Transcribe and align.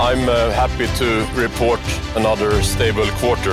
I'm 0.00 0.28
uh, 0.28 0.52
happy 0.52 0.86
to 0.86 1.04
report 1.36 1.80
another 2.16 2.62
stable 2.62 3.06
quarter. 3.20 3.52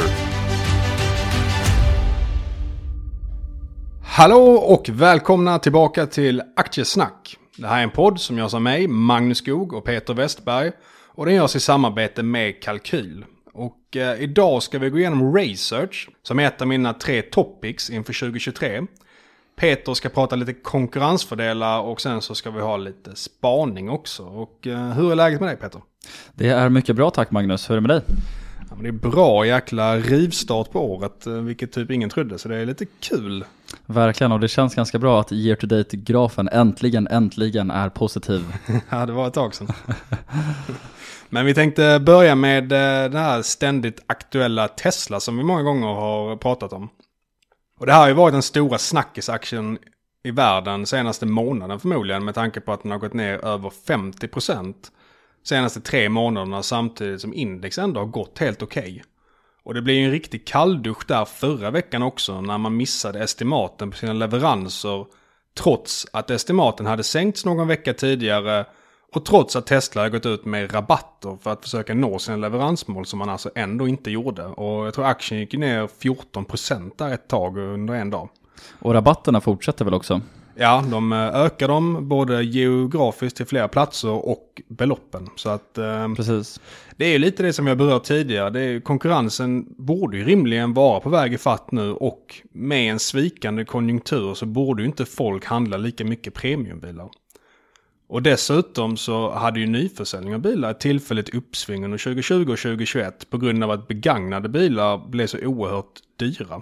Hallå 4.04 4.44
och 4.52 4.90
välkomna 4.90 5.60
tillbaka 5.60 6.06
till 6.06 6.42
Aktiesnack. 6.56 7.38
Det 7.58 7.68
här 7.68 7.80
är 7.80 7.84
en 7.84 7.90
podd 7.90 8.20
som 8.20 8.38
görs 8.38 8.54
av 8.54 8.62
mig, 8.62 8.88
Magnus 8.88 9.38
Skog 9.38 9.74
och 9.74 9.86
Peter 9.86 10.14
Westberg. 10.14 10.72
Och 11.08 11.26
den 11.26 11.36
görs 11.36 11.56
i 11.56 11.60
samarbete 11.60 12.24
med 12.24 12.62
Kalkyl. 12.64 13.26
Och 13.54 13.98
eh, 13.98 14.22
idag 14.22 14.64
ska 14.64 14.80
vi 14.80 14.90
gå 14.90 15.00
igenom 15.00 15.36
Research 15.36 16.10
som 16.24 16.40
är 16.40 16.44
ett 16.48 16.62
av 16.62 16.68
mina 16.68 16.94
tre 16.94 17.22
topics 17.22 17.90
inför 17.90 18.14
2023. 18.20 18.82
Peter 19.62 19.94
ska 19.94 20.10
prata 20.10 20.36
lite 20.36 20.54
konkurrensfördelar 20.54 21.82
och 21.82 22.02
sen 22.02 22.22
så 22.22 22.36
ska 22.36 22.52
vi 22.52 22.62
ha 22.62 22.78
lite 22.78 23.16
spaning 23.16 23.90
också. 23.90 24.24
Och 24.24 24.68
eh, 24.68 24.92
hur 24.92 25.12
är 25.12 25.16
läget 25.16 25.40
med 25.40 25.50
dig 25.50 25.58
Peter? 25.58 25.82
Det 26.34 26.50
är 26.50 26.70
mycket 26.70 26.96
bra 26.96 27.10
tack 27.10 27.32
Magnus, 27.32 27.70
hur 27.70 27.76
är 27.76 27.82
det 27.82 27.88
med 27.88 27.90
dig? 27.90 28.02
Ja, 28.70 28.78
det 28.82 28.88
är 28.88 28.92
bra 28.92 29.46
jäkla 29.46 29.98
rivstart 29.98 30.72
på 30.72 30.92
året, 30.92 31.28
eh, 31.28 31.34
vilket 31.34 31.72
typ 31.72 31.92
ingen 31.92 32.10
trodde, 32.10 32.40
så 32.40 32.50
det 32.50 32.56
är 32.56 32.66
lite 32.66 32.86
kul. 32.86 33.46
Verkligen, 33.86 34.32
och 34.32 34.40
det 34.40 34.48
känns 34.48 34.76
ganska 34.76 35.00
bra 35.00 35.20
att 35.22 35.32
year 35.32 35.56
to 35.56 35.68
date-grafen 35.68 36.50
äntligen, 36.52 37.08
äntligen 37.08 37.72
är 37.72 37.90
positiv. 37.90 38.42
ja, 38.90 39.06
det 39.06 39.14
var 39.14 39.28
ett 39.28 39.34
tag 39.34 39.56
sedan. 39.56 39.68
Men 41.30 41.46
vi 41.46 41.54
tänkte 41.54 42.00
börja 42.00 42.36
med 42.36 42.72
eh, 42.72 43.12
den 43.12 43.22
här 43.22 43.42
ständigt 43.42 44.04
aktuella 44.08 44.68
Tesla 44.68 45.20
som 45.20 45.38
vi 45.38 45.44
många 45.44 45.62
gånger 45.64 45.88
har 45.88 46.36
pratat 46.36 46.74
om. 46.74 46.90
Och 47.82 47.88
det 47.88 47.94
här 47.94 48.00
har 48.00 48.08
ju 48.08 48.14
varit 48.14 48.34
den 48.34 48.42
stora 48.42 48.78
snackisaktien 48.78 49.80
i 50.24 50.32
världen 50.32 50.86
senaste 50.86 51.26
månaden 51.26 51.80
förmodligen 51.80 52.26
med 52.26 52.36
tanke 52.36 52.62
på 52.62 52.74
att 52.74 52.84
den 52.84 52.92
har 52.92 53.00
gått 53.00 53.14
ner 53.14 53.46
över 53.46 53.70
50 53.70 54.28
procent 54.28 54.92
senaste 55.44 55.82
tre 55.82 56.10
månaderna 56.10 56.64
samtidigt 56.64 57.22
som 57.22 57.34
index 57.34 57.78
ändå 57.78 58.00
har 58.00 58.08
gått 58.08 58.40
helt 58.40 58.62
okej. 58.62 58.82
Okay. 58.82 59.02
Och 59.64 59.74
det 59.74 59.82
blev 59.82 59.96
ju 59.96 60.06
en 60.06 60.12
riktig 60.12 60.48
kalldusch 60.48 61.08
där 61.08 61.26
förra 61.26 61.72
veckan 61.72 62.04
också 62.04 62.42
när 62.42 62.58
man 62.58 62.78
missade 62.78 63.24
estimaten 63.24 63.92
på 63.92 63.98
sina 63.98 64.14
leveranser 64.14 65.06
trots 65.58 66.08
att 66.14 66.30
estimaten 66.30 66.86
hade 66.86 67.04
sänkts 67.04 67.46
någon 67.46 67.68
vecka 67.68 67.94
tidigare 67.94 68.66
och 69.16 69.26
trots 69.26 69.56
att 69.56 69.68
Tesla 69.68 70.02
har 70.02 70.10
gått 70.10 70.26
ut 70.26 70.46
med 70.46 70.74
rabatter 70.74 71.38
för 71.42 71.52
att 71.52 71.64
försöka 71.64 71.94
nå 71.94 72.20
sina 72.20 72.38
leveransmål 72.38 73.06
som 73.06 73.20
man 73.20 73.30
alltså 73.30 73.50
ändå 73.56 73.88
inte 73.88 74.12
gjorde. 74.12 74.46
Och 74.46 74.86
jag 74.86 74.94
tror 74.94 75.06
aktien 75.06 75.40
gick 75.40 75.54
ner 75.54 75.88
14% 75.88 76.92
där 76.98 77.14
ett 77.14 77.28
tag 77.28 77.58
under 77.58 77.94
en 77.94 78.10
dag. 78.10 78.30
Och 78.80 78.94
rabatterna 78.94 79.42
fortsätter 79.42 79.86
väl 79.86 79.94
också? 79.94 80.22
Ja, 80.56 80.84
de 80.92 81.14
ökar 81.14 81.68
dem 81.68 82.10
både 82.10 82.44
geografiskt 82.44 83.38
till 83.38 83.46
flera 83.46 83.68
platser 83.68 84.10
och 84.10 84.62
beloppen. 84.68 85.30
Så 85.36 85.50
att, 85.50 85.78
eh, 85.78 86.14
Precis. 86.14 86.60
Det 86.96 87.06
är 87.06 87.10
ju 87.10 87.18
lite 87.18 87.44
det 87.44 87.54
som 87.54 87.68
jag 87.68 87.78
berört 87.78 88.04
tidigare. 88.04 88.50
Det 88.50 88.62
är, 88.62 88.80
konkurrensen 88.80 89.66
borde 89.78 90.18
ju 90.18 90.24
rimligen 90.24 90.74
vara 90.74 91.00
på 91.00 91.10
väg 91.10 91.34
i 91.34 91.38
fatt 91.38 91.72
nu 91.72 91.94
och 91.94 92.42
med 92.52 92.92
en 92.92 93.00
svikande 93.00 93.66
konjunktur 93.66 94.34
så 94.34 94.46
borde 94.46 94.82
ju 94.82 94.88
inte 94.88 95.06
folk 95.06 95.46
handla 95.46 95.78
lika 95.78 96.06
mycket 96.06 96.34
premiumbilar. 96.34 97.10
Och 98.12 98.22
dessutom 98.22 98.98
så 98.98 99.32
hade 99.32 99.60
ju 99.60 99.68
nyförsäljning 99.68 100.36
av 100.36 100.42
bilar 100.42 100.72
ett 100.72 100.80
tillfälligt 100.80 101.36
uppsving 101.36 101.86
under 101.86 101.98
2020 101.98 102.52
och 102.52 102.60
2021 102.60 103.30
på 103.30 103.38
grund 103.38 103.64
av 103.64 103.72
att 103.72 103.88
begagnade 103.88 104.50
bilar 104.50 105.10
blev 105.10 105.28
så 105.28 105.38
oerhört 105.38 106.00
dyra. 106.20 106.60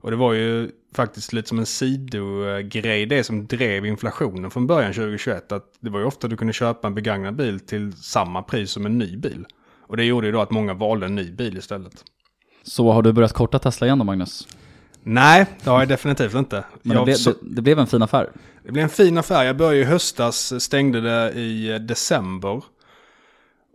Och 0.00 0.10
det 0.10 0.16
var 0.16 0.32
ju 0.32 0.70
faktiskt 0.94 1.32
lite 1.32 1.48
som 1.48 1.58
en 1.58 1.66
sidogrej 1.66 3.06
det 3.06 3.24
som 3.24 3.46
drev 3.46 3.86
inflationen 3.86 4.50
från 4.50 4.66
början 4.66 4.92
2021. 4.92 5.52
Att 5.52 5.64
det 5.80 5.90
var 5.90 5.98
ju 5.98 6.04
ofta 6.04 6.28
du 6.28 6.36
kunde 6.36 6.52
köpa 6.52 6.88
en 6.88 6.94
begagnad 6.94 7.36
bil 7.36 7.60
till 7.60 7.92
samma 7.92 8.42
pris 8.42 8.70
som 8.70 8.86
en 8.86 8.98
ny 8.98 9.16
bil. 9.16 9.46
Och 9.80 9.96
det 9.96 10.04
gjorde 10.04 10.26
ju 10.26 10.32
då 10.32 10.40
att 10.40 10.50
många 10.50 10.74
valde 10.74 11.06
en 11.06 11.14
ny 11.14 11.32
bil 11.32 11.58
istället. 11.58 12.04
Så 12.62 12.92
har 12.92 13.02
du 13.02 13.12
börjat 13.12 13.32
korta 13.32 13.58
Tesla 13.58 13.86
igen 13.86 13.98
då 13.98 14.04
Magnus? 14.04 14.48
Nej, 15.02 15.46
det 15.64 15.70
har 15.70 15.78
jag 15.78 15.88
definitivt 15.88 16.34
inte. 16.34 16.64
Men 16.82 16.96
det, 16.96 17.04
blev, 17.04 17.14
så... 17.14 17.30
det, 17.30 17.36
det 17.40 17.62
blev 17.62 17.78
en 17.78 17.86
fin 17.86 18.02
affär. 18.02 18.30
Det 18.64 18.72
blev 18.72 18.82
en 18.84 18.90
fin 18.90 19.18
affär. 19.18 19.44
Jag 19.44 19.56
började 19.56 19.78
i 19.78 19.84
höstas, 19.84 20.62
stängde 20.62 21.00
det 21.00 21.32
i 21.32 21.78
december. 21.78 22.62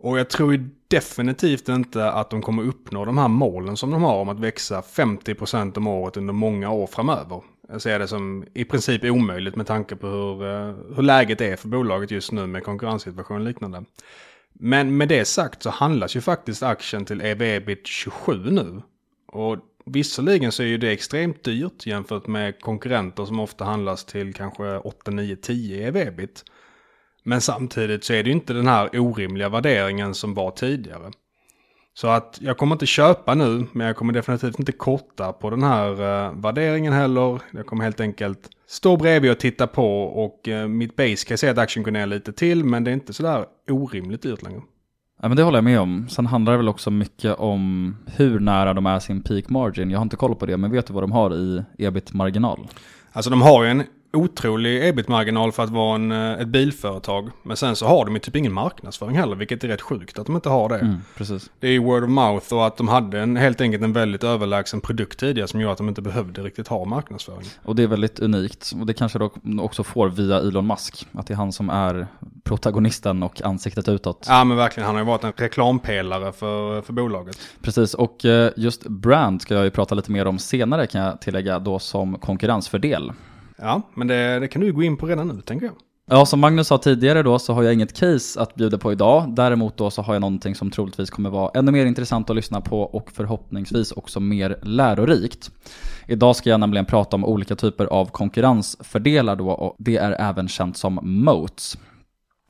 Och 0.00 0.18
jag 0.18 0.30
tror 0.30 0.70
definitivt 0.88 1.68
inte 1.68 2.10
att 2.10 2.30
de 2.30 2.42
kommer 2.42 2.62
uppnå 2.62 3.04
de 3.04 3.18
här 3.18 3.28
målen 3.28 3.76
som 3.76 3.90
de 3.90 4.02
har 4.02 4.14
om 4.14 4.28
att 4.28 4.40
växa 4.40 4.80
50% 4.80 5.76
om 5.76 5.86
året 5.86 6.16
under 6.16 6.32
många 6.32 6.70
år 6.70 6.86
framöver. 6.86 7.42
Jag 7.68 7.82
ser 7.82 7.98
det 7.98 8.08
som 8.08 8.44
i 8.54 8.64
princip 8.64 9.04
omöjligt 9.04 9.56
med 9.56 9.66
tanke 9.66 9.96
på 9.96 10.06
hur, 10.06 10.94
hur 10.94 11.02
läget 11.02 11.40
är 11.40 11.56
för 11.56 11.68
bolaget 11.68 12.10
just 12.10 12.32
nu 12.32 12.46
med 12.46 12.64
konkurrenssituation 12.64 13.36
och 13.36 13.44
liknande. 13.44 13.84
Men 14.52 14.96
med 14.96 15.08
det 15.08 15.24
sagt 15.24 15.62
så 15.62 15.70
handlas 15.70 16.16
ju 16.16 16.20
faktiskt 16.20 16.62
aktien 16.62 17.04
till 17.04 17.20
EV-EBIT 17.20 17.86
27 17.86 18.50
nu. 18.50 18.82
Och 19.26 19.56
visserligen 19.92 20.52
så 20.52 20.62
är 20.62 20.66
ju 20.66 20.78
det 20.78 20.90
extremt 20.90 21.44
dyrt 21.44 21.86
jämfört 21.86 22.26
med 22.26 22.60
konkurrenter 22.60 23.24
som 23.24 23.40
ofta 23.40 23.64
handlas 23.64 24.04
till 24.04 24.34
kanske 24.34 24.78
8, 24.78 25.10
9, 25.10 25.36
10 25.36 25.76
i 25.76 25.86
ebit. 25.86 26.44
Men 27.22 27.40
samtidigt 27.40 28.04
så 28.04 28.12
är 28.12 28.22
det 28.22 28.28
ju 28.28 28.34
inte 28.34 28.52
den 28.52 28.66
här 28.66 29.00
orimliga 29.00 29.48
värderingen 29.48 30.14
som 30.14 30.34
var 30.34 30.50
tidigare. 30.50 31.10
Så 31.94 32.08
att 32.08 32.38
jag 32.40 32.58
kommer 32.58 32.74
inte 32.74 32.86
köpa 32.86 33.34
nu, 33.34 33.66
men 33.72 33.86
jag 33.86 33.96
kommer 33.96 34.12
definitivt 34.12 34.58
inte 34.58 34.72
korta 34.72 35.32
på 35.32 35.50
den 35.50 35.62
här 35.62 35.90
uh, 35.90 36.40
värderingen 36.40 36.92
heller. 36.92 37.40
Jag 37.50 37.66
kommer 37.66 37.84
helt 37.84 38.00
enkelt 38.00 38.50
stå 38.66 38.96
bredvid 38.96 39.30
och 39.30 39.38
titta 39.38 39.66
på 39.66 40.02
och 40.02 40.48
uh, 40.48 40.68
mitt 40.68 40.96
base 40.96 41.26
kan 41.26 41.38
säga 41.38 41.52
att 41.52 41.58
aktien 41.58 41.82
går 41.82 41.90
ner 41.90 42.06
lite 42.06 42.32
till, 42.32 42.64
men 42.64 42.84
det 42.84 42.90
är 42.90 42.92
inte 42.92 43.12
sådär 43.12 43.46
orimligt 43.68 44.22
dyrt 44.22 44.42
längre. 44.42 44.62
Ja 45.20 45.28
men 45.28 45.36
det 45.36 45.42
håller 45.42 45.56
jag 45.56 45.64
med 45.64 45.80
om. 45.80 46.08
Sen 46.08 46.26
handlar 46.26 46.52
det 46.52 46.56
väl 46.56 46.68
också 46.68 46.90
mycket 46.90 47.34
om 47.38 47.96
hur 48.06 48.40
nära 48.40 48.74
de 48.74 48.86
är 48.86 48.98
sin 48.98 49.22
peak 49.22 49.48
margin. 49.48 49.90
Jag 49.90 49.98
har 49.98 50.02
inte 50.02 50.16
koll 50.16 50.34
på 50.34 50.46
det, 50.46 50.56
men 50.56 50.70
vet 50.70 50.86
du 50.86 50.92
vad 50.92 51.02
de 51.02 51.12
har 51.12 51.34
i 51.34 51.64
ebit-marginal? 51.78 52.68
Alltså 53.12 53.30
de 53.30 53.42
har 53.42 53.64
ju 53.64 53.70
en 53.70 53.82
otrolig 54.18 54.88
ebit-marginal 54.88 55.52
för 55.52 55.62
att 55.62 55.70
vara 55.70 55.94
en, 55.94 56.12
eh, 56.12 56.32
ett 56.32 56.48
bilföretag. 56.48 57.30
Men 57.42 57.56
sen 57.56 57.76
så 57.76 57.86
har 57.86 58.04
de 58.04 58.14
ju 58.14 58.20
typ 58.20 58.36
ingen 58.36 58.52
marknadsföring 58.52 59.16
heller, 59.16 59.36
vilket 59.36 59.64
är 59.64 59.68
rätt 59.68 59.80
sjukt 59.80 60.18
att 60.18 60.26
de 60.26 60.34
inte 60.34 60.48
har 60.48 60.68
det. 60.68 60.78
Mm, 60.78 60.96
precis. 61.16 61.50
Det 61.60 61.68
är 61.68 61.72
ju 61.72 61.78
word 61.78 62.04
of 62.04 62.10
mouth 62.10 62.54
och 62.54 62.66
att 62.66 62.76
de 62.76 62.88
hade 62.88 63.20
en, 63.20 63.36
helt 63.36 63.60
enkelt 63.60 63.84
en 63.84 63.92
väldigt 63.92 64.24
överlägsen 64.24 64.80
produkt 64.80 65.20
tidigare 65.20 65.48
som 65.48 65.60
gör 65.60 65.72
att 65.72 65.78
de 65.78 65.88
inte 65.88 66.02
behövde 66.02 66.42
riktigt 66.42 66.68
ha 66.68 66.84
marknadsföring. 66.84 67.46
Och 67.62 67.76
det 67.76 67.82
är 67.82 67.86
väldigt 67.86 68.20
unikt. 68.20 68.72
Och 68.80 68.86
det 68.86 68.94
kanske 68.94 69.18
de 69.18 69.60
också 69.60 69.84
får 69.84 70.08
via 70.08 70.38
Elon 70.38 70.66
Musk. 70.66 71.06
Att 71.12 71.26
det 71.26 71.34
är 71.34 71.36
han 71.36 71.52
som 71.52 71.70
är 71.70 72.06
protagonisten 72.44 73.22
och 73.22 73.42
ansiktet 73.42 73.88
utåt. 73.88 74.26
Ja 74.28 74.44
men 74.44 74.56
verkligen, 74.56 74.86
han 74.86 74.94
har 74.94 75.02
ju 75.02 75.06
varit 75.06 75.24
en 75.24 75.32
reklampelare 75.36 76.32
för, 76.32 76.82
för 76.82 76.92
bolaget. 76.92 77.38
Precis, 77.62 77.94
och 77.94 78.24
eh, 78.24 78.50
just 78.56 78.88
brand 78.88 79.42
ska 79.42 79.54
jag 79.54 79.64
ju 79.64 79.70
prata 79.70 79.94
lite 79.94 80.10
mer 80.10 80.26
om 80.26 80.38
senare 80.38 80.86
kan 80.86 81.00
jag 81.00 81.20
tillägga 81.20 81.58
då 81.58 81.78
som 81.78 82.18
konkurrensfördel. 82.18 83.12
Ja, 83.58 83.82
men 83.94 84.06
det, 84.06 84.38
det 84.38 84.48
kan 84.48 84.62
du 84.62 84.72
gå 84.72 84.82
in 84.82 84.96
på 84.96 85.06
redan 85.06 85.28
nu 85.28 85.40
tänker 85.40 85.66
jag. 85.66 85.74
Ja, 86.10 86.26
som 86.26 86.40
Magnus 86.40 86.66
sa 86.66 86.78
tidigare 86.78 87.22
då 87.22 87.38
så 87.38 87.52
har 87.52 87.62
jag 87.62 87.74
inget 87.74 87.92
case 87.92 88.40
att 88.40 88.54
bjuda 88.54 88.78
på 88.78 88.92
idag. 88.92 89.34
Däremot 89.34 89.76
då 89.76 89.90
så 89.90 90.02
har 90.02 90.14
jag 90.14 90.20
någonting 90.20 90.54
som 90.54 90.70
troligtvis 90.70 91.10
kommer 91.10 91.30
vara 91.30 91.50
ännu 91.54 91.72
mer 91.72 91.86
intressant 91.86 92.30
att 92.30 92.36
lyssna 92.36 92.60
på 92.60 92.82
och 92.82 93.10
förhoppningsvis 93.10 93.92
också 93.92 94.20
mer 94.20 94.58
lärorikt. 94.62 95.50
Idag 96.06 96.36
ska 96.36 96.50
jag 96.50 96.60
nämligen 96.60 96.86
prata 96.86 97.16
om 97.16 97.24
olika 97.24 97.56
typer 97.56 97.86
av 97.86 98.06
konkurrensfördelar 98.06 99.36
då 99.36 99.50
och 99.50 99.76
det 99.78 99.96
är 99.96 100.12
även 100.12 100.48
känt 100.48 100.76
som 100.76 100.98
moats. 101.02 101.78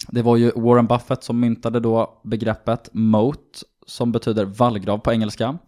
Det 0.09 0.23
var 0.23 0.37
ju 0.37 0.51
Warren 0.57 0.87
Buffett 0.87 1.25
som 1.25 1.41
myntade 1.41 1.81
då 1.81 2.21
begreppet 2.25 2.89
moat, 2.93 3.63
som 3.87 4.13
betyder 4.13 4.45
vallgrav 4.45 4.99
på 4.99 5.13
engelska, 5.13 5.59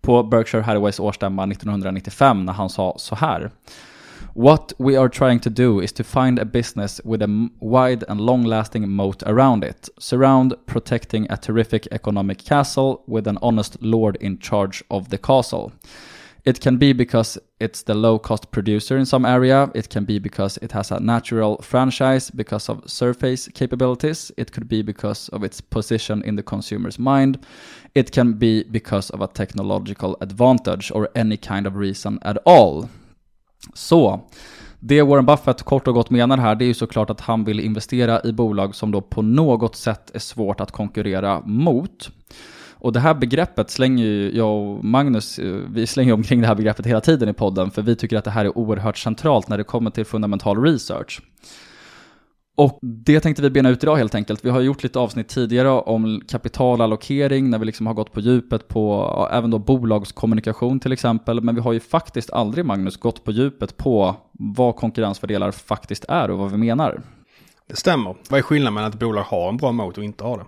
på 0.00 0.22
Berkshire 0.22 0.62
Hathaways 0.62 1.00
årsstämma 1.00 1.44
1995 1.44 2.44
när 2.44 2.52
han 2.52 2.68
sa 2.68 2.94
så 2.98 3.14
här. 3.14 3.50
What 4.38 4.72
we 4.78 4.94
are 4.94 5.08
trying 5.08 5.40
to 5.40 5.50
do 5.50 5.80
is 5.80 5.90
to 5.94 6.04
find 6.04 6.38
a 6.38 6.44
business 6.44 7.00
with 7.04 7.22
a 7.22 7.50
wide 7.58 8.04
and 8.06 8.20
long 8.20 8.44
lasting 8.44 8.88
moat 8.88 9.24
around 9.26 9.64
it, 9.64 9.88
surround 9.98 10.54
protecting 10.66 11.26
a 11.28 11.36
terrific 11.36 11.88
economic 11.90 12.44
castle 12.44 13.02
with 13.08 13.26
an 13.26 13.38
honest 13.42 13.82
lord 13.82 14.14
in 14.20 14.38
charge 14.38 14.84
of 14.92 15.08
the 15.08 15.18
castle. 15.18 15.72
It 16.44 16.60
can 16.60 16.76
be 16.76 16.92
because 16.92 17.36
it's 17.58 17.82
the 17.82 17.96
low 17.96 18.20
cost 18.20 18.52
producer 18.52 18.96
in 18.96 19.06
some 19.06 19.24
area. 19.24 19.72
It 19.74 19.88
can 19.88 20.04
be 20.04 20.20
because 20.20 20.56
it 20.58 20.70
has 20.70 20.92
a 20.92 21.00
natural 21.00 21.56
franchise 21.60 22.30
because 22.30 22.68
of 22.68 22.88
surface 22.88 23.48
capabilities. 23.48 24.30
It 24.36 24.52
could 24.52 24.68
be 24.68 24.82
because 24.82 25.28
of 25.30 25.42
its 25.42 25.60
position 25.60 26.22
in 26.22 26.36
the 26.36 26.44
consumer's 26.44 27.00
mind. 27.00 27.44
It 27.96 28.12
can 28.12 28.34
be 28.34 28.62
because 28.62 29.10
of 29.10 29.20
a 29.20 29.26
technological 29.26 30.16
advantage 30.20 30.92
or 30.92 31.08
any 31.16 31.38
kind 31.38 31.66
of 31.66 31.74
reason 31.74 32.20
at 32.22 32.38
all. 32.46 32.88
Så, 33.74 34.20
det 34.80 35.02
Warren 35.02 35.26
Buffett 35.26 35.62
kort 35.62 35.88
och 35.88 35.94
gott 35.94 36.10
menar 36.10 36.38
här, 36.38 36.54
det 36.54 36.64
är 36.64 36.66
ju 36.66 36.74
såklart 36.74 37.10
att 37.10 37.20
han 37.20 37.44
vill 37.44 37.60
investera 37.60 38.20
i 38.24 38.32
bolag 38.32 38.74
som 38.74 38.90
då 38.90 39.00
på 39.00 39.22
något 39.22 39.76
sätt 39.76 40.10
är 40.14 40.18
svårt 40.18 40.60
att 40.60 40.72
konkurrera 40.72 41.40
mot. 41.40 42.10
Och 42.80 42.92
det 42.92 43.00
här 43.00 43.14
begreppet 43.14 43.70
slänger 43.70 44.04
ju 44.04 44.36
jag 44.36 44.50
och 44.50 44.84
Magnus, 44.84 45.38
eh, 45.38 45.56
vi 45.70 45.86
slänger 45.86 46.12
omkring 46.12 46.40
det 46.40 46.46
här 46.46 46.54
begreppet 46.54 46.86
hela 46.86 47.00
tiden 47.00 47.28
i 47.28 47.32
podden, 47.32 47.70
för 47.70 47.82
vi 47.82 47.96
tycker 47.96 48.16
att 48.16 48.24
det 48.24 48.30
här 48.30 48.44
är 48.44 48.58
oerhört 48.58 48.98
centralt 48.98 49.48
när 49.48 49.58
det 49.58 49.64
kommer 49.64 49.90
till 49.90 50.04
fundamental 50.04 50.62
research. 50.62 51.20
Och 52.58 52.78
det 52.82 53.20
tänkte 53.20 53.42
vi 53.42 53.50
bena 53.50 53.68
ut 53.68 53.82
idag 53.82 53.96
helt 53.96 54.14
enkelt. 54.14 54.44
Vi 54.44 54.50
har 54.50 54.60
gjort 54.60 54.82
lite 54.82 54.98
avsnitt 54.98 55.28
tidigare 55.28 55.70
om 55.70 56.20
kapitalallokering, 56.28 57.50
när 57.50 57.58
vi 57.58 57.64
liksom 57.64 57.86
har 57.86 57.94
gått 57.94 58.12
på 58.12 58.20
djupet 58.20 58.68
på 58.68 59.28
även 59.32 59.50
då 59.50 59.58
bolagskommunikation 59.58 60.80
till 60.80 60.92
exempel. 60.92 61.40
Men 61.40 61.54
vi 61.54 61.60
har 61.60 61.72
ju 61.72 61.80
faktiskt 61.80 62.30
aldrig, 62.30 62.64
Magnus, 62.64 62.96
gått 62.96 63.24
på 63.24 63.32
djupet 63.32 63.76
på 63.76 64.16
vad 64.32 64.76
konkurrensfördelar 64.76 65.50
faktiskt 65.50 66.04
är 66.08 66.30
och 66.30 66.38
vad 66.38 66.50
vi 66.50 66.56
menar. 66.56 67.02
Det 67.68 67.76
stämmer. 67.76 68.16
Vad 68.30 68.38
är 68.38 68.42
skillnaden 68.42 68.74
mellan 68.74 68.88
att 68.88 68.94
ett 68.94 69.00
bolag 69.00 69.22
har 69.22 69.48
en 69.48 69.56
bra 69.56 69.72
moat 69.72 69.98
och 69.98 70.04
inte 70.04 70.24
har 70.24 70.38
det? 70.38 70.44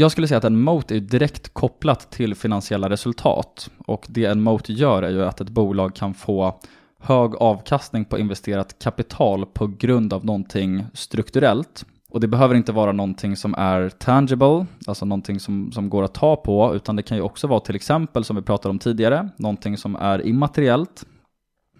Jag 0.00 0.12
skulle 0.12 0.28
säga 0.28 0.38
att 0.38 0.44
en 0.44 0.60
moat 0.60 0.90
är 0.90 1.00
direkt 1.00 1.54
kopplat 1.54 2.10
till 2.10 2.34
finansiella 2.34 2.90
resultat. 2.90 3.70
Och 3.86 4.06
det 4.08 4.24
en 4.24 4.42
moat 4.42 4.68
gör 4.68 5.02
är 5.02 5.10
ju 5.10 5.24
att 5.24 5.40
ett 5.40 5.48
bolag 5.48 5.94
kan 5.94 6.14
få 6.14 6.60
hög 7.04 7.34
avkastning 7.34 8.04
på 8.04 8.18
investerat 8.18 8.78
kapital 8.78 9.46
på 9.46 9.66
grund 9.66 10.12
av 10.12 10.24
någonting 10.24 10.84
strukturellt. 10.92 11.84
Och 12.10 12.20
det 12.20 12.28
behöver 12.28 12.54
inte 12.54 12.72
vara 12.72 12.92
någonting 12.92 13.36
som 13.36 13.54
är 13.54 13.88
tangible, 13.88 14.66
alltså 14.86 15.04
någonting 15.04 15.40
som, 15.40 15.72
som 15.72 15.90
går 15.90 16.02
att 16.02 16.14
ta 16.14 16.36
på, 16.36 16.74
utan 16.74 16.96
det 16.96 17.02
kan 17.02 17.16
ju 17.16 17.22
också 17.22 17.46
vara 17.46 17.60
till 17.60 17.76
exempel, 17.76 18.24
som 18.24 18.36
vi 18.36 18.42
pratade 18.42 18.70
om 18.70 18.78
tidigare, 18.78 19.28
någonting 19.36 19.76
som 19.76 19.96
är 19.96 20.26
immateriellt. 20.26 21.06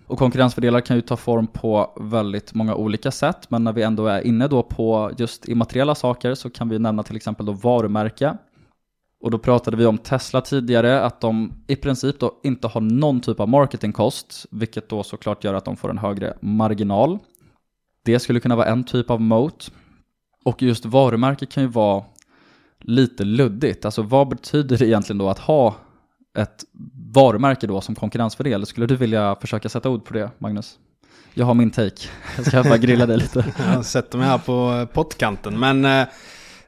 Och 0.07 0.19
konkurrensfördelar 0.19 0.81
kan 0.81 0.97
ju 0.97 1.03
ta 1.03 1.17
form 1.17 1.47
på 1.47 1.99
väldigt 2.01 2.55
många 2.55 2.75
olika 2.75 3.11
sätt, 3.11 3.51
men 3.51 3.65
när 3.65 3.73
vi 3.73 3.83
ändå 3.83 4.07
är 4.07 4.27
inne 4.27 4.49
då 4.49 4.63
på 4.63 5.11
just 5.19 5.49
immateriella 5.49 5.95
saker 5.95 6.35
så 6.35 6.51
kan 6.51 6.69
vi 6.69 6.79
nämna 6.79 7.03
till 7.03 7.17
exempel 7.17 7.47
då 7.47 7.53
varumärke. 7.53 8.37
Och 9.25 9.31
då 9.31 9.39
pratade 9.39 9.77
vi 9.77 9.87
om 9.87 9.99
Tesla 9.99 10.41
tidigare, 10.41 11.01
att 11.01 11.21
de 11.21 11.53
i 11.67 11.77
princip 11.77 12.21
då 12.21 12.41
inte 12.43 12.69
har 12.69 12.81
någon 12.81 13.21
typ 13.21 13.41
av 13.41 13.49
marketingkost, 13.49 14.47
vilket 14.51 14.89
då 14.89 15.03
såklart 15.03 15.45
gör 15.45 15.55
att 15.55 15.65
de 15.65 15.77
får 15.77 15.91
en 15.91 15.99
högre 15.99 16.35
marginal. 16.41 17.19
Det 18.05 18.19
skulle 18.19 18.41
kunna 18.41 18.57
vara 18.57 18.67
en 18.67 18.85
typ 18.85 19.11
av 19.11 19.21
moat. 19.21 19.71
Och 20.45 20.63
just 20.63 20.85
varumärke 20.85 21.47
kan 21.47 21.63
ju 21.63 21.69
vara 21.69 22.05
lite 22.81 23.25
luddigt. 23.25 23.85
Alltså 23.85 24.03
vad 24.03 24.29
betyder 24.29 24.79
det 24.79 24.87
egentligen 24.87 25.19
då 25.19 25.29
att 25.29 25.39
ha 25.39 25.75
ett 26.39 26.65
varumärke 27.15 27.67
då 27.67 27.81
som 27.81 27.95
konkurrensfördel? 27.95 28.67
Skulle 28.67 28.87
du 28.87 28.97
vilja 28.97 29.37
försöka 29.41 29.69
sätta 29.69 29.91
ord 29.91 30.05
på 30.05 30.15
det, 30.15 30.31
Magnus? 30.39 30.79
Jag 31.35 31.47
har 31.47 31.55
min 31.55 31.71
take. 31.71 32.09
Jag 32.37 32.47
ska 32.47 32.63
bara 32.63 32.79
grilla 32.79 33.07
dig 33.07 33.17
lite. 33.17 33.45
Jag 33.75 33.85
sätter 33.85 34.19
mig 34.19 34.27
här 34.27 34.39
på 34.39 34.87
pottkanten. 34.93 35.61
Men 35.61 35.85
eh, 35.85 36.09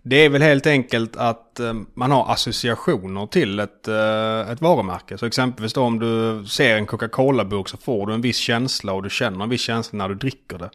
det 0.09 0.17
är 0.17 0.29
väl 0.29 0.43
helt 0.43 0.67
enkelt 0.67 1.17
att 1.17 1.61
eh, 1.61 1.75
man 1.95 2.11
har 2.11 2.33
associationer 2.33 3.27
till 3.27 3.61
ett, 3.61 3.89
eh, 3.89 4.51
ett 4.51 4.61
varumärke. 4.61 5.19
Så 5.19 5.27
exempelvis 5.27 5.73
då 5.73 5.83
om 5.83 5.99
du 5.99 6.45
ser 6.47 6.77
en 6.77 6.87
Coca-Cola-burk 6.87 7.69
så 7.69 7.77
får 7.77 8.07
du 8.07 8.15
en 8.15 8.21
viss 8.21 8.37
känsla 8.37 8.93
och 8.93 9.03
du 9.03 9.11
känner 9.11 9.45
en 9.45 9.51
viss 9.51 9.61
känsla 9.61 9.97
när 9.97 10.09
du 10.09 10.15
dricker 10.15 10.59
det. 10.59 10.71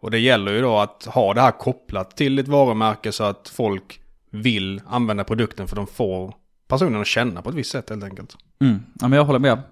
Och 0.00 0.10
det 0.10 0.18
gäller 0.18 0.52
ju 0.52 0.60
då 0.60 0.78
att 0.78 1.04
ha 1.04 1.34
det 1.34 1.40
här 1.40 1.50
kopplat 1.50 2.16
till 2.16 2.38
ett 2.38 2.48
varumärke 2.48 3.12
så 3.12 3.24
att 3.24 3.48
folk 3.48 4.00
vill 4.30 4.82
använda 4.86 5.24
produkten 5.24 5.68
för 5.68 5.76
de 5.76 5.86
får 5.86 6.34
personen 6.68 7.00
att 7.00 7.06
känna 7.06 7.42
på 7.42 7.50
ett 7.50 7.56
visst 7.56 7.70
sätt 7.70 7.90
helt 7.90 8.04
enkelt. 8.04 8.36
Mm. 8.60 8.82
Ja, 9.00 9.08
men 9.08 9.16
jag 9.16 9.24
håller 9.24 9.38
med. 9.38 9.62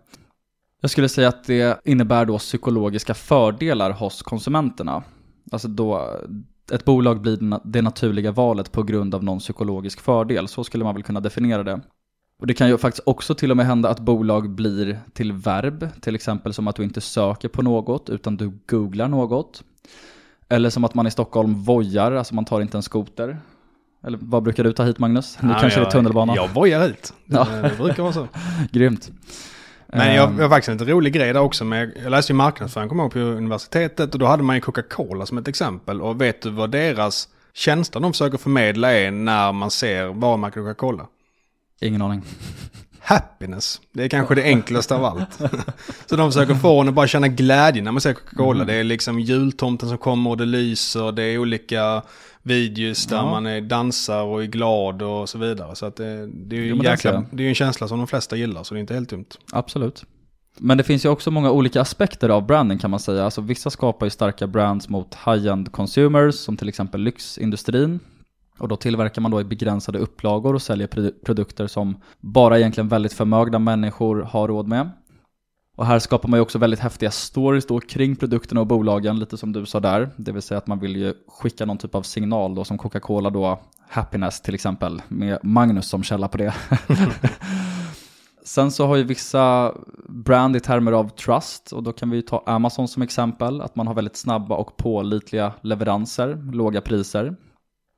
Jag 0.80 0.90
skulle 0.90 1.08
säga 1.08 1.28
att 1.28 1.44
det 1.44 1.80
innebär 1.84 2.24
då 2.24 2.38
psykologiska 2.38 3.14
fördelar 3.14 3.90
hos 3.90 4.22
konsumenterna. 4.22 5.02
Alltså 5.52 5.68
då 5.68 6.20
ett 6.72 6.84
bolag 6.84 7.20
blir 7.20 7.60
det 7.64 7.82
naturliga 7.82 8.32
valet 8.32 8.72
på 8.72 8.82
grund 8.82 9.14
av 9.14 9.24
någon 9.24 9.38
psykologisk 9.38 10.00
fördel. 10.00 10.48
Så 10.48 10.64
skulle 10.64 10.84
man 10.84 10.94
väl 10.94 11.02
kunna 11.02 11.20
definiera 11.20 11.62
det. 11.62 11.80
Och 12.40 12.46
det 12.46 12.54
kan 12.54 12.68
ju 12.68 12.78
faktiskt 12.78 13.02
också 13.06 13.34
till 13.34 13.50
och 13.50 13.56
med 13.56 13.66
hända 13.66 13.88
att 13.88 14.00
bolag 14.00 14.50
blir 14.50 15.00
till 15.12 15.32
verb, 15.32 15.88
till 16.00 16.14
exempel 16.14 16.54
som 16.54 16.68
att 16.68 16.76
du 16.76 16.82
inte 16.82 17.00
söker 17.00 17.48
på 17.48 17.62
något 17.62 18.10
utan 18.10 18.36
du 18.36 18.58
googlar 18.66 19.08
något. 19.08 19.62
Eller 20.48 20.70
som 20.70 20.84
att 20.84 20.94
man 20.94 21.06
i 21.06 21.10
Stockholm 21.10 21.54
vojar, 21.54 22.12
alltså 22.12 22.34
man 22.34 22.44
tar 22.44 22.60
inte 22.60 22.78
en 22.78 22.82
skoter. 22.82 23.38
Eller 24.06 24.18
vad 24.22 24.42
brukar 24.42 24.64
du 24.64 24.72
ta 24.72 24.84
hit 24.84 24.98
Magnus? 24.98 25.38
Nu 25.42 25.48
kanske 25.60 25.80
jag, 25.80 25.86
det 25.86 25.88
är 25.88 25.90
tunnelbana. 25.90 26.36
Jag 26.36 26.48
vojar 26.48 26.88
hit. 26.88 27.14
Ja. 27.24 27.48
Det 27.62 27.76
brukar 27.78 28.02
vara 28.02 28.12
så. 28.12 28.28
Grymt. 28.70 29.10
Men 29.96 30.14
jag, 30.14 30.28
Ehm, 30.28 30.36
jag 30.36 30.44
har 30.44 30.50
faktiskt 30.50 30.68
en 30.68 30.78
lite 30.78 30.92
rolig 30.92 31.12
grej 31.12 31.32
där 31.32 31.40
också. 31.40 31.64
Med, 31.64 31.92
jag 32.02 32.10
läste 32.10 32.32
ju 32.32 32.36
marknadsföring, 32.36 32.88
kommer 32.88 33.02
ihåg, 33.02 33.12
på 33.12 33.18
universitetet. 33.18 34.12
Och 34.14 34.18
då 34.18 34.26
hade 34.26 34.42
man 34.42 34.56
ju 34.56 34.60
Coca-Cola 34.60 35.26
som 35.26 35.38
ett 35.38 35.48
exempel. 35.48 36.00
Och 36.00 36.20
vet 36.20 36.42
du 36.42 36.50
vad 36.50 36.70
deras 36.70 37.28
känsla 37.52 38.00
de 38.00 38.12
försöker 38.12 38.38
förmedla 38.38 38.92
är 38.92 39.10
när 39.10 39.52
man 39.52 39.70
ser 39.70 40.06
varumärket 40.06 40.62
Coca-Cola? 40.62 41.06
Ingen 41.80 42.02
aning. 42.02 42.22
Happiness. 43.06 43.80
Det 43.92 44.04
är 44.04 44.08
kanske 44.08 44.34
det 44.34 44.42
enklaste 44.44 44.94
av 44.94 45.04
allt. 45.04 45.40
så 46.06 46.16
de 46.16 46.32
försöker 46.32 46.54
få 46.54 46.80
en 46.80 46.88
att 46.88 46.94
bara 46.94 47.06
känna 47.06 47.28
glädje 47.28 47.82
när 47.82 47.92
man 47.92 48.00
ser 48.00 48.12
Coca-Cola. 48.14 48.54
Mm. 48.62 48.66
Det 48.66 48.74
är 48.74 48.84
liksom 48.84 49.20
jultomten 49.20 49.88
som 49.88 49.98
kommer 49.98 50.30
och 50.30 50.36
det 50.36 50.44
lyser. 50.46 51.12
Det 51.12 51.22
är 51.22 51.38
olika 51.38 52.02
videos 52.42 53.06
där 53.06 53.16
Ja. 53.16 53.30
man 53.30 53.46
är 53.46 53.60
dansar 53.60 54.22
och 54.22 54.42
är 54.42 54.46
glad 54.46 55.02
och 55.02 55.28
så 55.28 55.38
vidare. 55.38 55.76
Så 55.76 55.86
att 55.86 55.96
det, 55.96 56.26
det 56.26 56.56
är 56.56 56.60
ju 56.60 56.66
Jo, 56.66 56.82
jäkla, 56.84 57.24
det 57.30 57.44
är 57.44 57.48
en 57.48 57.54
känsla 57.54 57.88
som 57.88 57.98
de 57.98 58.06
flesta 58.06 58.36
gillar. 58.36 58.62
Så 58.62 58.74
det 58.74 58.78
är 58.78 58.80
inte 58.80 58.94
helt 58.94 59.10
dumt. 59.10 59.26
Absolut. 59.52 60.04
Men 60.58 60.78
det 60.78 60.84
finns 60.84 61.04
ju 61.04 61.08
också 61.08 61.30
många 61.30 61.50
olika 61.50 61.80
aspekter 61.80 62.28
av 62.28 62.46
branding 62.46 62.78
kan 62.78 62.90
man 62.90 63.00
säga. 63.00 63.24
Alltså 63.24 63.40
vissa 63.40 63.70
skapar 63.70 64.06
ju 64.06 64.10
starka 64.10 64.46
brands 64.46 64.88
mot 64.88 65.14
high-end 65.26 65.72
consumers, 65.72 66.34
som 66.34 66.56
till 66.56 66.68
exempel 66.68 67.00
lyxindustrin. 67.00 68.00
Och 68.58 68.68
då 68.68 68.76
tillverkar 68.76 69.22
man 69.22 69.30
då 69.30 69.40
i 69.40 69.44
begränsade 69.44 69.98
upplagor 69.98 70.54
och 70.54 70.62
säljer 70.62 70.86
produ- 70.86 71.24
produkter 71.24 71.66
som 71.66 71.96
bara 72.20 72.58
egentligen 72.58 72.88
väldigt 72.88 73.12
förmögna 73.12 73.58
människor 73.58 74.22
har 74.22 74.48
råd 74.48 74.68
med. 74.68 74.90
Och 75.76 75.86
här 75.86 75.98
skapar 75.98 76.28
man 76.28 76.38
ju 76.38 76.42
också 76.42 76.58
väldigt 76.58 76.80
häftiga 76.80 77.10
stories 77.10 77.66
då 77.66 77.80
kring 77.80 78.16
produkterna 78.16 78.60
och 78.60 78.66
bolagen, 78.66 79.18
lite 79.18 79.36
som 79.36 79.52
du 79.52 79.66
sa 79.66 79.80
där. 79.80 80.10
Det 80.16 80.32
vill 80.32 80.42
säga 80.42 80.58
att 80.58 80.66
man 80.66 80.78
vill 80.78 80.96
ju 80.96 81.14
skicka 81.28 81.64
någon 81.64 81.78
typ 81.78 81.94
av 81.94 82.02
signal 82.02 82.54
då, 82.54 82.64
som 82.64 82.78
Coca-Cola 82.78 83.30
då, 83.30 83.60
Happiness 83.88 84.40
till 84.40 84.54
exempel, 84.54 85.02
med 85.08 85.38
Magnus 85.42 85.88
som 85.88 86.02
källa 86.02 86.28
på 86.28 86.38
det. 86.38 86.54
Sen 88.44 88.70
så 88.70 88.86
har 88.86 88.96
ju 88.96 89.04
vissa 89.04 89.74
brand 90.08 90.56
i 90.56 90.60
termer 90.60 90.92
av 90.92 91.08
trust 91.08 91.72
och 91.72 91.82
då 91.82 91.92
kan 91.92 92.10
vi 92.10 92.16
ju 92.16 92.22
ta 92.22 92.42
Amazon 92.46 92.88
som 92.88 93.02
exempel, 93.02 93.60
att 93.60 93.76
man 93.76 93.86
har 93.86 93.94
väldigt 93.94 94.16
snabba 94.16 94.56
och 94.56 94.76
pålitliga 94.76 95.52
leveranser, 95.60 96.52
låga 96.52 96.80
priser. 96.80 97.36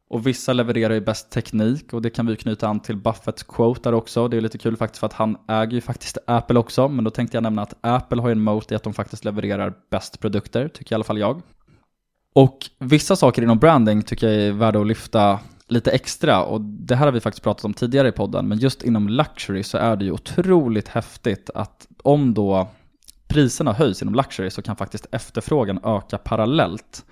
Och 0.08 0.26
vissa 0.26 0.52
levererar 0.52 0.94
ju 0.94 1.00
bäst 1.00 1.30
teknik 1.30 1.92
och 1.92 2.02
det 2.02 2.10
kan 2.10 2.26
vi 2.26 2.32
ju 2.32 2.36
knyta 2.36 2.68
an 2.68 2.80
till 2.80 2.96
Buffetts 2.96 3.42
quote 3.42 3.80
där 3.82 3.94
också. 3.94 4.28
Det 4.28 4.36
är 4.36 4.40
lite 4.40 4.58
kul 4.58 4.76
faktiskt 4.76 5.00
för 5.00 5.06
att 5.06 5.12
han 5.12 5.36
äger 5.48 5.72
ju 5.72 5.80
faktiskt 5.80 6.18
Apple 6.26 6.58
också, 6.58 6.88
men 6.88 7.04
då 7.04 7.10
tänkte 7.10 7.36
jag 7.36 7.42
nämna 7.42 7.62
att 7.62 7.74
Apple 7.80 8.22
har 8.22 8.28
ju 8.28 8.32
en 8.32 8.40
moat 8.40 8.72
i 8.72 8.74
att 8.74 8.82
de 8.82 8.94
faktiskt 8.94 9.24
levererar 9.24 9.74
bäst 9.90 10.20
produkter, 10.20 10.68
tycker 10.68 10.92
i 10.92 10.94
alla 10.94 11.04
fall 11.04 11.18
jag. 11.18 11.42
Och 12.34 12.58
vissa 12.78 13.16
saker 13.16 13.42
inom 13.42 13.58
branding 13.58 14.02
tycker 14.02 14.28
jag 14.28 14.42
är 14.42 14.52
värda 14.52 14.80
att 14.80 14.86
lyfta 14.86 15.40
lite 15.68 15.90
extra 15.90 16.44
och 16.44 16.60
det 16.60 16.96
här 16.96 17.06
har 17.06 17.12
vi 17.12 17.20
faktiskt 17.20 17.44
pratat 17.44 17.64
om 17.64 17.74
tidigare 17.74 18.08
i 18.08 18.12
podden 18.12 18.48
men 18.48 18.58
just 18.58 18.82
inom 18.82 19.08
luxury 19.08 19.62
så 19.62 19.78
är 19.78 19.96
det 19.96 20.04
ju 20.04 20.10
otroligt 20.12 20.88
häftigt 20.88 21.50
att 21.54 21.86
om 22.02 22.34
då 22.34 22.68
priserna 23.28 23.72
höjs 23.72 24.02
inom 24.02 24.14
luxury 24.14 24.50
så 24.50 24.62
kan 24.62 24.76
faktiskt 24.76 25.06
efterfrågan 25.10 25.80
öka 25.84 26.18
parallellt 26.18 27.04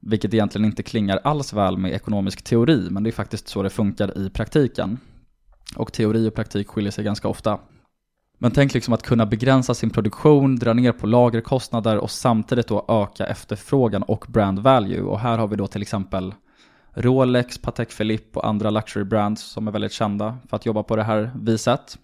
vilket 0.00 0.34
egentligen 0.34 0.64
inte 0.64 0.82
klingar 0.82 1.20
alls 1.24 1.52
väl 1.52 1.76
med 1.76 1.92
ekonomisk 1.92 2.42
teori 2.42 2.88
men 2.90 3.02
det 3.02 3.10
är 3.10 3.12
faktiskt 3.12 3.48
så 3.48 3.62
det 3.62 3.70
funkar 3.70 4.18
i 4.18 4.30
praktiken 4.30 4.98
och 5.76 5.92
teori 5.92 6.28
och 6.28 6.34
praktik 6.34 6.68
skiljer 6.68 6.92
sig 6.92 7.04
ganska 7.04 7.28
ofta 7.28 7.58
men 8.42 8.50
tänk 8.50 8.74
liksom 8.74 8.94
att 8.94 9.02
kunna 9.02 9.26
begränsa 9.26 9.74
sin 9.74 9.90
produktion, 9.90 10.56
dra 10.56 10.72
ner 10.72 10.92
på 10.92 11.06
lagerkostnader 11.06 11.98
och 11.98 12.10
samtidigt 12.10 12.68
då 12.68 12.84
öka 12.88 13.26
efterfrågan 13.26 14.02
och 14.02 14.24
brand 14.28 14.58
value. 14.58 15.02
Och 15.02 15.20
här 15.20 15.38
har 15.38 15.48
vi 15.48 15.56
då 15.56 15.66
till 15.66 15.82
exempel 15.82 16.34
Rolex, 16.94 17.58
Patek 17.58 17.96
Philippe 17.96 18.38
och 18.38 18.46
andra 18.46 18.70
luxury 18.70 19.04
brands 19.04 19.42
som 19.42 19.68
är 19.68 19.72
väldigt 19.72 19.92
kända 19.92 20.38
för 20.48 20.56
att 20.56 20.66
jobba 20.66 20.82
på 20.82 20.96
det 20.96 21.02
här 21.02 21.32
viset. 21.40 21.98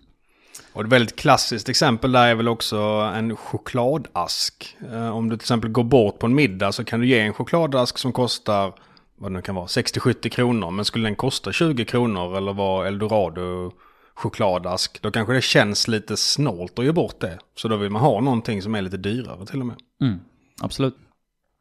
Och 0.72 0.82
ett 0.82 0.92
väldigt 0.92 1.16
klassiskt 1.16 1.68
exempel 1.68 2.12
där 2.12 2.28
är 2.28 2.34
väl 2.34 2.48
också 2.48 2.76
en 3.14 3.36
chokladask. 3.36 4.76
Eh, 4.92 5.16
om 5.16 5.28
du 5.28 5.36
till 5.36 5.44
exempel 5.44 5.70
går 5.70 5.84
bort 5.84 6.18
på 6.18 6.26
en 6.26 6.34
middag 6.34 6.72
så 6.72 6.84
kan 6.84 7.00
du 7.00 7.06
ge 7.06 7.20
en 7.20 7.34
chokladask 7.34 7.98
som 7.98 8.12
kostar, 8.12 8.75
vad 9.16 9.30
det 9.30 9.34
nu 9.34 9.42
kan 9.42 9.54
vara, 9.54 9.66
60-70 9.66 10.28
kronor. 10.28 10.70
Men 10.70 10.84
skulle 10.84 11.06
den 11.06 11.16
kosta 11.16 11.52
20 11.52 11.84
kronor 11.84 12.36
eller 12.36 12.52
vara 12.52 12.88
eldorado 12.88 13.72
chokladask, 14.14 15.02
då 15.02 15.10
kanske 15.10 15.32
det 15.34 15.42
känns 15.42 15.88
lite 15.88 16.16
snålt 16.16 16.78
att 16.78 16.84
ge 16.84 16.92
bort 16.92 17.20
det. 17.20 17.38
Så 17.54 17.68
då 17.68 17.76
vill 17.76 17.90
man 17.90 18.02
ha 18.02 18.20
någonting 18.20 18.62
som 18.62 18.75
är 18.75 18.82
lite 18.82 18.96
dyrare 18.96 19.46
till 19.46 19.60
och 19.60 19.66
med. 19.66 19.76
Mm, 20.02 20.18
absolut. 20.60 20.96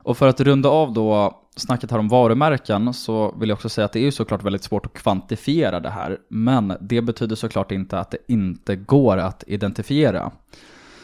Och 0.04 0.18
för 0.18 0.28
att 0.28 0.42
runda 0.42 0.70
av 0.70 0.94
då 0.94 1.42
snacket 1.56 1.92
här 1.92 1.98
om 1.98 2.08
varumärken 2.08 2.94
så 2.94 3.36
vill 3.40 3.50
jag 3.50 3.56
också 3.56 3.70
säga 3.70 3.86
att 3.86 3.94
det 3.94 4.00
är 4.00 4.04
ju 4.04 4.12
såklart 4.12 4.44
väldigt 4.44 4.64
svårt 4.64 4.86
att 4.86 4.94
kvantifiera 4.94 5.80
det 5.80 5.90
här. 5.90 6.18
Men 6.30 6.74
det 6.82 7.02
betyder 7.02 7.36
såklart 7.36 7.72
inte 7.72 8.00
att 8.00 8.12
det 8.12 8.18
inte 8.28 8.76
går 8.76 9.18
att 9.18 9.44
identifiera. 9.48 10.32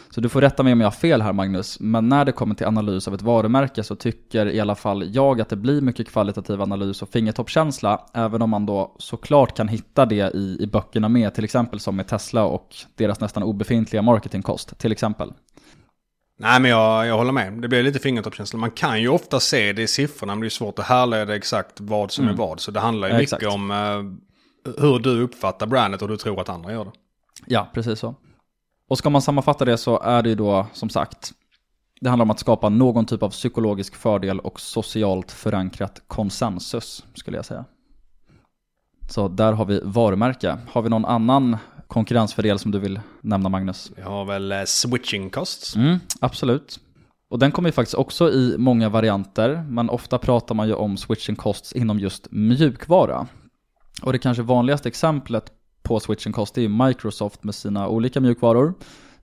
Så 0.09 0.21
du 0.21 0.29
får 0.29 0.41
rätta 0.41 0.63
mig 0.63 0.73
om 0.73 0.81
jag 0.81 0.87
har 0.87 0.91
fel 0.91 1.21
här 1.21 1.33
Magnus, 1.33 1.79
men 1.79 2.09
när 2.09 2.25
det 2.25 2.31
kommer 2.31 2.55
till 2.55 2.67
analys 2.67 3.07
av 3.07 3.13
ett 3.13 3.21
varumärke 3.21 3.83
så 3.83 3.95
tycker 3.95 4.45
i 4.45 4.59
alla 4.59 4.75
fall 4.75 5.15
jag 5.15 5.41
att 5.41 5.49
det 5.49 5.55
blir 5.55 5.81
mycket 5.81 6.07
kvalitativ 6.07 6.61
analys 6.61 7.01
och 7.01 7.09
fingertoppskänsla, 7.09 8.05
även 8.13 8.41
om 8.41 8.49
man 8.49 8.65
då 8.65 8.95
såklart 8.97 9.57
kan 9.57 9.67
hitta 9.67 10.05
det 10.05 10.35
i, 10.35 10.57
i 10.59 10.67
böckerna 10.67 11.09
med, 11.09 11.33
till 11.33 11.43
exempel 11.43 11.79
som 11.79 11.95
med 11.95 12.07
Tesla 12.07 12.45
och 12.45 12.75
deras 12.95 13.19
nästan 13.19 13.43
obefintliga 13.43 14.01
marketingkost, 14.01 14.77
till 14.77 14.91
exempel. 14.91 15.33
Nej 16.41 16.59
men 16.59 16.71
jag, 16.71 17.07
jag 17.07 17.17
håller 17.17 17.31
med. 17.31 17.53
Det 17.53 17.67
blir 17.67 17.83
lite 17.83 17.99
fingertoppskänsla. 17.99 18.59
Man 18.59 18.71
kan 18.71 19.01
ju 19.01 19.07
ofta 19.07 19.39
se 19.39 19.73
det 19.73 19.81
i 19.81 19.87
siffrorna 19.87 20.35
men 20.35 20.41
det 20.41 20.47
är 20.47 20.49
svårt 20.49 20.79
att 20.79 20.85
härleda 20.85 21.35
exakt 21.35 21.79
vad 21.79 22.11
som 22.11 22.23
mm. 22.23 22.33
är 22.33 22.37
vad. 22.37 22.59
Så 22.59 22.71
det 22.71 22.79
handlar 22.79 23.07
ju 23.07 23.13
ja, 23.13 23.19
mycket 23.19 23.33
exakt. 23.33 23.53
om 23.55 23.71
uh, 23.71 24.75
hur 24.77 24.99
du 24.99 25.21
uppfattar 25.21 25.67
brandet 25.67 26.01
och 26.01 26.07
hur 26.07 26.15
du 26.15 26.17
tror 26.17 26.41
att 26.41 26.49
andra 26.49 26.71
gör 26.71 26.85
det. 26.85 26.91
Ja, 27.45 27.67
precis 27.73 27.99
så. 27.99 28.15
Och 28.87 28.97
ska 28.97 29.09
man 29.09 29.21
sammanfatta 29.21 29.65
det 29.65 29.77
så 29.77 29.99
är 29.99 30.23
det 30.23 30.29
ju 30.29 30.35
då 30.35 30.67
som 30.73 30.89
sagt 30.89 31.33
det 32.01 32.09
handlar 32.09 32.23
om 32.23 32.31
att 32.31 32.39
skapa 32.39 32.69
någon 32.69 33.05
typ 33.05 33.23
av 33.23 33.29
psykologisk 33.29 33.95
fördel 33.95 34.39
och 34.39 34.59
socialt 34.59 35.31
förankrat 35.31 36.01
konsensus 36.07 37.05
skulle 37.13 37.37
jag 37.37 37.45
säga. 37.45 37.65
Så 39.09 39.27
där 39.27 39.53
har 39.53 39.65
vi 39.65 39.81
varumärke. 39.83 40.57
Har 40.71 40.81
vi 40.81 40.89
någon 40.89 41.05
annan 41.05 41.57
konkurrensfördel 41.91 42.59
som 42.59 42.71
du 42.71 42.79
vill 42.79 42.99
nämna 43.21 43.49
Magnus? 43.49 43.91
Vi 43.95 44.01
har 44.01 44.25
väl 44.25 44.51
eh, 44.51 44.63
switching 44.65 45.29
costs. 45.29 45.75
Mm, 45.75 45.99
absolut. 46.19 46.79
Och 47.29 47.39
den 47.39 47.51
kommer 47.51 47.69
ju 47.69 47.73
faktiskt 47.73 47.95
också 47.95 48.31
i 48.31 48.55
många 48.57 48.89
varianter, 48.89 49.65
men 49.69 49.89
ofta 49.89 50.17
pratar 50.17 50.55
man 50.55 50.67
ju 50.67 50.73
om 50.73 50.97
switching 50.97 51.35
costs 51.35 51.73
inom 51.73 51.99
just 51.99 52.27
mjukvara. 52.31 53.27
Och 54.01 54.13
det 54.13 54.19
kanske 54.19 54.43
vanligaste 54.43 54.89
exemplet 54.89 55.51
på 55.83 55.99
switching 55.99 56.33
cost 56.33 56.57
är 56.57 56.61
ju 56.61 56.69
Microsoft 56.69 57.43
med 57.43 57.55
sina 57.55 57.87
olika 57.87 58.19
mjukvaror. 58.21 58.73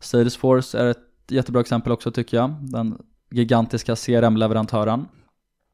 Salesforce 0.00 0.78
är 0.78 0.86
ett 0.86 0.98
jättebra 1.28 1.60
exempel 1.60 1.92
också 1.92 2.10
tycker 2.10 2.36
jag, 2.36 2.54
den 2.60 2.98
gigantiska 3.30 3.96
CRM-leverantören. 3.96 5.06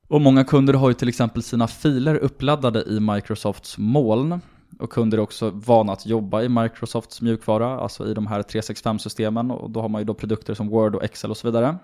Och 0.08 0.20
många 0.20 0.44
kunder 0.44 0.74
har 0.74 0.88
ju 0.88 0.94
till 0.94 1.08
exempel 1.08 1.42
sina 1.42 1.66
filer 1.66 2.14
uppladdade 2.14 2.82
i 2.82 3.00
Microsofts 3.00 3.78
moln 3.78 4.40
och 4.78 4.90
kunder 4.90 5.19
är 5.19 5.23
också 5.23 5.50
vana 5.50 5.93
att 5.93 6.07
jobba 6.07 6.43
i 6.43 6.49
Microsofts 6.49 7.21
mjukvara, 7.21 7.81
alltså 7.81 8.07
i 8.11 8.14
de 8.14 8.26
här 8.26 8.43
365-systemen 8.43 9.50
och 9.50 9.71
då 9.71 9.81
har 9.81 9.88
man 9.88 10.00
ju 10.00 10.04
då 10.04 10.14
produkter 10.14 10.54
som 10.54 10.69
Word 10.69 10.95
och 10.95 11.04
Excel 11.04 11.31
och 11.31 11.37
så 11.37 11.49
vidare. 11.49 11.78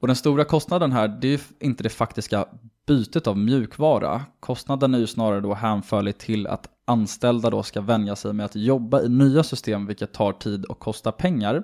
Och 0.00 0.06
den 0.06 0.16
stora 0.16 0.44
kostnaden 0.44 0.92
här, 0.92 1.08
det 1.08 1.28
är 1.28 1.32
ju 1.32 1.38
inte 1.60 1.82
det 1.82 1.88
faktiska 1.88 2.46
bytet 2.86 3.26
av 3.26 3.38
mjukvara. 3.38 4.22
Kostnaden 4.40 4.94
är 4.94 4.98
ju 4.98 5.06
snarare 5.06 5.40
då 5.40 5.54
hänförlig 5.54 6.18
till 6.18 6.46
att 6.46 6.66
anställda 6.84 7.50
då 7.50 7.62
ska 7.62 7.80
vänja 7.80 8.16
sig 8.16 8.32
med 8.32 8.46
att 8.46 8.56
jobba 8.56 9.02
i 9.02 9.08
nya 9.08 9.42
system, 9.42 9.86
vilket 9.86 10.12
tar 10.12 10.32
tid 10.32 10.64
och 10.64 10.78
kostar 10.78 11.12
pengar. 11.12 11.62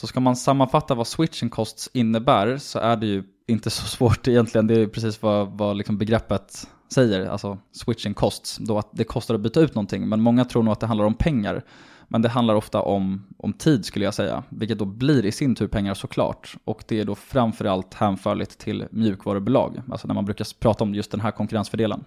Så 0.00 0.06
ska 0.06 0.20
man 0.20 0.36
sammanfatta 0.36 0.94
vad 0.94 1.06
switching 1.06 1.50
costs 1.50 1.90
innebär 1.92 2.58
så 2.58 2.78
är 2.78 2.96
det 2.96 3.06
ju 3.06 3.24
inte 3.46 3.70
så 3.70 3.82
svårt 3.96 4.28
egentligen. 4.28 4.66
Det 4.66 4.74
är 4.74 4.78
ju 4.78 4.88
precis 4.88 5.22
vad, 5.22 5.58
vad 5.58 5.76
liksom 5.76 5.98
begreppet 5.98 6.68
säger, 6.88 7.26
alltså 7.26 7.58
switching 7.72 8.14
costs, 8.14 8.56
då 8.56 8.78
att 8.78 8.88
det 8.92 9.04
kostar 9.04 9.34
att 9.34 9.40
byta 9.40 9.60
ut 9.60 9.74
någonting. 9.74 10.08
Men 10.08 10.20
många 10.20 10.44
tror 10.44 10.62
nog 10.62 10.72
att 10.72 10.80
det 10.80 10.86
handlar 10.86 11.04
om 11.04 11.14
pengar. 11.14 11.62
Men 12.08 12.22
det 12.22 12.28
handlar 12.28 12.54
ofta 12.54 12.82
om, 12.82 13.24
om 13.36 13.52
tid 13.52 13.84
skulle 13.84 14.04
jag 14.04 14.14
säga, 14.14 14.42
vilket 14.48 14.78
då 14.78 14.84
blir 14.84 15.26
i 15.26 15.32
sin 15.32 15.54
tur 15.54 15.66
pengar 15.66 15.94
såklart. 15.94 16.56
Och 16.64 16.84
det 16.88 17.00
är 17.00 17.04
då 17.04 17.14
framförallt 17.14 17.94
hänförligt 17.94 18.58
till 18.58 18.84
mjukvarubolag, 18.90 19.82
alltså 19.90 20.06
när 20.06 20.14
man 20.14 20.24
brukar 20.24 20.46
prata 20.60 20.84
om 20.84 20.94
just 20.94 21.10
den 21.10 21.20
här 21.20 21.30
konkurrensfördelen. 21.30 22.04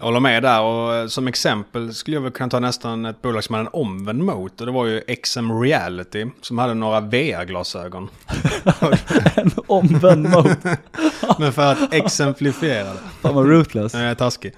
Jag 0.00 0.04
håller 0.04 0.20
med 0.20 0.42
där 0.42 0.62
och 0.62 0.94
eh, 0.94 1.06
som 1.06 1.28
exempel 1.28 1.94
skulle 1.94 2.16
jag 2.16 2.22
väl 2.22 2.32
kunna 2.32 2.50
ta 2.50 2.60
nästan 2.60 3.06
ett 3.06 3.22
bolag 3.22 3.44
som 3.44 3.54
hade 3.54 3.66
en 3.66 3.72
omvänd 3.72 4.22
mot. 4.22 4.60
Och 4.60 4.66
det 4.66 4.72
var 4.72 4.86
ju 4.86 5.00
XM 5.00 5.62
Reality 5.62 6.26
som 6.40 6.58
hade 6.58 6.74
några 6.74 7.00
VR-glasögon. 7.00 8.08
en 9.34 9.50
omvänd 9.66 10.28
mot? 10.28 10.46
men 11.38 11.52
för 11.52 11.72
att 11.72 11.94
exemplifiera 11.94 12.84
det. 12.84 13.00
Fan 13.22 13.34
vad 13.34 13.46
ruthless. 13.46 13.94
Jag 13.94 14.02
är 14.02 14.14
taskig. 14.14 14.52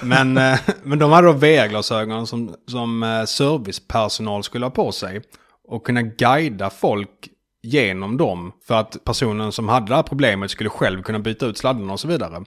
Men, 0.00 0.38
eh, 0.38 0.58
men 0.82 0.98
de 0.98 1.12
hade 1.12 1.26
då 1.26 1.32
VR-glasögon 1.32 2.26
som, 2.26 2.54
som 2.66 3.02
eh, 3.02 3.24
servicepersonal 3.24 4.42
skulle 4.42 4.66
ha 4.66 4.70
på 4.70 4.92
sig. 4.92 5.22
Och 5.68 5.86
kunna 5.86 6.02
guida 6.02 6.70
folk 6.70 7.28
genom 7.62 8.16
dem. 8.16 8.52
För 8.66 8.74
att 8.74 9.04
personen 9.04 9.52
som 9.52 9.68
hade 9.68 9.86
det 9.86 9.94
här 9.94 10.02
problemet 10.02 10.50
skulle 10.50 10.70
själv 10.70 11.02
kunna 11.02 11.18
byta 11.18 11.46
ut 11.46 11.58
sladdarna 11.58 11.92
och 11.92 12.00
så 12.00 12.08
vidare. 12.08 12.44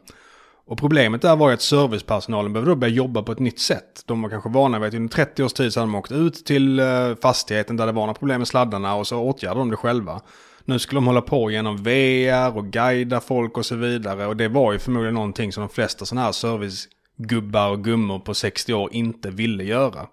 Och 0.69 0.77
problemet 0.77 1.21
där 1.21 1.35
var 1.35 1.49
ju 1.49 1.53
att 1.53 1.61
servicepersonalen 1.61 2.53
behövde 2.53 2.71
då 2.71 2.75
börja 2.75 2.93
jobba 2.93 3.23
på 3.23 3.31
ett 3.31 3.39
nytt 3.39 3.59
sätt. 3.59 4.03
De 4.05 4.21
var 4.21 4.29
kanske 4.29 4.49
vana 4.49 4.79
vid 4.79 4.87
att 4.87 4.93
under 4.93 5.09
30 5.09 5.43
års 5.43 5.53
tid 5.53 5.73
så 5.73 5.79
hade 5.79 5.91
de 5.91 5.95
åkt 5.95 6.11
ut 6.11 6.45
till 6.45 6.79
eh, 6.79 6.85
fastigheten 7.21 7.77
där 7.77 7.85
det 7.85 7.91
var 7.91 8.01
några 8.01 8.13
problem 8.13 8.39
med 8.39 8.47
sladdarna 8.47 8.95
och 8.95 9.07
så 9.07 9.19
åtgärdade 9.19 9.59
de 9.59 9.69
det 9.69 9.75
själva. 9.77 10.21
Nu 10.65 10.79
skulle 10.79 10.97
de 10.97 11.07
hålla 11.07 11.21
på 11.21 11.51
genom 11.51 11.77
VR 11.77 12.57
och 12.57 12.65
guida 12.65 13.19
folk 13.19 13.57
och 13.57 13.65
så 13.65 13.75
vidare. 13.75 14.25
Och 14.25 14.37
det 14.37 14.47
var 14.47 14.73
ju 14.73 14.79
förmodligen 14.79 15.13
någonting 15.13 15.53
som 15.53 15.61
de 15.61 15.69
flesta 15.69 16.05
sådana 16.05 16.25
här 16.25 16.31
servicegubbar 16.31 17.69
och 17.69 17.83
gummor 17.83 18.19
på 18.19 18.33
60 18.33 18.73
år 18.73 18.93
inte 18.93 19.29
ville 19.29 19.63
göra. 19.63 20.07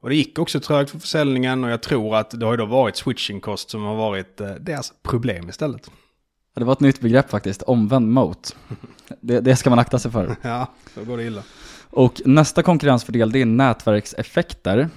Och 0.00 0.08
det 0.08 0.16
gick 0.16 0.38
också 0.38 0.60
trögt 0.60 0.90
för 0.90 0.98
försäljningen 0.98 1.64
och 1.64 1.70
jag 1.70 1.82
tror 1.82 2.16
att 2.16 2.30
det 2.40 2.46
har 2.46 2.52
ju 2.52 2.56
då 2.56 2.66
varit 2.66 2.96
switching 2.96 3.40
cost 3.40 3.70
som 3.70 3.82
har 3.82 3.96
varit 3.96 4.40
eh, 4.40 4.50
deras 4.50 4.92
problem 5.02 5.48
istället. 5.48 5.90
Det 6.54 6.64
var 6.64 6.72
ett 6.72 6.80
nytt 6.80 7.00
begrepp 7.00 7.30
faktiskt, 7.30 7.62
omvänd 7.62 8.12
mot. 8.12 8.56
Det, 9.20 9.40
det 9.40 9.56
ska 9.56 9.70
man 9.70 9.78
akta 9.78 9.98
sig 9.98 10.10
för. 10.10 10.36
Ja, 10.42 10.66
då 10.94 11.04
går 11.04 11.16
det 11.16 11.24
illa. 11.24 11.42
Och 11.90 12.22
nästa 12.24 12.62
konkurrensfördel 12.62 13.32
det 13.32 13.40
är 13.40 13.46
nätverkseffekter. 13.46 14.88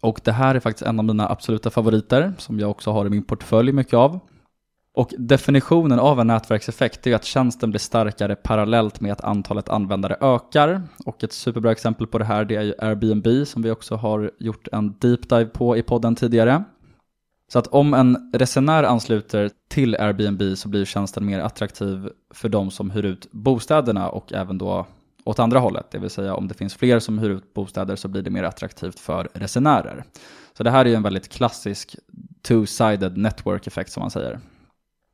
Och 0.00 0.20
det 0.24 0.32
här 0.32 0.54
är 0.54 0.60
faktiskt 0.60 0.86
en 0.86 0.98
av 0.98 1.04
mina 1.04 1.28
absoluta 1.28 1.70
favoriter 1.70 2.32
som 2.38 2.60
jag 2.60 2.70
också 2.70 2.90
har 2.90 3.06
i 3.06 3.10
min 3.10 3.22
portfölj 3.22 3.72
mycket 3.72 3.94
av. 3.94 4.20
Och 4.94 5.14
definitionen 5.18 5.98
av 5.98 6.20
en 6.20 6.26
nätverkseffekt 6.26 7.06
är 7.06 7.14
att 7.14 7.24
tjänsten 7.24 7.70
blir 7.70 7.78
starkare 7.78 8.36
parallellt 8.36 9.00
med 9.00 9.12
att 9.12 9.20
antalet 9.20 9.68
användare 9.68 10.16
ökar. 10.20 10.82
Och 11.04 11.24
ett 11.24 11.32
superbra 11.32 11.72
exempel 11.72 12.06
på 12.06 12.18
det 12.18 12.24
här 12.24 12.44
det 12.44 12.56
är 12.56 12.84
Airbnb 12.84 13.46
som 13.46 13.62
vi 13.62 13.70
också 13.70 13.96
har 13.96 14.30
gjort 14.38 14.68
en 14.72 14.94
deep 14.98 15.28
dive 15.28 15.46
på 15.46 15.76
i 15.76 15.82
podden 15.82 16.16
tidigare. 16.16 16.64
Så 17.48 17.58
att 17.58 17.66
om 17.66 17.94
en 17.94 18.30
resenär 18.32 18.82
ansluter 18.82 19.50
till 19.68 19.94
Airbnb 19.94 20.58
så 20.58 20.68
blir 20.68 20.84
tjänsten 20.84 21.26
mer 21.26 21.40
attraktiv 21.40 22.08
för 22.34 22.48
de 22.48 22.70
som 22.70 22.90
hyr 22.90 23.04
ut 23.04 23.32
bostäderna 23.32 24.08
och 24.08 24.32
även 24.32 24.58
då 24.58 24.86
åt 25.24 25.38
andra 25.38 25.58
hållet. 25.58 25.90
Det 25.90 25.98
vill 25.98 26.10
säga 26.10 26.34
om 26.34 26.48
det 26.48 26.54
finns 26.54 26.74
fler 26.74 26.98
som 26.98 27.18
hyr 27.18 27.30
ut 27.30 27.54
bostäder 27.54 27.96
så 27.96 28.08
blir 28.08 28.22
det 28.22 28.30
mer 28.30 28.42
attraktivt 28.42 29.00
för 29.00 29.28
resenärer. 29.34 30.04
Så 30.52 30.62
det 30.62 30.70
här 30.70 30.84
är 30.84 30.88
ju 30.88 30.94
en 30.94 31.02
väldigt 31.02 31.28
klassisk 31.28 31.96
two-sided 32.48 33.16
network 33.16 33.66
effekt 33.66 33.92
som 33.92 34.00
man 34.00 34.10
säger. 34.10 34.40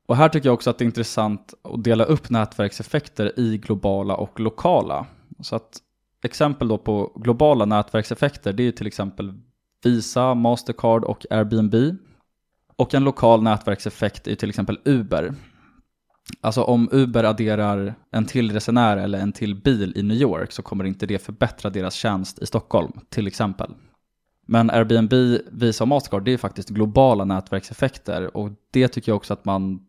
Och 0.07 0.17
här 0.17 0.29
tycker 0.29 0.49
jag 0.49 0.55
också 0.55 0.71
att 0.71 0.79
det 0.79 0.85
är 0.85 0.87
intressant 0.87 1.55
att 1.63 1.85
dela 1.85 2.05
upp 2.05 2.31
nätverkseffekter 2.31 3.41
i 3.41 3.59
globala 3.59 4.17
och 4.17 4.41
lokala. 4.41 5.07
Så 5.41 5.57
att 5.57 5.79
exempel 6.23 6.69
då 6.69 6.79
på 6.79 7.13
globala 7.17 7.65
nätverkseffekter 7.65 8.53
det 8.53 8.63
är 8.63 8.65
ju 8.65 8.73
till 8.73 8.87
exempel 8.87 9.35
Visa, 9.85 10.35
Mastercard 10.35 11.05
och 11.05 11.27
Airbnb 11.31 11.75
och 12.83 12.95
en 12.95 13.05
lokal 13.05 13.43
nätverkseffekt 13.43 14.27
är 14.27 14.35
till 14.35 14.49
exempel 14.49 14.79
Uber. 14.85 15.35
Alltså 16.41 16.63
om 16.63 16.89
Uber 16.93 17.25
adderar 17.25 17.95
en 18.11 18.27
till 18.27 18.53
resenär 18.53 18.97
eller 18.97 19.19
en 19.19 19.33
till 19.33 19.55
bil 19.55 19.93
i 19.97 20.03
New 20.03 20.17
York 20.17 20.53
så 20.53 20.63
kommer 20.63 20.85
inte 20.85 21.07
det 21.07 21.19
förbättra 21.19 21.71
deras 21.71 21.95
tjänst 21.95 22.39
i 22.43 22.47
Stockholm, 22.47 22.93
till 23.09 23.27
exempel. 23.27 23.75
Men 24.47 24.71
Airbnb, 24.71 25.13
Visa 25.51 25.85
och 25.85 25.89
Mastercard, 25.89 26.25
det 26.25 26.33
är 26.33 26.39
faktiskt 26.39 26.69
globala 26.69 27.25
nätverkseffekter 27.25 28.37
och 28.37 28.51
det 28.71 28.89
tycker 28.89 29.13
jag 29.13 29.17
också 29.17 29.33
att 29.33 29.45
man 29.45 29.81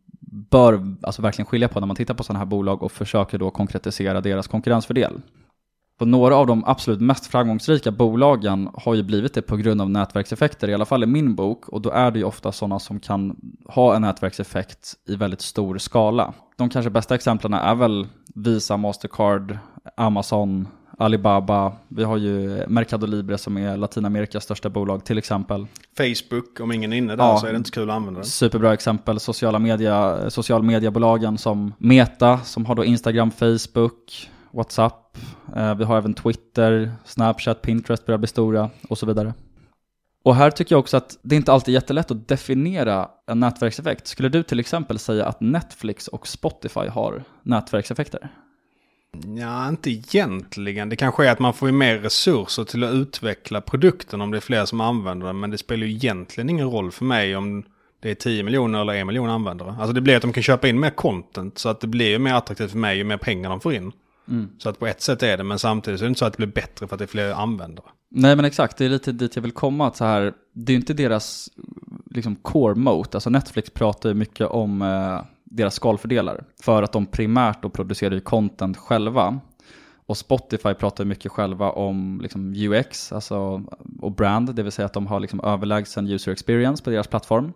bör 0.50 0.96
alltså 1.02 1.22
verkligen 1.22 1.46
skilja 1.46 1.68
på 1.68 1.80
när 1.80 1.88
man 1.88 1.96
tittar 1.96 2.14
på 2.14 2.24
sådana 2.24 2.40
här 2.40 2.46
bolag 2.46 2.84
och 2.84 2.92
försöker 2.92 3.38
då 3.38 3.52
konkretisera 3.52 4.22
deras 4.22 4.48
konkurrensfördel. 4.48 5.22
Och 6.04 6.08
några 6.08 6.36
av 6.36 6.48
de 6.48 6.64
absolut 6.66 7.02
mest 7.02 7.28
framgångsrika 7.28 7.92
bolagen 7.92 8.70
har 8.74 8.96
ju 8.96 9.04
blivit 9.04 9.34
det 9.34 9.42
på 9.42 9.58
grund 9.58 9.82
av 9.82 9.90
nätverkseffekter, 9.90 10.70
i 10.70 10.74
alla 10.74 10.86
fall 10.86 11.04
i 11.04 11.06
min 11.06 11.36
bok. 11.36 11.70
Och 11.70 11.82
då 11.82 11.90
är 11.90 12.12
det 12.12 12.20
ju 12.20 12.26
ofta 12.26 12.52
sådana 12.52 12.80
som 12.80 13.00
kan 13.00 13.36
ha 13.66 13.96
en 13.96 14.02
nätverkseffekt 14.02 14.94
i 15.08 15.16
väldigt 15.16 15.42
stor 15.42 15.78
skala. 15.78 16.34
De 16.58 16.70
kanske 16.70 16.90
bästa 16.90 17.16
exemplen 17.16 17.54
är 17.54 17.76
väl 17.76 18.08
Visa, 18.36 18.78
Mastercard, 18.78 19.58
Amazon, 19.98 20.68
Alibaba. 20.98 21.74
Vi 21.88 22.04
har 22.04 22.18
ju 22.18 22.64
Mercado 22.68 23.06
Libre 23.08 23.38
som 23.38 23.58
är 23.58 23.78
Latinamerikas 23.78 24.44
största 24.44 24.70
bolag 24.70 25.06
till 25.06 25.18
exempel. 25.18 25.68
Facebook, 25.98 26.60
om 26.60 26.72
ingen 26.72 26.94
är 26.94 26.98
inne 26.98 27.16
där 27.16 27.24
Ja. 27.24 27.38
så 27.38 27.48
är 27.48 27.52
det 27.52 27.58
inte 27.58 27.68
så 27.68 27.74
kul 27.74 27.90
att 27.90 27.96
använda 27.96 28.20
den. 28.20 28.26
Superbra 28.30 28.74
exempel, 28.74 29.20
sociala, 29.20 29.60
media, 29.60 30.30
social 30.30 30.64
mediebolagen 30.64 31.38
som 31.38 31.74
Meta, 31.78 32.38
som 32.40 32.66
har 32.66 32.76
då 32.76 32.86
Instagram, 32.86 33.32
Facebook, 33.32 34.30
WhatsApp. 34.54 35.18
Eh, 35.56 35.76
vi 35.76 35.84
har 35.84 35.98
även 35.98 36.14
Twitter, 36.14 36.92
Snapchat, 37.06 37.62
Pinterest 37.62 38.06
börjar 38.06 38.18
bli 38.18 38.28
stora 38.28 38.70
och 38.90 38.98
så 38.98 39.06
vidare. 39.06 39.34
Och 40.24 40.36
här 40.36 40.52
tycker 40.52 40.76
jag 40.76 40.80
också 40.80 40.98
att 40.98 41.18
det 41.22 41.36
inte 41.36 41.54
alltid 41.54 41.76
är 41.76 41.78
jättelätt 41.78 42.12
att 42.12 42.28
definiera 42.28 43.10
en 43.28 43.40
nätverkseffekt. 43.40 44.08
Skulle 44.08 44.30
du 44.30 44.44
till 44.44 44.60
exempel 44.60 45.00
säga 45.00 45.26
att 45.26 45.42
Netflix 45.42 46.08
och 46.08 46.28
Spotify 46.28 46.88
har 46.88 47.24
nätverkseffekter? 47.44 48.30
Ja, 49.38 49.68
inte 49.68 49.92
egentligen. 49.92 50.90
Det 50.90 50.96
kanske 50.96 51.28
är 51.28 51.32
att 51.32 51.40
man 51.40 51.54
får 51.54 51.72
mer 51.72 51.98
resurser 51.98 52.64
till 52.64 52.84
att 52.84 52.94
utveckla 52.94 53.62
produkten 53.62 54.22
om 54.22 54.32
det 54.32 54.38
är 54.38 54.42
fler 54.42 54.66
som 54.66 54.82
använder 54.82 55.28
den. 55.28 55.40
Men 55.40 55.50
det 55.52 55.58
spelar 55.58 55.88
ju 55.88 55.94
egentligen 55.94 56.50
ingen 56.50 56.72
roll 56.72 56.92
för 56.92 57.06
mig 57.06 57.36
om 57.36 57.64
det 58.00 58.12
är 58.12 58.16
10 58.16 58.44
miljoner 58.44 58.82
eller 58.82 58.94
1 58.94 59.08
miljon 59.08 59.30
användare. 59.30 59.76
Alltså 59.80 59.94
det 59.94 60.02
blir 60.02 60.16
att 60.16 60.22
de 60.22 60.34
kan 60.34 60.44
köpa 60.44 60.68
in 60.68 60.80
mer 60.80 60.90
content 60.90 61.58
så 61.58 61.70
att 61.70 61.82
det 61.82 61.88
blir 61.88 62.10
ju 62.10 62.20
mer 62.20 62.34
attraktivt 62.34 62.72
för 62.72 62.78
mig 62.78 62.98
ju 62.98 63.04
mer 63.04 63.18
pengar 63.18 63.50
de 63.50 63.62
får 63.62 63.74
in. 63.74 63.92
Så 64.58 64.70
att 64.70 64.80
på 64.80 64.88
ett 64.88 65.02
sätt 65.02 65.24
är 65.24 65.38
det, 65.38 65.44
men 65.44 65.60
samtidigt 65.60 66.00
så 66.00 66.04
är 66.04 66.08
det 66.08 66.10
inte 66.10 66.20
så 66.20 66.26
att 66.26 66.34
det 66.34 66.38
blir 66.38 66.62
bättre 66.62 66.88
för 66.88 66.96
att 66.96 67.00
det 67.00 67.06
är 67.06 67.08
fler 67.08 67.32
användare. 67.32 67.86
Nej 68.10 68.36
men 68.36 68.46
exakt, 68.46 68.78
det 68.78 68.86
är 68.86 68.90
lite 68.90 69.12
dit 69.12 69.36
jag 69.36 69.44
vill 69.44 69.52
komma. 69.52 69.88
Att 69.88 69.98
så 69.98 70.06
här, 70.06 70.34
det 70.54 70.72
är 70.72 70.74
ju 70.74 70.80
inte 70.80 70.94
deras 70.94 71.50
liksom, 72.12 72.36
core 72.36 72.76
mode. 72.76 73.10
Alltså 73.14 73.30
Netflix 73.30 73.70
pratar 73.70 74.10
ju 74.10 74.16
mycket 74.16 74.48
om 74.48 74.82
eh, 74.82 75.22
deras 75.44 75.76
skalfördelar. 75.76 76.44
För 76.62 76.84
att 76.84 76.92
de 76.92 77.06
primärt 77.06 77.62
då 77.62 77.70
producerar 77.70 78.14
ju 78.14 78.22
content 78.22 78.78
själva. 78.78 79.40
Och 80.06 80.18
Spotify 80.18 80.74
pratar 80.74 81.06
mycket 81.06 81.32
själva 81.32 81.72
om 81.72 82.20
liksom, 82.24 82.54
UX 82.56 83.14
alltså, 83.14 83.64
och 84.02 84.12
brand, 84.12 84.56
det 84.56 84.64
vill 84.64 84.72
säga 84.72 84.86
att 84.86 84.94
de 84.94 85.08
har 85.08 85.20
liksom, 85.20 85.40
överlägsen 85.40 86.08
user 86.08 86.32
experience 86.32 86.84
på 86.84 86.90
deras 86.90 87.08
plattform. 87.08 87.54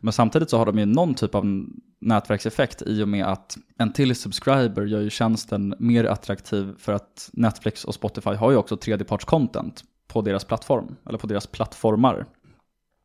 Men 0.00 0.12
samtidigt 0.12 0.50
så 0.50 0.58
har 0.58 0.66
de 0.66 0.78
ju 0.78 0.86
någon 0.86 1.14
typ 1.14 1.34
av 1.34 1.66
nätverkseffekt 2.00 2.82
i 2.86 3.02
och 3.02 3.08
med 3.08 3.26
att 3.26 3.58
en 3.78 3.92
till 3.92 4.16
subscriber 4.16 4.86
gör 4.86 5.00
ju 5.00 5.10
tjänsten 5.10 5.74
mer 5.78 6.04
attraktiv 6.04 6.74
för 6.78 6.92
att 6.92 7.30
Netflix 7.32 7.84
och 7.84 7.94
Spotify 7.94 8.30
har 8.30 8.50
ju 8.50 8.56
också 8.56 8.76
tredjepartscontent 8.76 9.84
på 10.08 10.22
deras 10.22 10.44
plattform, 10.44 10.96
eller 11.06 11.18
på 11.18 11.26
deras 11.26 11.46
plattformar. 11.46 12.26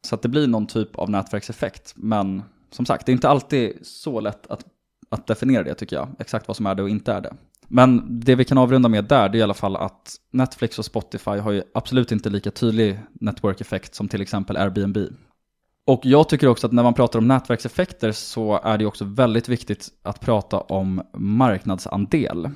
Så 0.01 0.15
att 0.15 0.21
det 0.21 0.29
blir 0.29 0.47
någon 0.47 0.67
typ 0.67 0.95
av 0.95 1.09
nätverkseffekt. 1.09 1.93
Men 1.95 2.43
som 2.71 2.85
sagt, 2.85 3.05
det 3.05 3.11
är 3.11 3.13
inte 3.13 3.29
alltid 3.29 3.79
så 3.81 4.19
lätt 4.19 4.47
att, 4.47 4.65
att 5.09 5.27
definiera 5.27 5.63
det 5.63 5.73
tycker 5.73 5.95
jag. 5.95 6.07
Exakt 6.19 6.47
vad 6.47 6.57
som 6.57 6.65
är 6.65 6.75
det 6.75 6.83
och 6.83 6.89
inte 6.89 7.13
är 7.13 7.21
det. 7.21 7.33
Men 7.67 8.19
det 8.19 8.35
vi 8.35 8.45
kan 8.45 8.57
avrunda 8.57 8.89
med 8.89 9.05
där, 9.05 9.29
det 9.29 9.37
är 9.37 9.39
i 9.39 9.43
alla 9.43 9.53
fall 9.53 9.75
att 9.75 10.15
Netflix 10.31 10.79
och 10.79 10.85
Spotify 10.85 11.31
har 11.31 11.51
ju 11.51 11.63
absolut 11.73 12.11
inte 12.11 12.29
lika 12.29 12.51
tydlig 12.51 12.99
network-effekt 13.13 13.95
som 13.95 14.07
till 14.07 14.21
exempel 14.21 14.57
Airbnb. 14.57 14.97
Och 15.87 16.01
jag 16.03 16.29
tycker 16.29 16.47
också 16.47 16.67
att 16.67 16.73
när 16.73 16.83
man 16.83 16.93
pratar 16.93 17.19
om 17.19 17.27
nätverkseffekter 17.27 18.11
så 18.11 18.59
är 18.63 18.77
det 18.77 18.85
också 18.85 19.05
väldigt 19.05 19.49
viktigt 19.49 19.89
att 20.03 20.19
prata 20.19 20.59
om 20.59 21.01
marknadsandel. 21.13 22.49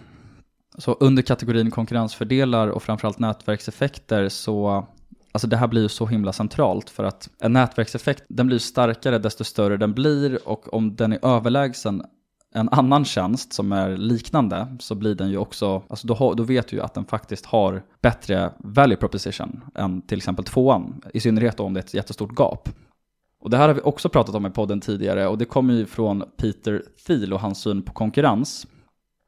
Så 0.77 0.93
under 0.93 1.23
kategorin 1.23 1.71
konkurrensfördelar 1.71 2.67
och 2.67 2.83
framförallt 2.83 3.19
nätverkseffekter 3.19 4.29
så 4.29 4.87
Alltså 5.31 5.47
det 5.47 5.57
här 5.57 5.67
blir 5.67 5.81
ju 5.81 5.89
så 5.89 6.05
himla 6.05 6.33
centralt 6.33 6.89
för 6.89 7.03
att 7.03 7.29
en 7.39 7.53
nätverkseffekt 7.53 8.23
den 8.29 8.47
blir 8.47 8.59
starkare 8.59 9.17
desto 9.17 9.43
större 9.43 9.77
den 9.77 9.93
blir 9.93 10.47
och 10.47 10.73
om 10.73 10.95
den 10.95 11.13
är 11.13 11.25
överlägsen 11.25 12.03
en 12.53 12.69
annan 12.69 13.05
tjänst 13.05 13.53
som 13.53 13.71
är 13.71 13.97
liknande 13.97 14.77
så 14.79 14.95
blir 14.95 15.15
den 15.15 15.29
ju 15.29 15.37
också, 15.37 15.83
alltså 15.89 16.07
då, 16.07 16.13
har, 16.13 16.35
då 16.35 16.43
vet 16.43 16.67
du 16.67 16.75
ju 16.75 16.81
att 16.81 16.93
den 16.93 17.05
faktiskt 17.05 17.45
har 17.45 17.83
bättre 18.01 18.51
value 18.57 18.97
proposition 18.97 19.63
än 19.75 20.01
till 20.01 20.17
exempel 20.17 20.45
tvåan. 20.45 21.01
I 21.13 21.19
synnerhet 21.19 21.57
då 21.57 21.63
om 21.63 21.73
det 21.73 21.79
är 21.79 21.83
ett 21.83 21.93
jättestort 21.93 22.39
gap. 22.39 22.69
Och 23.41 23.49
det 23.49 23.57
här 23.57 23.67
har 23.67 23.75
vi 23.75 23.81
också 23.81 24.09
pratat 24.09 24.35
om 24.35 24.45
i 24.45 24.49
podden 24.49 24.81
tidigare 24.81 25.27
och 25.27 25.37
det 25.37 25.45
kommer 25.45 25.73
ju 25.73 25.85
från 25.85 26.23
Peter 26.37 26.83
Thiel 27.07 27.33
och 27.33 27.39
hans 27.39 27.61
syn 27.61 27.81
på 27.81 27.93
konkurrens. 27.93 28.67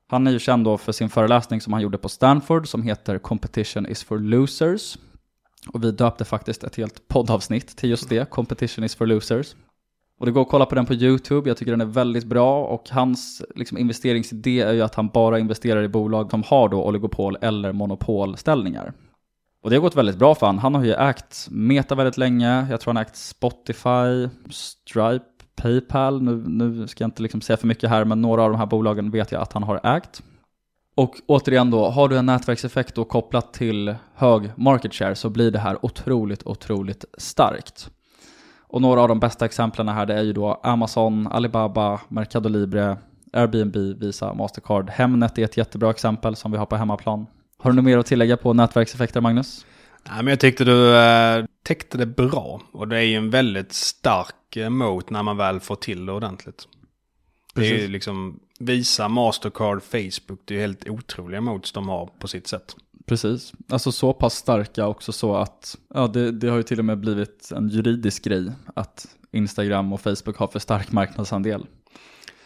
Han 0.07 0.27
är 0.27 0.31
ju 0.31 0.39
känd 0.39 0.65
då 0.65 0.77
för 0.77 0.91
sin 0.91 1.09
föreläsning 1.09 1.61
som 1.61 1.73
han 1.73 1.81
gjorde 1.81 1.97
på 1.97 2.09
Stanford 2.09 2.67
som 2.67 2.83
heter 2.83 3.17
Competition 3.17 3.87
is 3.87 4.03
for 4.03 4.19
losers. 4.19 4.97
Och 5.73 5.83
vi 5.83 5.91
döpte 5.91 6.25
faktiskt 6.25 6.63
ett 6.63 6.75
helt 6.75 7.07
poddavsnitt 7.07 7.77
till 7.77 7.89
just 7.89 8.09
det, 8.09 8.29
Competition 8.29 8.83
is 8.83 8.95
for 8.95 9.05
losers. 9.05 9.55
Och 10.19 10.25
det 10.25 10.31
går 10.31 10.41
att 10.41 10.49
kolla 10.49 10.65
på 10.65 10.75
den 10.75 10.85
på 10.85 10.93
YouTube, 10.93 11.49
jag 11.49 11.57
tycker 11.57 11.71
den 11.71 11.81
är 11.81 11.85
väldigt 11.85 12.25
bra 12.25 12.65
och 12.65 12.89
hans 12.89 13.41
liksom, 13.55 13.77
investeringsidé 13.77 14.61
är 14.61 14.73
ju 14.73 14.81
att 14.81 14.95
han 14.95 15.07
bara 15.07 15.39
investerar 15.39 15.83
i 15.83 15.87
bolag 15.87 16.31
som 16.31 16.43
har 16.43 16.69
då 16.69 16.85
oligopol 16.85 17.37
eller 17.41 17.71
monopolställningar. 17.71 18.93
Och 19.63 19.69
det 19.69 19.75
har 19.75 19.81
gått 19.81 19.95
väldigt 19.95 20.17
bra 20.17 20.35
för 20.35 20.45
han. 20.45 20.59
Han 20.59 20.75
har 20.75 20.83
ju 20.83 20.93
ägt 20.93 21.47
Meta 21.51 21.95
väldigt 21.95 22.17
länge, 22.17 22.67
jag 22.69 22.81
tror 22.81 22.89
han 22.89 22.95
har 22.95 23.03
ägt 23.03 23.15
Spotify, 23.15 24.29
Stripe, 24.49 25.25
Paypal. 25.55 26.21
Nu, 26.21 26.43
nu 26.47 26.87
ska 26.87 27.03
jag 27.03 27.07
inte 27.07 27.21
liksom 27.21 27.41
säga 27.41 27.57
för 27.57 27.67
mycket 27.67 27.89
här, 27.89 28.05
men 28.05 28.21
några 28.21 28.43
av 28.43 28.51
de 28.51 28.57
här 28.57 28.65
bolagen 28.65 29.11
vet 29.11 29.31
jag 29.31 29.41
att 29.41 29.53
han 29.53 29.63
har 29.63 29.97
ägt. 29.97 30.23
Och 30.95 31.15
återigen 31.27 31.71
då, 31.71 31.89
har 31.89 32.09
du 32.09 32.17
en 32.17 32.25
nätverkseffekt 32.25 32.95
då 32.95 33.05
kopplat 33.05 33.53
till 33.53 33.95
hög 34.15 34.51
market 34.55 34.93
share 34.93 35.15
så 35.15 35.29
blir 35.29 35.51
det 35.51 35.59
här 35.59 35.85
otroligt, 35.85 36.43
otroligt 36.43 37.05
starkt. 37.17 37.89
Och 38.59 38.81
några 38.81 39.01
av 39.01 39.07
de 39.07 39.19
bästa 39.19 39.45
exemplen 39.45 39.87
här 39.87 40.05
det 40.05 40.13
är 40.13 40.23
ju 40.23 40.33
då 40.33 40.59
Amazon, 40.63 41.27
Alibaba, 41.27 42.01
Mercado 42.07 42.49
Libre, 42.49 42.97
Airbnb, 43.33 43.75
Visa, 43.75 44.33
Mastercard. 44.33 44.89
Hemnet 44.89 45.37
är 45.37 45.43
ett 45.43 45.57
jättebra 45.57 45.89
exempel 45.89 46.35
som 46.35 46.51
vi 46.51 46.57
har 46.57 46.65
på 46.65 46.75
hemmaplan. 46.75 47.25
Har 47.61 47.71
du 47.71 47.75
något 47.75 47.85
mer 47.85 47.97
att 47.97 48.05
tillägga 48.05 48.37
på 48.37 48.53
nätverkseffekter, 48.53 49.21
Magnus? 49.21 49.65
Nej, 50.09 50.23
men 50.23 50.27
jag 50.27 50.39
tyckte 50.39 50.63
du 50.63 50.95
äh, 50.95 51.45
täckte 51.63 51.97
det 51.97 52.05
bra. 52.05 52.61
Och 52.71 52.87
det 52.87 52.97
är 52.97 53.01
ju 53.01 53.15
en 53.15 53.29
väldigt 53.29 53.73
stark 53.73 54.55
äh, 54.55 54.69
mot 54.69 55.09
när 55.09 55.23
man 55.23 55.37
väl 55.37 55.59
får 55.59 55.75
till 55.75 56.05
det 56.05 56.11
ordentligt. 56.11 56.67
Det 57.53 57.61
är 57.61 57.65
ju 57.65 57.71
Precis. 57.71 57.89
liksom 57.89 58.39
Visa, 58.59 59.07
Mastercard, 59.07 59.81
Facebook. 59.83 60.41
Det 60.45 60.53
är 60.53 60.55
ju 60.55 60.61
helt 60.61 60.89
otroliga 60.89 61.41
mots 61.41 61.71
de 61.71 61.89
har 61.89 62.09
på 62.19 62.27
sitt 62.27 62.47
sätt. 62.47 62.75
Precis. 63.05 63.53
Alltså 63.69 63.91
så 63.91 64.13
pass 64.13 64.35
starka 64.35 64.87
också 64.87 65.11
så 65.11 65.35
att, 65.35 65.77
ja 65.93 66.07
det, 66.07 66.31
det 66.31 66.47
har 66.47 66.57
ju 66.57 66.63
till 66.63 66.79
och 66.79 66.85
med 66.85 66.97
blivit 66.97 67.51
en 67.51 67.69
juridisk 67.69 68.23
grej 68.23 68.51
att 68.75 69.07
Instagram 69.31 69.93
och 69.93 70.01
Facebook 70.01 70.37
har 70.37 70.47
för 70.47 70.59
stark 70.59 70.91
marknadsandel. 70.91 71.65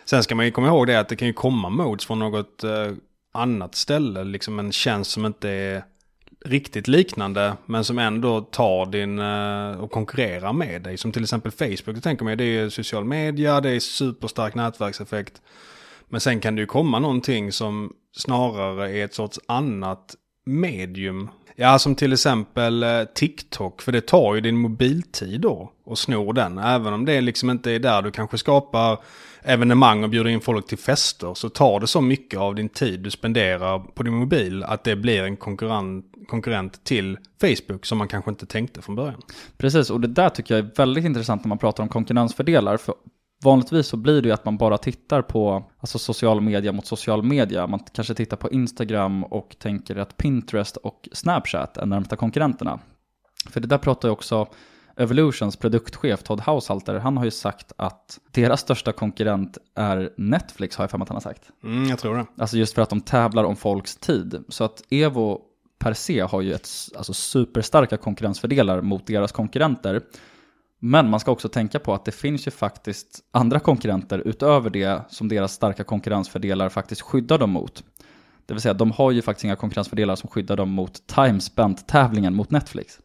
Sen 0.05 0.23
ska 0.23 0.35
man 0.35 0.45
ju 0.45 0.51
komma 0.51 0.67
ihåg 0.67 0.87
det 0.87 0.99
att 0.99 1.09
det 1.09 1.15
kan 1.15 1.27
ju 1.27 1.33
komma 1.33 1.69
modes 1.69 2.05
från 2.05 2.19
något 2.19 2.63
eh, 2.63 2.91
annat 3.35 3.75
ställe. 3.75 4.23
Liksom 4.23 4.59
en 4.59 4.71
tjänst 4.71 5.11
som 5.11 5.25
inte 5.25 5.49
är 5.49 5.83
riktigt 6.45 6.87
liknande. 6.87 7.57
Men 7.65 7.83
som 7.83 7.99
ändå 7.99 8.41
tar 8.41 8.85
din 8.85 9.19
eh, 9.19 9.81
och 9.83 9.91
konkurrerar 9.91 10.53
med 10.53 10.81
dig. 10.81 10.97
Som 10.97 11.11
till 11.11 11.23
exempel 11.23 11.51
Facebook. 11.51 11.95
Det 11.95 12.01
tänker 12.01 12.25
man 12.25 12.37
det 12.37 12.43
är 12.43 12.63
ju 12.63 12.69
social 12.69 13.05
media, 13.05 13.61
det 13.61 13.69
är 13.69 13.79
superstark 13.79 14.55
nätverkseffekt. 14.55 15.41
Men 16.09 16.21
sen 16.21 16.39
kan 16.39 16.55
det 16.55 16.61
ju 16.61 16.65
komma 16.65 16.99
någonting 16.99 17.51
som 17.51 17.93
snarare 18.17 18.97
är 18.97 19.05
ett 19.05 19.13
sorts 19.13 19.39
annat 19.47 20.15
medium. 20.45 21.29
Ja, 21.55 21.79
som 21.79 21.95
till 21.95 22.13
exempel 22.13 22.83
eh, 22.83 23.03
TikTok. 23.03 23.81
För 23.81 23.91
det 23.91 24.01
tar 24.01 24.35
ju 24.35 24.41
din 24.41 24.57
mobiltid 24.57 25.41
då 25.41 25.71
och 25.85 25.99
snor 25.99 26.33
den. 26.33 26.57
Även 26.57 26.93
om 26.93 27.05
det 27.05 27.21
liksom 27.21 27.49
inte 27.49 27.71
är 27.71 27.79
där 27.79 28.01
du 28.01 28.11
kanske 28.11 28.37
skapar 28.37 28.99
evenemang 29.45 30.03
och 30.03 30.09
bjuder 30.09 30.29
in 30.29 30.41
folk 30.41 30.67
till 30.67 30.77
fester. 30.77 31.33
Så 31.33 31.49
tar 31.49 31.79
det 31.79 31.87
så 31.87 32.01
mycket 32.01 32.39
av 32.39 32.55
din 32.55 32.69
tid 32.69 32.99
du 32.99 33.11
spenderar 33.11 33.79
på 33.79 34.03
din 34.03 34.13
mobil 34.13 34.63
att 34.63 34.83
det 34.83 34.95
blir 34.95 35.23
en 35.23 35.37
konkurrent, 35.37 36.05
konkurrent 36.27 36.83
till 36.83 37.17
Facebook 37.41 37.85
som 37.85 37.97
man 37.97 38.07
kanske 38.07 38.31
inte 38.31 38.45
tänkte 38.45 38.81
från 38.81 38.95
början. 38.95 39.21
Precis, 39.57 39.89
och 39.89 40.01
det 40.01 40.07
där 40.07 40.29
tycker 40.29 40.55
jag 40.55 40.65
är 40.65 40.71
väldigt 40.75 41.05
intressant 41.05 41.43
när 41.43 41.49
man 41.49 41.57
pratar 41.57 41.83
om 41.83 41.89
konkurrensfördelar. 41.89 42.77
För 42.77 42.95
vanligtvis 43.43 43.87
så 43.87 43.97
blir 43.97 44.21
det 44.21 44.27
ju 44.27 44.33
att 44.33 44.45
man 44.45 44.57
bara 44.57 44.77
tittar 44.77 45.21
på 45.21 45.71
alltså 45.79 45.99
social 45.99 46.41
media 46.41 46.71
mot 46.71 46.85
social 46.85 47.23
media. 47.23 47.67
Man 47.67 47.79
kanske 47.93 48.13
tittar 48.13 48.37
på 48.37 48.51
Instagram 48.51 49.23
och 49.23 49.55
tänker 49.59 49.95
att 49.95 50.17
Pinterest 50.17 50.77
och 50.77 51.09
Snapchat 51.11 51.77
är 51.77 51.85
närmsta 51.85 52.15
konkurrenterna. 52.15 52.79
För 53.49 53.59
det 53.59 53.67
där 53.67 53.77
pratar 53.77 54.07
ju 54.07 54.11
också 54.11 54.47
Evolutions 54.97 55.57
produktchef 55.57 56.23
Todd 56.23 56.39
Haushalter, 56.39 56.95
han 56.95 57.17
har 57.17 57.25
ju 57.25 57.31
sagt 57.31 57.71
att 57.75 58.19
deras 58.31 58.61
största 58.61 58.91
konkurrent 58.91 59.57
är 59.75 60.09
Netflix, 60.17 60.75
har 60.75 60.83
jag 60.83 60.91
för 60.91 60.97
mig 60.97 61.03
att 61.03 61.09
han 61.09 61.15
har 61.15 61.21
sagt. 61.21 61.49
Mm, 61.63 61.89
jag 61.89 61.99
tror 61.99 62.17
det. 62.17 62.25
Alltså 62.37 62.57
just 62.57 62.75
för 62.75 62.81
att 62.81 62.89
de 62.89 63.01
tävlar 63.01 63.43
om 63.43 63.55
folks 63.55 63.95
tid. 63.95 64.43
Så 64.49 64.63
att 64.63 64.83
Evo 64.89 65.41
per 65.79 65.93
se 65.93 66.21
har 66.21 66.41
ju 66.41 66.53
ett, 66.53 66.69
alltså 66.95 67.13
superstarka 67.13 67.97
konkurrensfördelar 67.97 68.81
mot 68.81 69.07
deras 69.07 69.31
konkurrenter. 69.31 70.01
Men 70.79 71.09
man 71.09 71.19
ska 71.19 71.31
också 71.31 71.49
tänka 71.49 71.79
på 71.79 71.93
att 71.93 72.05
det 72.05 72.11
finns 72.11 72.47
ju 72.47 72.51
faktiskt 72.51 73.19
andra 73.31 73.59
konkurrenter 73.59 74.19
utöver 74.19 74.69
det 74.69 75.01
som 75.09 75.27
deras 75.27 75.53
starka 75.53 75.83
konkurrensfördelar 75.83 76.69
faktiskt 76.69 77.01
skyddar 77.01 77.37
dem 77.37 77.49
mot. 77.49 77.83
Det 78.45 78.53
vill 78.53 78.61
säga, 78.61 78.73
de 78.73 78.91
har 78.91 79.11
ju 79.11 79.21
faktiskt 79.21 79.43
inga 79.43 79.55
konkurrensfördelar 79.55 80.15
som 80.15 80.29
skyddar 80.29 80.57
dem 80.57 80.69
mot 80.69 81.07
timespent-tävlingen 81.07 82.35
mot 82.35 82.51
Netflix. 82.51 82.99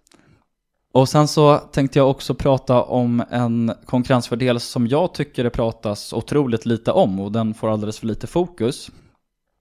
Och 0.93 1.09
sen 1.09 1.29
så 1.29 1.57
tänkte 1.57 1.99
jag 1.99 2.11
också 2.11 2.35
prata 2.35 2.83
om 2.83 3.23
en 3.31 3.73
konkurrensfördel 3.85 4.61
som 4.61 4.87
jag 4.87 5.15
tycker 5.15 5.45
det 5.45 5.51
pratas 5.51 6.13
otroligt 6.13 6.67
lite 6.67 6.93
om 6.93 7.21
och 7.21 7.33
den 7.33 7.55
får 7.55 7.73
alldeles 7.73 7.99
för 7.99 8.07
lite 8.07 8.27
fokus. 8.27 8.91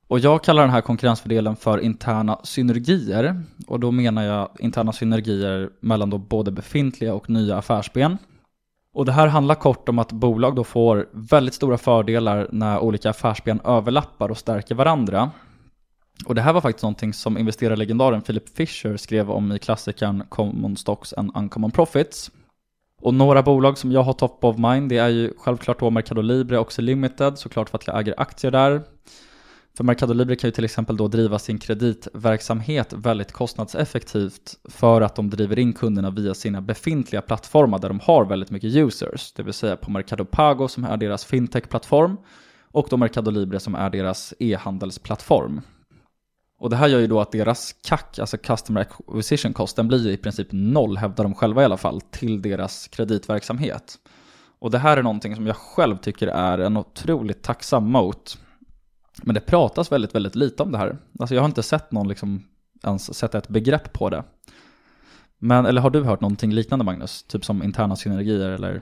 Och 0.07 0.19
jag 0.19 0.43
kallar 0.43 0.61
den 0.61 0.71
här 0.71 0.81
konkurrensfördelen 0.81 1.55
för 1.55 1.79
interna 1.79 2.39
synergier. 2.43 3.43
Och 3.67 3.79
då 3.79 3.91
menar 3.91 4.23
jag 4.23 4.49
interna 4.59 4.93
synergier 4.93 5.69
mellan 5.79 6.09
då 6.09 6.17
både 6.17 6.51
befintliga 6.51 7.13
och 7.13 7.29
nya 7.29 7.57
affärsben. 7.57 8.17
Och 8.93 9.05
det 9.05 9.11
här 9.11 9.27
handlar 9.27 9.55
kort 9.55 9.89
om 9.89 9.99
att 9.99 10.11
bolag 10.11 10.55
då 10.55 10.63
får 10.63 11.09
väldigt 11.11 11.53
stora 11.53 11.77
fördelar 11.77 12.47
när 12.51 12.79
olika 12.79 13.09
affärsben 13.09 13.59
överlappar 13.65 14.31
och 14.31 14.37
stärker 14.37 14.75
varandra. 14.75 15.31
Och 16.25 16.35
det 16.35 16.41
här 16.41 16.53
var 16.53 16.61
faktiskt 16.61 16.83
någonting 16.83 17.13
som 17.13 17.37
investerarlegendaren 17.37 18.21
Philip 18.21 18.49
Fisher 18.49 18.97
skrev 18.97 19.31
om 19.31 19.51
i 19.51 19.59
klassikern 19.59 20.23
Common 20.29 20.77
Stocks 20.77 21.13
and 21.13 21.31
Uncommon 21.35 21.71
Profits. 21.71 22.31
Och 23.01 23.13
några 23.13 23.43
bolag 23.43 23.77
som 23.77 23.91
jag 23.91 24.03
har 24.03 24.13
top 24.13 24.43
of 24.43 24.57
mind, 24.57 24.89
det 24.89 24.97
är 24.97 25.09
ju 25.09 25.33
självklart 25.37 25.79
då 25.79 25.89
Mercado 25.89 26.21
Libre 26.21 26.59
och 26.59 26.79
Limited, 26.79 27.37
såklart 27.37 27.69
för 27.69 27.77
att 27.77 27.87
jag 27.87 27.99
äger 27.99 28.13
aktier 28.17 28.51
där. 28.51 28.81
För 29.77 29.83
Mercado 29.83 30.13
Libre 30.13 30.35
kan 30.35 30.47
ju 30.47 30.51
till 30.51 30.63
exempel 30.65 30.97
då 30.97 31.07
driva 31.07 31.39
sin 31.39 31.59
kreditverksamhet 31.59 32.93
väldigt 32.93 33.31
kostnadseffektivt 33.31 34.57
för 34.69 35.01
att 35.01 35.15
de 35.15 35.29
driver 35.29 35.59
in 35.59 35.73
kunderna 35.73 36.09
via 36.09 36.33
sina 36.33 36.61
befintliga 36.61 37.21
plattformar 37.21 37.79
där 37.79 37.89
de 37.89 37.99
har 37.99 38.25
väldigt 38.25 38.51
mycket 38.51 38.75
users. 38.75 39.33
Det 39.33 39.43
vill 39.43 39.53
säga 39.53 39.75
på 39.75 39.91
Mercado 39.91 40.25
Pago 40.25 40.67
som 40.67 40.83
är 40.83 40.97
deras 40.97 41.25
fintech-plattform 41.25 42.17
och 42.71 42.87
då 42.89 42.97
Mercado 42.97 43.31
Libre 43.31 43.59
som 43.59 43.75
är 43.75 43.89
deras 43.89 44.33
e-handelsplattform. 44.39 45.61
Och 46.59 46.69
det 46.69 46.75
här 46.75 46.87
gör 46.87 46.99
ju 46.99 47.07
då 47.07 47.21
att 47.21 47.31
deras 47.31 47.75
CAC, 47.83 48.19
alltså 48.19 48.37
Customer 48.37 48.81
Acquisition 48.81 49.53
Cost, 49.53 49.75
den 49.75 49.87
blir 49.87 50.07
ju 50.07 50.11
i 50.11 50.17
princip 50.17 50.47
noll, 50.51 50.97
hävdar 50.97 51.23
de 51.23 51.35
själva 51.35 51.61
i 51.61 51.65
alla 51.65 51.77
fall, 51.77 52.01
till 52.01 52.41
deras 52.41 52.87
kreditverksamhet. 52.87 53.95
Och 54.59 54.71
det 54.71 54.77
här 54.77 54.97
är 54.97 55.03
någonting 55.03 55.35
som 55.35 55.47
jag 55.47 55.55
själv 55.55 55.97
tycker 55.97 56.27
är 56.27 56.57
en 56.57 56.77
otroligt 56.77 57.43
tacksam 57.43 57.91
mot. 57.91 58.37
Men 59.23 59.35
det 59.35 59.41
pratas 59.41 59.91
väldigt, 59.91 60.15
väldigt 60.15 60.35
lite 60.35 60.63
om 60.63 60.71
det 60.71 60.77
här. 60.77 60.97
Alltså 61.19 61.35
jag 61.35 61.41
har 61.41 61.47
inte 61.47 61.63
sett 61.63 61.91
någon 61.91 62.07
liksom 62.07 62.43
ens 62.83 63.13
sätta 63.13 63.37
ett 63.37 63.47
begrepp 63.47 63.93
på 63.93 64.09
det. 64.09 64.23
Men, 65.37 65.65
eller 65.65 65.81
har 65.81 65.89
du 65.89 66.03
hört 66.03 66.21
någonting 66.21 66.53
liknande 66.53 66.85
Magnus? 66.85 67.23
Typ 67.23 67.45
som 67.45 67.63
interna 67.63 67.95
synergier 67.95 68.49
eller? 68.49 68.81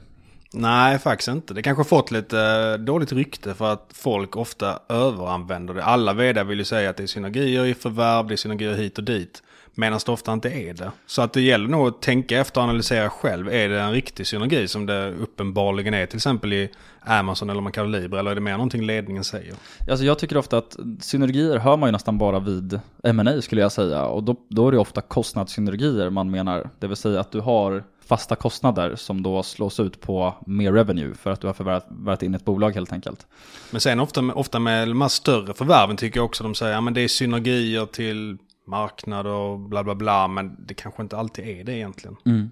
Nej, 0.54 1.00
faktiskt 1.00 1.28
inte. 1.28 1.54
Det 1.54 1.62
kanske 1.62 1.84
fått 1.84 2.12
lite 2.12 2.40
eh, 2.40 2.86
dåligt 2.86 3.12
rykte 3.12 3.54
för 3.54 3.74
att 3.74 3.92
folk 3.94 4.36
ofta 4.36 4.80
överanvänder 4.90 5.74
det. 5.74 5.84
Alla 5.84 6.14
vd 6.14 6.44
vill 6.44 6.60
ju 6.60 6.66
säga 6.66 6.90
att 6.90 6.98
det 6.98 7.04
är 7.04 7.08
synergier 7.08 7.66
i 7.66 7.74
förvärv, 7.74 8.28
det 8.28 8.34
är 8.34 8.38
synergier 8.38 8.74
hit 8.74 8.98
och 8.98 9.04
dit. 9.04 9.44
Medan 9.80 10.00
det 10.06 10.12
ofta 10.12 10.34
inte 10.34 10.50
är 10.50 10.74
det. 10.74 10.92
Så 11.06 11.22
att 11.22 11.34
det 11.34 11.42
gäller 11.42 11.68
nog 11.68 11.88
att 11.88 12.02
tänka 12.02 12.40
efter 12.40 12.62
och 12.62 12.64
analysera 12.64 13.10
själv. 13.10 13.48
Är 13.48 13.70
det 13.70 13.82
en 13.82 13.92
riktig 13.92 14.28
synergi 14.28 14.68
som 14.68 14.86
det 14.86 15.12
uppenbarligen 15.12 15.94
är 15.94 16.06
till 16.06 16.18
exempel 16.18 16.54
i 16.54 16.70
Amazon 17.02 17.50
eller 17.50 17.62
man 17.62 17.72
kallar 17.72 18.00
Libre? 18.00 18.20
Eller 18.20 18.32
är 18.32 18.36
det 18.36 18.42
mer 18.42 18.52
någonting 18.52 18.86
ledningen 18.86 19.24
säger? 19.24 19.54
Alltså 19.90 20.06
jag 20.06 20.20
tycker 20.20 20.38
ofta 20.38 20.58
att 20.58 20.78
synergier 21.00 21.58
hör 21.58 21.78
man 21.78 21.88
ju 21.88 21.92
nästan 21.92 22.18
bara 22.18 22.40
vid 22.40 22.80
M&A 23.04 23.42
skulle 23.42 23.62
jag 23.62 23.72
säga. 23.72 24.06
Och 24.06 24.24
då, 24.24 24.36
då 24.50 24.68
är 24.68 24.72
det 24.72 24.80
ofta 24.80 25.02
kostnadssynergier 25.02 26.10
man 26.10 26.32
menar. 26.32 26.70
Det 26.80 26.88
vill 26.88 26.98
säga 26.98 27.20
att 27.20 27.32
du 27.32 27.40
har 27.40 27.84
fasta 28.08 28.36
kostnader 28.36 28.96
som 28.96 29.24
då 29.24 29.44
slås 29.44 29.80
ut 29.80 30.02
på 30.02 30.36
mer 30.46 30.74
revenue 30.74 31.14
för 31.14 31.32
att 31.32 31.42
du 31.42 31.48
har 31.48 31.54
förvärvat 31.54 32.24
in 32.24 32.36
ett 32.36 32.46
bolag 32.46 32.72
helt 32.72 32.94
enkelt. 32.94 33.28
Men 33.72 33.82
sen 33.82 34.00
ofta, 34.00 34.22
ofta 34.22 34.60
med 34.60 34.88
de 34.88 35.02
här 35.02 35.08
större 35.08 35.54
förvärven 35.54 35.98
tycker 35.98 36.20
jag 36.20 36.26
också 36.26 36.44
de 36.44 36.56
säger 36.56 36.88
att 36.88 36.96
det 36.96 37.02
är 37.02 37.08
synergier 37.08 37.86
till 37.86 38.38
marknad 38.68 39.28
och 39.28 39.60
bla 39.60 39.84
bla 39.84 39.96
bla. 39.96 40.28
Men 40.28 40.66
det 40.68 40.74
kanske 40.74 41.02
inte 41.02 41.18
alltid 41.18 41.48
är 41.48 41.64
det 41.64 41.74
egentligen. 41.74 42.16
Mm. 42.26 42.50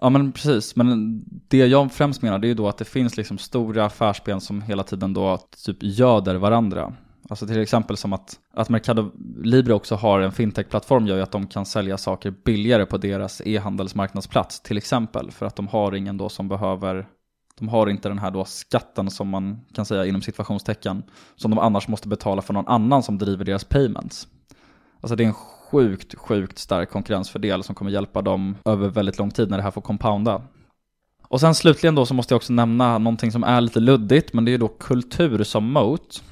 Ja 0.00 0.10
men 0.10 0.32
precis, 0.32 0.76
men 0.76 1.22
det 1.48 1.56
jag 1.56 1.92
främst 1.92 2.22
menar 2.22 2.38
det 2.38 2.46
är 2.46 2.48
ju 2.48 2.54
då 2.54 2.68
att 2.68 2.78
det 2.78 2.84
finns 2.84 3.16
liksom 3.16 3.38
stora 3.38 3.84
affärsben 3.84 4.40
som 4.40 4.62
hela 4.62 4.82
tiden 4.82 5.14
då 5.14 5.38
typ 5.64 5.76
göder 5.80 6.34
varandra. 6.34 6.92
Alltså 7.28 7.46
till 7.46 7.60
exempel 7.60 7.96
som 7.96 8.12
att, 8.12 8.38
att 8.54 8.68
Mercado 8.68 9.10
Libre 9.42 9.74
också 9.74 9.94
har 9.94 10.20
en 10.20 10.32
fintech-plattform 10.32 11.06
gör 11.06 11.16
ju 11.16 11.22
att 11.22 11.32
de 11.32 11.46
kan 11.46 11.66
sälja 11.66 11.98
saker 11.98 12.34
billigare 12.44 12.86
på 12.86 12.98
deras 12.98 13.42
e-handelsmarknadsplats 13.44 14.60
till 14.60 14.76
exempel. 14.76 15.30
För 15.30 15.46
att 15.46 15.56
de 15.56 15.68
har 15.68 15.94
ingen 15.94 16.16
då 16.16 16.28
som 16.28 16.48
behöver, 16.48 17.06
de 17.58 17.68
har 17.68 17.86
inte 17.86 18.08
den 18.08 18.18
här 18.18 18.30
då 18.30 18.44
skatten 18.44 19.10
som 19.10 19.28
man 19.28 19.60
kan 19.72 19.84
säga 19.84 20.06
inom 20.06 20.22
situationstecken. 20.22 21.02
Som 21.36 21.50
de 21.50 21.58
annars 21.58 21.88
måste 21.88 22.08
betala 22.08 22.42
för 22.42 22.54
någon 22.54 22.68
annan 22.68 23.02
som 23.02 23.18
driver 23.18 23.44
deras 23.44 23.64
payments. 23.64 24.28
Alltså 25.00 25.16
det 25.16 25.24
är 25.24 25.28
en 25.28 25.34
sjukt, 25.34 26.14
sjukt 26.14 26.58
stark 26.58 26.90
konkurrensfördel 26.90 27.62
som 27.62 27.74
kommer 27.74 27.90
hjälpa 27.90 28.22
dem 28.22 28.56
över 28.64 28.88
väldigt 28.88 29.18
lång 29.18 29.30
tid 29.30 29.50
när 29.50 29.56
det 29.56 29.62
här 29.62 29.70
får 29.70 29.80
compounda. 29.80 30.42
Och 31.28 31.40
sen 31.40 31.54
slutligen 31.54 31.94
då 31.94 32.06
så 32.06 32.14
måste 32.14 32.34
jag 32.34 32.36
också 32.36 32.52
nämna 32.52 32.98
någonting 32.98 33.32
som 33.32 33.44
är 33.44 33.60
lite 33.60 33.80
luddigt, 33.80 34.32
men 34.32 34.44
det 34.44 34.50
är 34.50 34.52
ju 34.52 34.58
då 34.58 34.68
kultur 34.68 35.44
som 35.44 35.72
moat. 35.72 36.22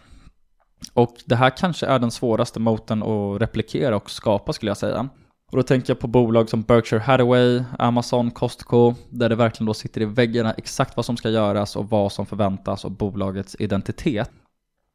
Och 0.93 1.17
det 1.25 1.37
här 1.37 1.51
kanske 1.51 1.87
är 1.87 1.99
den 1.99 2.11
svåraste 2.11 2.61
moten 2.61 3.03
att 3.03 3.41
replikera 3.41 3.97
och 3.97 4.11
skapa 4.11 4.53
skulle 4.53 4.71
jag 4.71 4.77
säga. 4.77 5.09
Och 5.51 5.57
då 5.57 5.63
tänker 5.63 5.91
jag 5.91 5.99
på 5.99 6.07
bolag 6.07 6.49
som 6.49 6.63
Berkshire 6.63 7.01
Hathaway, 7.01 7.63
Amazon, 7.79 8.31
Costco, 8.31 8.95
där 9.09 9.29
det 9.29 9.35
verkligen 9.35 9.67
då 9.67 9.75
sitter 9.75 10.01
i 10.01 10.05
väggarna 10.05 10.53
exakt 10.53 10.97
vad 10.97 11.05
som 11.07 11.17
ska 11.17 11.31
göras 11.31 11.77
och 11.77 11.91
vad 11.91 12.13
som 12.13 12.27
förväntas 12.27 12.85
och 12.85 12.91
bolagets 12.91 13.57
identitet. 13.59 14.31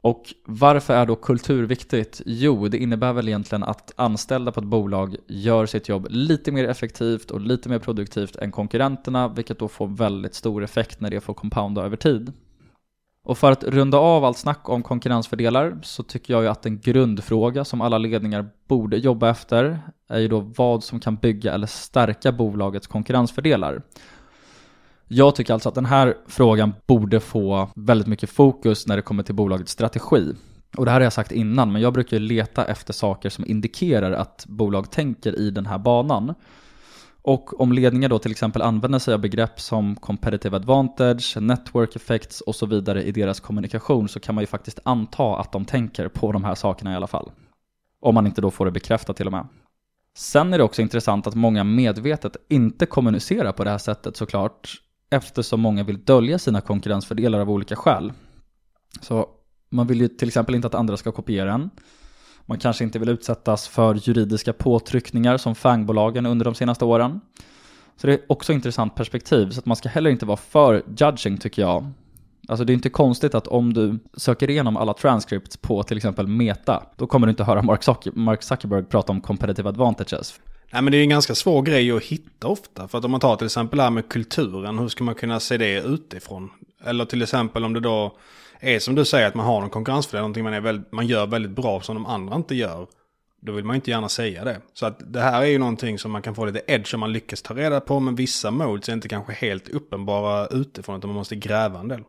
Och 0.01 0.33
varför 0.45 0.93
är 0.93 1.05
då 1.05 1.15
kultur 1.15 1.63
viktigt? 1.63 2.21
Jo, 2.25 2.67
det 2.67 2.77
innebär 2.77 3.13
väl 3.13 3.27
egentligen 3.27 3.63
att 3.63 3.91
anställda 3.95 4.51
på 4.51 4.59
ett 4.59 4.65
bolag 4.65 5.15
gör 5.27 5.65
sitt 5.65 5.89
jobb 5.89 6.07
lite 6.09 6.51
mer 6.51 6.67
effektivt 6.67 7.31
och 7.31 7.41
lite 7.41 7.69
mer 7.69 7.79
produktivt 7.79 8.35
än 8.35 8.51
konkurrenterna, 8.51 9.27
vilket 9.27 9.59
då 9.59 9.67
får 9.67 9.87
väldigt 9.87 10.35
stor 10.35 10.63
effekt 10.63 10.99
när 11.01 11.09
det 11.09 11.21
får 11.21 11.33
compounda 11.33 11.81
över 11.81 11.97
tid. 11.97 12.33
Och 13.25 13.37
för 13.37 13.51
att 13.51 13.63
runda 13.63 13.97
av 13.97 14.25
allt 14.25 14.37
snack 14.37 14.69
om 14.69 14.83
konkurrensfördelar 14.83 15.77
så 15.83 16.03
tycker 16.03 16.33
jag 16.33 16.43
ju 16.43 16.49
att 16.49 16.65
en 16.65 16.79
grundfråga 16.79 17.65
som 17.65 17.81
alla 17.81 17.97
ledningar 17.97 18.49
borde 18.67 18.97
jobba 18.97 19.29
efter 19.29 19.79
är 20.09 20.19
ju 20.19 20.27
då 20.27 20.39
vad 20.39 20.83
som 20.83 20.99
kan 20.99 21.15
bygga 21.15 21.53
eller 21.53 21.67
stärka 21.67 22.31
bolagets 22.31 22.87
konkurrensfördelar. 22.87 23.81
Jag 25.07 25.35
tycker 25.35 25.53
alltså 25.53 25.69
att 25.69 25.75
den 25.75 25.85
här 25.85 26.17
frågan 26.27 26.73
borde 26.87 27.19
få 27.19 27.69
väldigt 27.75 28.07
mycket 28.07 28.29
fokus 28.29 28.87
när 28.87 28.95
det 28.95 29.01
kommer 29.01 29.23
till 29.23 29.35
bolagets 29.35 29.71
strategi. 29.71 30.33
Och 30.77 30.85
det 30.85 30.91
här 30.91 30.99
har 30.99 31.03
jag 31.05 31.13
sagt 31.13 31.31
innan, 31.31 31.71
men 31.71 31.81
jag 31.81 31.93
brukar 31.93 32.17
ju 32.17 32.23
leta 32.23 32.65
efter 32.65 32.93
saker 32.93 33.29
som 33.29 33.45
indikerar 33.47 34.11
att 34.11 34.45
bolag 34.47 34.91
tänker 34.91 35.39
i 35.39 35.51
den 35.51 35.65
här 35.65 35.77
banan. 35.77 36.33
Och 37.27 37.61
om 37.61 37.71
ledningar 37.71 38.09
då 38.09 38.19
till 38.19 38.31
exempel 38.31 38.61
använder 38.61 38.99
sig 38.99 39.13
av 39.13 39.19
begrepp 39.19 39.59
som 39.59 39.95
competitive 39.95 40.55
advantage, 40.55 41.37
network 41.41 41.95
effects 41.95 42.41
och 42.41 42.55
så 42.55 42.65
vidare 42.65 43.03
i 43.03 43.11
deras 43.11 43.39
kommunikation 43.39 44.07
så 44.07 44.19
kan 44.19 44.35
man 44.35 44.41
ju 44.41 44.47
faktiskt 44.47 44.79
anta 44.83 45.37
att 45.37 45.51
de 45.51 45.65
tänker 45.65 46.07
på 46.07 46.31
de 46.31 46.43
här 46.43 46.55
sakerna 46.55 46.93
i 46.93 46.95
alla 46.95 47.07
fall. 47.07 47.31
Om 47.99 48.15
man 48.15 48.27
inte 48.27 48.41
då 48.41 48.51
får 48.51 48.65
det 48.65 48.71
bekräftat 48.71 49.17
till 49.17 49.25
och 49.25 49.31
med. 49.31 49.47
Sen 50.17 50.53
är 50.53 50.57
det 50.57 50.63
också 50.63 50.81
intressant 50.81 51.27
att 51.27 51.35
många 51.35 51.63
medvetet 51.63 52.37
inte 52.49 52.85
kommunicerar 52.85 53.51
på 53.51 53.63
det 53.63 53.69
här 53.69 53.77
sättet 53.77 54.17
såklart, 54.17 54.81
eftersom 55.09 55.61
många 55.61 55.83
vill 55.83 56.03
dölja 56.03 56.39
sina 56.39 56.61
konkurrensfördelar 56.61 57.39
av 57.39 57.49
olika 57.49 57.75
skäl. 57.75 58.13
Så 59.01 59.29
man 59.69 59.87
vill 59.87 60.01
ju 60.01 60.07
till 60.07 60.27
exempel 60.27 60.55
inte 60.55 60.67
att 60.67 60.75
andra 60.75 60.97
ska 60.97 61.11
kopiera 61.11 61.53
en. 61.53 61.69
Man 62.45 62.59
kanske 62.59 62.83
inte 62.83 62.99
vill 62.99 63.09
utsättas 63.09 63.67
för 63.67 63.95
juridiska 63.95 64.53
påtryckningar 64.53 65.37
som 65.37 65.55
fangbolagen 65.55 66.25
under 66.25 66.45
de 66.45 66.55
senaste 66.55 66.85
åren. 66.85 67.21
Så 67.97 68.07
det 68.07 68.13
är 68.13 68.19
också 68.27 68.51
ett 68.51 68.55
intressant 68.55 68.95
perspektiv, 68.95 69.49
så 69.49 69.59
att 69.59 69.65
man 69.65 69.75
ska 69.75 69.89
heller 69.89 70.09
inte 70.09 70.25
vara 70.25 70.37
för 70.37 70.83
judging 70.97 71.37
tycker 71.37 71.61
jag. 71.61 71.91
Alltså 72.47 72.65
det 72.65 72.73
är 72.73 72.75
inte 72.75 72.89
konstigt 72.89 73.35
att 73.35 73.47
om 73.47 73.73
du 73.73 73.99
söker 74.17 74.49
igenom 74.49 74.77
alla 74.77 74.93
transcripts 74.93 75.57
på 75.57 75.83
till 75.83 75.97
exempel 75.97 76.27
Meta, 76.27 76.83
då 76.95 77.07
kommer 77.07 77.27
du 77.27 77.31
inte 77.31 77.43
höra 77.43 77.61
Mark 77.61 78.43
Zuckerberg 78.43 78.83
prata 78.83 79.11
om 79.11 79.21
competitive 79.21 79.69
advantages. 79.69 80.39
Nej 80.71 80.81
men 80.81 80.91
det 80.91 80.97
är 80.97 81.01
en 81.01 81.09
ganska 81.09 81.35
svår 81.35 81.61
grej 81.61 81.91
att 81.91 82.03
hitta 82.03 82.47
ofta. 82.47 82.87
För 82.87 82.97
att 82.97 83.05
om 83.05 83.11
man 83.11 83.19
tar 83.19 83.35
till 83.35 83.45
exempel 83.45 83.77
det 83.77 83.83
här 83.83 83.91
med 83.91 84.09
kulturen, 84.09 84.79
hur 84.79 84.87
ska 84.87 85.03
man 85.03 85.15
kunna 85.15 85.39
se 85.39 85.57
det 85.57 85.81
utifrån? 85.81 86.49
Eller 86.83 87.05
till 87.05 87.21
exempel 87.21 87.65
om 87.65 87.73
det 87.73 87.79
då 87.79 88.17
är 88.59 88.79
som 88.79 88.95
du 88.95 89.05
säger 89.05 89.27
att 89.27 89.35
man 89.35 89.45
har 89.45 89.61
någon 89.61 89.69
konkurrensfördel, 89.69 90.21
någonting 90.21 90.43
man, 90.43 90.53
är 90.53 90.61
väldigt, 90.61 90.91
man 90.91 91.07
gör 91.07 91.27
väldigt 91.27 91.51
bra 91.51 91.81
som 91.81 91.95
de 91.95 92.05
andra 92.05 92.35
inte 92.35 92.55
gör. 92.55 92.87
Då 93.41 93.51
vill 93.51 93.65
man 93.65 93.75
inte 93.75 93.91
gärna 93.91 94.09
säga 94.09 94.43
det. 94.43 94.61
Så 94.73 94.85
att 94.85 95.13
det 95.13 95.19
här 95.19 95.41
är 95.41 95.45
ju 95.45 95.59
någonting 95.59 95.99
som 95.99 96.11
man 96.11 96.21
kan 96.21 96.35
få 96.35 96.45
lite 96.45 96.61
edge 96.67 96.93
om 96.93 96.99
man 96.99 97.13
lyckas 97.13 97.41
ta 97.41 97.53
reda 97.53 97.79
på. 97.79 97.99
Men 97.99 98.15
vissa 98.15 98.51
modes 98.51 98.89
är 98.89 98.93
inte 98.93 99.07
kanske 99.07 99.33
helt 99.33 99.69
uppenbara 99.69 100.47
utifrån 100.47 100.97
utan 100.97 101.07
man 101.07 101.17
måste 101.17 101.35
gräva 101.35 101.79
en 101.79 101.87
del. 101.87 102.03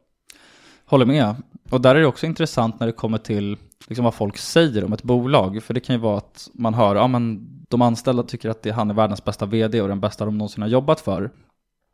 Håller 0.85 1.07
med. 1.07 1.35
Och 1.71 1.81
där 1.81 1.95
är 1.95 2.01
det 2.01 2.07
också 2.07 2.27
intressant 2.27 2.81
när 2.81 2.87
det 2.87 2.93
kommer 2.93 3.19
till 3.19 3.57
liksom 3.89 4.05
vad 4.05 4.15
folk 4.15 4.37
säger 4.37 4.85
om 4.85 4.93
ett 4.93 5.03
bolag. 5.03 5.63
För 5.63 5.75
det 5.75 5.81
kan 5.81 5.95
ju 5.95 6.01
vara 6.01 6.19
att 6.19 6.49
man 6.55 6.75
hör, 6.75 6.97
ja 6.97 7.09
men 7.09 7.49
de 7.69 7.83
anställda 7.83 8.23
tycker 8.23 8.49
att 8.49 8.63
det, 8.63 8.71
han 8.71 8.91
är 8.91 8.95
världens 8.95 9.25
bästa 9.25 9.47
vd 9.47 9.81
och 9.81 9.89
den 9.89 10.01
bästa 10.01 10.25
de 10.25 10.39
någonsin 10.39 10.63
har 10.63 10.69
jobbat 10.69 11.01
för. 11.01 11.31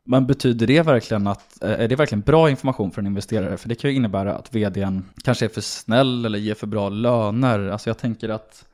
Men 0.05 0.27
betyder 0.27 0.67
det 0.67 0.81
verkligen 0.81 1.27
att, 1.27 1.63
eh, 1.63 1.71
är 1.71 1.87
det 1.87 1.95
verkligen 1.95 2.21
bra 2.21 2.49
information 2.49 2.91
för 2.91 3.01
en 3.01 3.07
investerare? 3.07 3.57
För 3.57 3.69
det 3.69 3.75
kan 3.75 3.89
ju 3.89 3.95
innebära 3.95 4.35
att 4.35 4.55
vdn 4.55 5.05
kanske 5.23 5.45
är 5.45 5.49
för 5.49 5.61
snäll 5.61 6.25
eller 6.25 6.39
ger 6.39 6.55
för 6.55 6.67
bra 6.67 6.89
löner. 6.89 7.67
Alltså 7.67 7.89
jag 7.89 7.97
tänker 7.97 8.29
att 8.29 8.65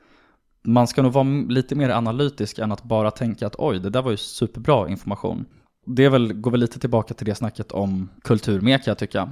man 0.63 0.87
ska 0.87 1.01
nog 1.01 1.13
vara 1.13 1.45
lite 1.49 1.75
mer 1.75 1.89
analytisk 1.89 2.59
än 2.59 2.71
att 2.71 2.83
bara 2.83 3.11
tänka 3.11 3.47
att 3.47 3.55
oj, 3.57 3.79
det 3.79 3.89
där 3.89 4.01
var 4.01 4.11
ju 4.11 4.17
superbra 4.17 4.89
information. 4.89 5.45
Det 5.85 6.09
väl, 6.09 6.33
går 6.33 6.51
väl 6.51 6.59
lite 6.59 6.79
tillbaka 6.79 7.13
till 7.13 7.25
det 7.25 7.35
snacket 7.35 7.71
om 7.71 8.09
kulturmek 8.21 8.81
jag 8.85 8.97
tycka. 8.97 9.29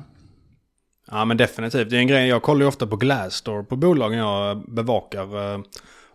Ja 1.12 1.25
men 1.25 1.38
definitivt. 1.38 1.89
Det 1.89 1.95
är 1.95 1.99
en 1.99 2.07
grej, 2.07 2.27
jag 2.27 2.43
kollar 2.43 2.62
ju 2.62 2.67
ofta 2.67 2.88
på 2.88 2.95
Glassdoor 2.95 3.63
på 3.63 3.75
bolagen 3.75 4.19
jag 4.19 4.73
bevakar. 4.73 5.53
Eh, 5.53 5.60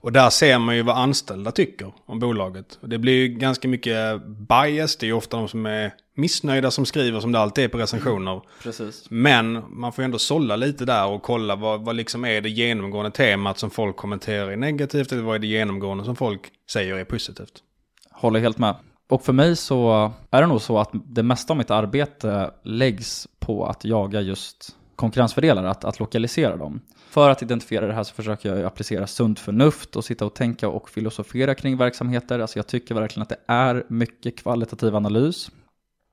och 0.03 0.12
där 0.12 0.31
ser 0.31 0.59
man 0.59 0.77
ju 0.77 0.83
vad 0.83 0.97
anställda 0.97 1.53
tycker 1.53 1.93
om 2.07 2.19
bolaget. 2.19 2.79
Och 2.81 2.88
det 2.88 2.99
blir 2.99 3.12
ju 3.12 3.29
ganska 3.29 3.69
mycket 3.69 4.27
bias. 4.27 4.97
Det 4.97 5.07
är 5.07 5.09
ju 5.09 5.12
ofta 5.12 5.37
de 5.37 5.49
som 5.49 5.67
är 5.67 5.95
missnöjda 6.15 6.71
som 6.71 6.87
skriver 6.87 7.21
som 7.21 7.33
det 7.33 7.38
alltid 7.38 7.65
är 7.65 7.69
på 7.69 7.79
recensioner. 7.79 8.41
Precis. 8.62 9.05
Men 9.11 9.65
man 9.69 9.93
får 9.93 10.03
ju 10.03 10.05
ändå 10.05 10.19
sålla 10.19 10.57
lite 10.57 10.85
där 10.85 11.07
och 11.07 11.23
kolla 11.23 11.57
vad, 11.57 11.85
vad 11.85 11.97
liksom 11.97 12.25
är 12.25 12.41
det 12.41 12.49
genomgående 12.49 13.11
temat 13.11 13.59
som 13.59 13.71
folk 13.71 13.97
kommenterar 13.97 14.51
är 14.51 14.57
negativt 14.57 15.12
eller 15.12 15.23
vad 15.23 15.35
är 15.35 15.38
det 15.38 15.47
genomgående 15.47 16.05
som 16.05 16.17
folk 16.17 16.41
säger 16.71 16.95
är 16.95 17.05
positivt. 17.05 17.62
Håller 18.11 18.41
helt 18.41 18.59
med. 18.59 18.75
Och 19.09 19.25
för 19.25 19.33
mig 19.33 19.57
så 19.57 20.12
är 20.31 20.41
det 20.41 20.47
nog 20.47 20.61
så 20.61 20.79
att 20.79 20.91
det 20.93 21.23
mesta 21.23 21.53
av 21.53 21.57
mitt 21.57 21.71
arbete 21.71 22.51
läggs 22.62 23.29
på 23.38 23.67
att 23.67 23.85
jaga 23.85 24.21
just 24.21 24.77
konkurrensfördelar, 24.96 25.64
att, 25.64 25.85
att 25.85 26.00
lokalisera 26.00 26.57
dem. 26.57 26.81
För 27.11 27.31
att 27.31 27.42
identifiera 27.42 27.87
det 27.87 27.92
här 27.92 28.05
så 28.05 28.14
försöker 28.14 28.55
jag 28.55 28.64
applicera 28.64 29.07
sunt 29.07 29.40
förnuft 29.40 29.96
och 29.96 30.05
sitta 30.05 30.26
och 30.26 30.35
tänka 30.35 30.68
och 30.68 30.90
filosofera 30.90 31.55
kring 31.55 31.76
verksamheter. 31.76 32.38
Alltså 32.38 32.59
jag 32.59 32.66
tycker 32.66 32.94
verkligen 32.94 33.22
att 33.22 33.28
det 33.28 33.40
är 33.46 33.85
mycket 33.88 34.38
kvalitativ 34.38 34.96
analys. 34.96 35.50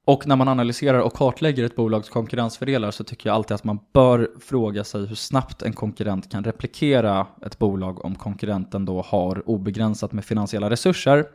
Och 0.05 0.27
när 0.27 0.35
man 0.35 0.47
analyserar 0.47 0.99
och 0.99 1.13
kartlägger 1.13 1.63
ett 1.63 1.75
bolags 1.75 2.09
konkurrensfördelar 2.09 2.91
så 2.91 3.03
tycker 3.03 3.29
jag 3.29 3.35
alltid 3.35 3.55
att 3.55 3.63
man 3.63 3.79
bör 3.93 4.29
fråga 4.39 4.83
sig 4.83 5.05
hur 5.05 5.15
snabbt 5.15 5.61
en 5.61 5.73
konkurrent 5.73 6.31
kan 6.31 6.43
replikera 6.43 7.27
ett 7.45 7.59
bolag 7.59 8.05
om 8.05 8.15
konkurrenten 8.15 8.85
då 8.85 9.01
har 9.01 9.49
obegränsat 9.49 10.11
med 10.11 10.25
finansiella 10.25 10.69
resurser. 10.69 11.25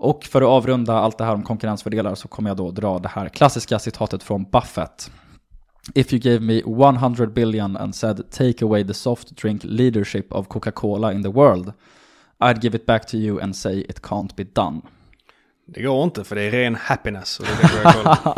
Och 0.00 0.24
för 0.24 0.42
att 0.42 0.48
avrunda 0.48 0.94
allt 0.94 1.18
det 1.18 1.24
här 1.24 1.34
om 1.34 1.42
konkurrensfördelar 1.42 2.14
så 2.14 2.28
kommer 2.28 2.50
jag 2.50 2.56
då 2.56 2.70
dra 2.70 2.98
det 2.98 3.08
här 3.08 3.28
klassiska 3.28 3.78
citatet 3.78 4.22
från 4.22 4.44
Buffett. 4.44 5.10
If 5.94 6.12
you 6.12 6.22
gave 6.22 6.40
me 6.40 6.62
100 6.64 7.34
billion 7.34 7.76
and 7.76 7.94
said 7.94 8.30
take 8.30 8.64
away 8.64 8.84
the 8.84 8.94
soft 8.94 9.36
drink 9.36 9.60
leadership 9.64 10.32
of 10.32 10.48
Coca-Cola 10.48 11.12
in 11.12 11.22
the 11.22 11.30
world 11.30 11.72
I'd 12.40 12.60
give 12.60 12.76
it 12.76 12.86
back 12.86 13.06
to 13.06 13.16
you 13.16 13.40
and 13.40 13.56
say 13.56 13.80
it 13.80 14.00
can't 14.02 14.36
be 14.36 14.44
done. 14.44 14.80
Det 15.66 15.82
går 15.82 16.04
inte 16.04 16.24
för 16.24 16.36
det 16.36 16.42
är 16.42 16.50
ren 16.50 16.74
happiness. 16.74 17.40
Och 17.40 17.46
det. 17.46 18.34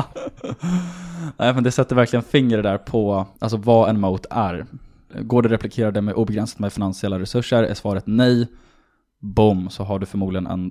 Nej, 1.37 1.55
men 1.55 1.65
det 1.65 1.71
sätter 1.71 1.97
verkligen 1.97 2.23
fingret 2.23 2.63
där 2.63 2.79
på 2.79 3.27
alltså, 3.39 3.57
vad 3.57 3.89
en 3.89 4.01
moat 4.01 4.27
är. 4.31 4.67
Går 5.21 5.43
det 5.43 5.47
att 5.47 5.53
replikera 5.53 5.91
det 5.91 6.01
med 6.01 6.15
obegränsat 6.15 6.59
med 6.59 6.73
finansiella 6.73 7.19
resurser? 7.19 7.63
Är 7.63 7.75
svaret 7.75 8.05
nej, 8.07 8.49
boom, 9.19 9.71
så 9.71 9.85
har 9.85 9.99
du 9.99 10.07
förmodligen 10.07 10.47
en 10.47 10.71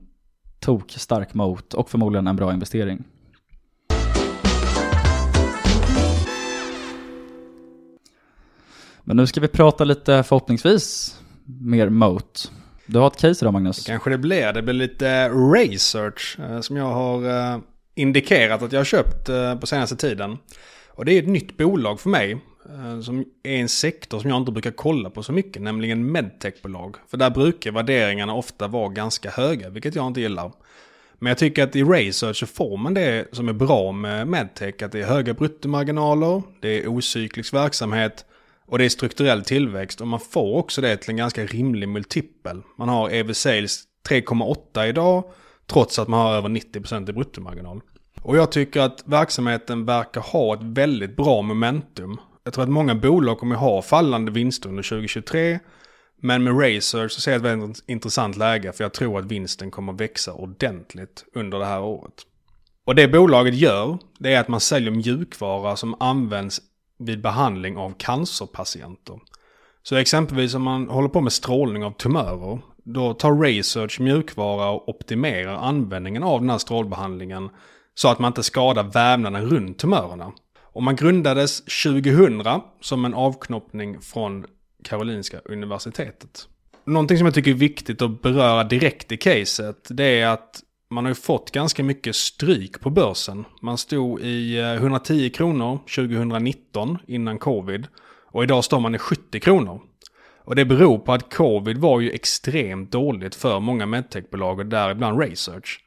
tok 0.59 0.91
stark 0.91 1.33
moat 1.33 1.73
och 1.73 1.89
förmodligen 1.89 2.27
en 2.27 2.35
bra 2.35 2.53
investering. 2.53 3.03
Men 9.09 9.17
nu 9.17 9.27
ska 9.27 9.41
vi 9.41 9.47
prata 9.47 9.83
lite 9.83 10.23
förhoppningsvis 10.23 11.15
mer 11.45 11.89
moat. 11.89 12.51
Du 12.85 12.99
har 12.99 13.07
ett 13.07 13.17
case 13.17 13.45
idag 13.45 13.53
Magnus. 13.53 13.85
Kanske 13.85 14.09
det 14.09 14.17
blir. 14.17 14.53
Det 14.53 14.61
blir 14.61 14.73
lite 14.73 15.29
research 15.29 16.37
eh, 16.39 16.61
som 16.61 16.77
jag 16.77 16.85
har 16.85 17.29
eh, 17.29 17.59
indikerat 17.95 18.61
att 18.61 18.71
jag 18.71 18.79
har 18.79 18.85
köpt 18.85 19.29
eh, 19.29 19.55
på 19.55 19.67
senaste 19.67 19.95
tiden. 19.95 20.37
Och 20.87 21.05
det 21.05 21.13
är 21.13 21.21
ett 21.21 21.27
nytt 21.27 21.57
bolag 21.57 21.99
för 21.99 22.09
mig. 22.09 22.37
Som 23.03 23.25
är 23.43 23.55
en 23.55 23.69
sektor 23.69 24.19
som 24.19 24.29
jag 24.29 24.37
inte 24.37 24.51
brukar 24.51 24.71
kolla 24.71 25.09
på 25.09 25.23
så 25.23 25.31
mycket, 25.31 25.61
nämligen 25.61 26.11
medtechbolag. 26.11 26.95
För 27.07 27.17
där 27.17 27.29
brukar 27.29 27.71
värderingarna 27.71 28.33
ofta 28.33 28.67
vara 28.67 28.89
ganska 28.89 29.29
höga, 29.29 29.69
vilket 29.69 29.95
jag 29.95 30.07
inte 30.07 30.21
gillar. 30.21 30.51
Men 31.19 31.29
jag 31.29 31.37
tycker 31.37 31.63
att 31.63 31.75
i 31.75 31.83
research 31.83 32.37
så 32.37 32.45
får 32.45 32.77
man 32.77 32.93
det 32.93 33.27
som 33.31 33.49
är 33.49 33.53
bra 33.53 33.91
med 33.91 34.27
medtech. 34.27 34.83
Att 34.83 34.91
det 34.91 34.99
är 34.99 35.05
höga 35.05 35.33
bruttomarginaler, 35.33 36.41
det 36.61 36.83
är 36.83 36.87
ocyklisk 36.87 37.53
verksamhet 37.53 38.25
och 38.69 38.77
det 38.77 38.85
är 38.85 38.89
strukturell 38.89 39.43
tillväxt. 39.43 40.01
Och 40.01 40.07
man 40.07 40.19
får 40.19 40.57
också 40.57 40.81
det 40.81 40.97
till 40.97 41.09
en 41.09 41.17
ganska 41.17 41.45
rimlig 41.45 41.89
multipel. 41.89 42.61
Man 42.77 42.89
har 42.89 43.09
EV 43.09 43.33
Sales 43.33 43.83
3,8 44.09 44.85
idag, 44.85 45.23
trots 45.67 45.99
att 45.99 46.07
man 46.07 46.19
har 46.19 46.33
över 46.33 46.49
90% 46.49 47.09
i 47.09 47.13
bruttomarginal. 47.13 47.81
Och 48.21 48.37
jag 48.37 48.51
tycker 48.51 48.81
att 48.81 49.03
verksamheten 49.05 49.85
verkar 49.85 50.21
ha 50.21 50.53
ett 50.53 50.63
väldigt 50.63 51.15
bra 51.15 51.41
momentum. 51.41 52.17
Jag 52.43 52.53
tror 52.53 52.63
att 52.63 52.69
många 52.69 52.95
bolag 52.95 53.39
kommer 53.39 53.55
ha 53.55 53.81
fallande 53.81 54.31
vinster 54.31 54.69
under 54.69 54.83
2023. 54.83 55.59
Men 56.21 56.43
med 56.43 56.53
Razer 56.53 57.07
så 57.07 57.21
ser 57.21 57.31
jag 57.31 57.37
ett 57.37 57.45
väldigt 57.45 57.83
intressant 57.87 58.37
läge 58.37 58.71
för 58.71 58.83
jag 58.83 58.93
tror 58.93 59.19
att 59.19 59.25
vinsten 59.25 59.71
kommer 59.71 59.93
växa 59.93 60.33
ordentligt 60.33 61.25
under 61.35 61.59
det 61.59 61.65
här 61.65 61.81
året. 61.81 62.13
Och 62.85 62.95
det 62.95 63.07
bolaget 63.07 63.55
gör, 63.55 63.97
det 64.19 64.33
är 64.33 64.39
att 64.39 64.47
man 64.47 64.59
säljer 64.59 64.91
mjukvara 64.91 65.75
som 65.75 65.95
används 65.99 66.61
vid 66.99 67.21
behandling 67.21 67.77
av 67.77 67.93
cancerpatienter. 67.97 69.19
Så 69.83 69.95
exempelvis 69.95 70.55
om 70.55 70.63
man 70.63 70.89
håller 70.89 71.09
på 71.09 71.21
med 71.21 71.33
strålning 71.33 71.83
av 71.83 71.91
tumörer, 71.91 72.59
då 72.83 73.13
tar 73.13 73.41
Research 73.41 73.99
mjukvara 73.99 74.69
och 74.69 74.89
optimerar 74.89 75.55
användningen 75.55 76.23
av 76.23 76.39
den 76.39 76.49
här 76.49 76.57
strålbehandlingen 76.57 77.49
så 77.95 78.07
att 78.09 78.19
man 78.19 78.29
inte 78.29 78.43
skadar 78.43 78.83
vävnaden 78.83 79.49
runt 79.49 79.77
tumörerna. 79.77 80.31
Och 80.61 80.83
man 80.83 80.95
grundades 80.95 81.61
2000 81.83 82.43
som 82.81 83.05
en 83.05 83.13
avknoppning 83.13 84.01
från 84.01 84.45
Karolinska 84.83 85.39
Universitetet. 85.45 86.47
Någonting 86.85 87.17
som 87.17 87.25
jag 87.25 87.33
tycker 87.33 87.51
är 87.51 87.55
viktigt 87.55 88.01
att 88.01 88.21
beröra 88.21 88.63
direkt 88.63 89.11
i 89.11 89.17
caset, 89.17 89.87
det 89.89 90.19
är 90.19 90.27
att 90.27 90.61
man 90.89 91.05
har 91.05 91.11
ju 91.11 91.15
fått 91.15 91.51
ganska 91.51 91.83
mycket 91.83 92.15
stryk 92.15 92.79
på 92.79 92.89
börsen. 92.89 93.45
Man 93.61 93.77
stod 93.77 94.21
i 94.21 94.57
eh, 94.57 94.73
110 94.73 95.29
kronor 95.29 95.79
2019 95.95 96.97
innan 97.07 97.37
covid. 97.37 97.87
Och 98.31 98.43
idag 98.43 98.63
står 98.63 98.79
man 98.79 98.95
i 98.95 98.97
70 98.97 99.39
kronor. 99.39 99.81
Och 100.43 100.55
det 100.55 100.65
beror 100.65 100.99
på 100.99 101.13
att 101.13 101.33
covid 101.33 101.77
var 101.77 101.99
ju 101.99 102.11
extremt 102.11 102.91
dåligt 102.91 103.35
för 103.35 103.59
många 103.59 103.85
medtechbolag 103.85 104.59
och 104.59 104.65
däribland 104.65 105.19
Research. 105.19 105.79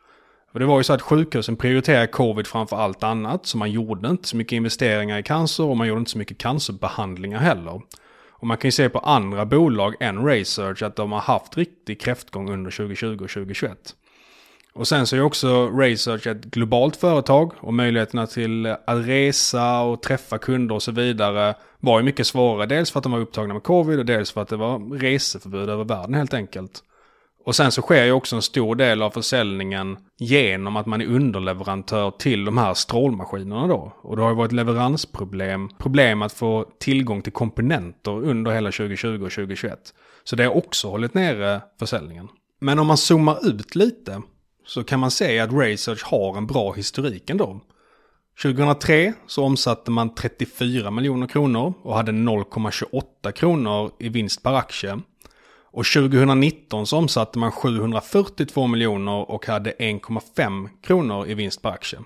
Och 0.53 0.61
det 0.61 0.67
var 0.67 0.79
ju 0.79 0.85
så 0.85 0.93
att 0.93 1.03
sjukhusen 1.03 1.57
prioriterade 1.57 2.07
covid 2.07 2.47
framför 2.47 2.77
allt 2.77 3.03
annat. 3.03 3.47
Så 3.47 3.59
man 3.59 3.71
gjorde 3.71 4.09
inte 4.09 4.29
så 4.29 4.37
mycket 4.37 4.57
investeringar 4.57 5.19
i 5.19 5.23
cancer 5.23 5.65
och 5.65 5.77
man 5.77 5.89
gjorde 5.89 5.99
inte 5.99 6.11
så 6.11 6.19
mycket 6.19 6.39
cancerbehandlingar 6.39 7.39
heller. 7.39 7.81
Och 8.31 8.47
man 8.47 8.57
kan 8.57 8.69
ju 8.69 8.73
se 8.73 8.89
på 8.89 8.99
andra 8.99 9.47
bolag 9.47 9.95
än 10.01 10.25
Research 10.25 10.83
att 10.83 10.97
de 10.97 11.13
har 11.13 11.21
haft 11.21 11.57
riktig 11.57 12.01
kräftgång 12.01 12.51
under 12.51 12.71
2020 12.71 13.07
och 13.07 13.31
2021. 13.31 13.95
Och 14.75 14.89
sen 14.89 15.07
så 15.07 15.17
är 15.17 15.23
också 15.23 15.71
Research 15.71 16.27
ett 16.27 16.45
globalt 16.45 16.97
företag 16.97 17.53
och 17.61 17.75
möjligheterna 17.75 18.27
till 18.27 18.67
eh, 18.67 18.77
att 18.87 19.07
resa 19.07 19.81
och 19.81 20.03
träffa 20.03 20.39
kunder 20.39 20.75
och 20.75 20.83
så 20.83 20.93
vidare 20.93 21.55
var 21.81 21.99
ju 21.99 22.05
mycket 22.05 22.27
svårare. 22.27 22.67
Dels 22.67 22.91
för 22.91 22.99
att 22.99 23.03
de 23.03 23.13
var 23.13 23.19
upptagna 23.19 23.55
med 23.55 23.63
covid 23.63 23.99
och 23.99 24.07
dels 24.07 24.33
för 24.33 24.41
att 24.43 24.49
det 24.49 24.57
var 24.57 24.99
reseförbud 24.99 25.69
över 25.69 25.85
världen 25.85 26.15
helt 26.15 26.35
enkelt. 26.35 26.83
Och 27.45 27.55
sen 27.55 27.73
så 27.73 27.83
sker 27.83 28.05
ju 28.05 28.13
också 28.13 28.37
en 28.37 28.43
stor 28.43 28.75
del 28.75 29.03
av 29.03 29.11
försäljningen 29.11 29.97
genom 30.19 30.77
att 30.77 30.87
man 30.87 31.01
är 31.01 31.07
underleverantör 31.07 32.11
till 32.11 32.45
de 32.45 32.59
här 32.59 32.75
strålmaskinerna 32.75 33.67
då. 33.67 33.93
Och 34.03 34.17
det 34.17 34.23
har 34.23 34.31
ju 34.31 34.37
varit 34.37 34.53
leveransproblem, 34.53 35.69
problem 35.79 36.23
att 36.23 36.33
få 36.33 36.67
tillgång 36.81 37.23
till 37.23 37.33
komponenter 37.33 38.11
under 38.11 38.51
hela 38.51 38.71
2020 38.71 39.09
och 39.09 39.33
2021. 39.33 39.79
Så 40.25 40.37
det 40.37 40.45
har 40.45 40.57
också 40.57 40.89
hållit 40.89 41.15
nere 41.15 41.61
försäljningen. 41.79 42.29
Men 42.61 42.79
om 42.79 42.87
man 42.87 42.97
zoomar 42.97 43.49
ut 43.49 43.75
lite 43.75 44.23
så 44.67 44.85
kan 44.85 45.01
man 45.01 45.11
se 45.11 45.39
att 45.39 45.53
Research 45.53 46.05
har 46.05 46.37
en 46.37 46.47
bra 46.47 46.73
historik 46.73 47.31
ändå. 47.31 47.61
2003 48.43 49.13
så 49.27 49.45
omsatte 49.45 49.91
man 49.91 50.15
34 50.15 50.91
miljoner 50.91 51.27
kronor 51.27 51.75
och 51.83 51.97
hade 51.97 52.13
0,28 52.13 53.33
kronor 53.33 53.91
i 53.99 54.09
vinst 54.09 54.43
per 54.43 54.53
aktie. 54.53 55.01
Och 55.75 55.87
2019 55.87 56.87
så 56.87 56.97
omsatte 56.97 57.39
man 57.39 57.53
742 57.53 58.67
miljoner 58.67 59.31
och 59.31 59.47
hade 59.47 59.71
1,5 59.71 60.69
kronor 60.83 61.29
i 61.29 61.35
vinst 61.35 61.63
per 61.63 61.71
aktie. 61.71 61.99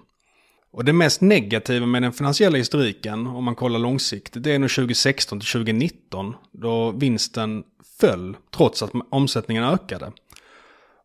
Och 0.73 0.85
det 0.85 0.93
mest 0.93 1.21
negativa 1.21 1.87
med 1.87 2.03
den 2.03 2.13
finansiella 2.13 2.59
historiken, 2.59 3.27
om 3.27 3.45
man 3.45 3.55
kollar 3.55 3.79
långsiktigt, 3.79 4.43
det 4.43 4.55
är 4.55 4.59
nog 4.59 4.71
2016 4.71 5.41
till 5.41 5.49
2019, 5.49 6.35
då 6.53 6.91
vinsten 6.91 7.65
föll 8.01 8.37
trots 8.57 8.83
att 8.83 8.91
omsättningen 9.11 9.65
ökade. 9.65 10.13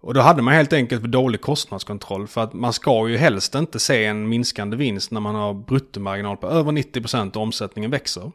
Och 0.01 0.13
då 0.13 0.21
hade 0.21 0.41
man 0.41 0.53
helt 0.53 0.73
enkelt 0.73 1.01
för 1.01 1.07
dålig 1.07 1.41
kostnadskontroll 1.41 2.27
för 2.27 2.43
att 2.43 2.53
man 2.53 2.73
ska 2.73 3.09
ju 3.09 3.17
helst 3.17 3.55
inte 3.55 3.79
se 3.79 4.05
en 4.05 4.29
minskande 4.29 4.77
vinst 4.77 5.11
när 5.11 5.21
man 5.21 5.35
har 5.35 5.53
bruttomarginal 5.53 6.37
på 6.37 6.47
över 6.47 6.71
90% 6.71 7.35
och 7.35 7.43
omsättningen 7.43 7.91
växer. 7.91 8.31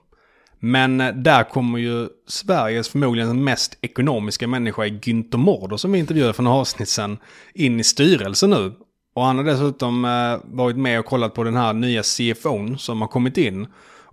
Men 0.59 1.00
eh, 1.00 1.14
där 1.14 1.44
kommer 1.44 1.79
ju 1.79 2.09
Sveriges 2.29 2.88
förmodligen 2.88 3.44
mest 3.44 3.79
ekonomiska 3.81 4.48
människa 4.48 4.87
i 4.87 4.90
Günther 4.90 5.37
Mårder 5.37 5.76
som 5.76 5.92
vi 5.92 5.98
intervjuade 5.98 6.33
för 6.33 6.42
några 6.42 6.57
avsnitt 6.57 6.88
sedan 6.88 7.18
in 7.55 7.81
i 7.81 7.85
styrelsen 7.85 8.50
nu. 8.50 8.72
Och 9.14 9.24
han 9.24 9.37
har 9.37 9.44
dessutom 9.44 10.05
eh, 10.05 10.38
varit 10.44 10.76
med 10.76 10.98
och 11.00 11.07
kollat 11.07 11.35
på 11.35 11.44
den 11.44 11.57
här 11.57 11.72
nya 11.72 12.02
CFOn 12.02 12.79
som 12.79 13.00
har 13.00 13.09
kommit 13.09 13.38
in. 13.38 13.66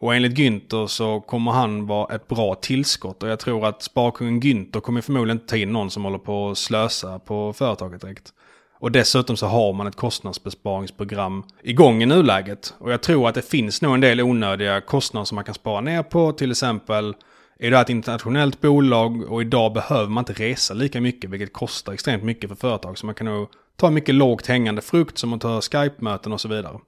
Och 0.03 0.15
enligt 0.15 0.37
Günther 0.37 0.87
så 0.87 1.21
kommer 1.21 1.51
han 1.51 1.85
vara 1.85 2.15
ett 2.15 2.27
bra 2.27 2.55
tillskott. 2.55 3.23
Och 3.23 3.29
jag 3.29 3.39
tror 3.39 3.65
att 3.65 3.83
sparkungen 3.83 4.41
Günther 4.41 4.79
kommer 4.79 5.01
förmodligen 5.01 5.37
inte 5.37 5.47
ta 5.47 5.57
in 5.57 5.71
någon 5.71 5.91
som 5.91 6.03
håller 6.03 6.17
på 6.17 6.49
att 6.49 6.57
slösa 6.57 7.19
på 7.19 7.53
företaget 7.53 8.01
direkt. 8.01 8.33
Och 8.79 8.91
dessutom 8.91 9.37
så 9.37 9.45
har 9.47 9.73
man 9.73 9.87
ett 9.87 9.95
kostnadsbesparingsprogram 9.95 11.43
igång 11.61 12.03
i 12.03 12.05
nuläget. 12.05 12.73
Och 12.77 12.91
jag 12.91 13.01
tror 13.01 13.29
att 13.29 13.35
det 13.35 13.41
finns 13.49 13.81
nog 13.81 13.93
en 13.93 14.01
del 14.01 14.21
onödiga 14.21 14.81
kostnader 14.81 15.25
som 15.25 15.35
man 15.35 15.43
kan 15.43 15.55
spara 15.55 15.81
ner 15.81 16.03
på. 16.03 16.31
Till 16.31 16.51
exempel 16.51 17.15
är 17.59 17.71
det 17.71 17.79
ett 17.79 17.89
internationellt 17.89 18.61
bolag 18.61 19.31
och 19.31 19.41
idag 19.41 19.73
behöver 19.73 20.09
man 20.09 20.21
inte 20.21 20.33
resa 20.33 20.73
lika 20.73 21.01
mycket 21.01 21.29
vilket 21.29 21.53
kostar 21.53 21.93
extremt 21.93 22.23
mycket 22.23 22.49
för 22.49 22.55
företag. 22.55 22.97
Så 22.97 23.05
man 23.05 23.15
kan 23.15 23.25
nog 23.25 23.49
ta 23.75 23.89
mycket 23.89 24.15
lågt 24.15 24.47
hängande 24.47 24.81
frukt 24.81 25.17
som 25.17 25.33
att 25.33 25.41
ta 25.41 25.61
Skype-möten 25.61 26.33
och 26.33 26.41
så 26.41 26.47
vidare. 26.47 26.79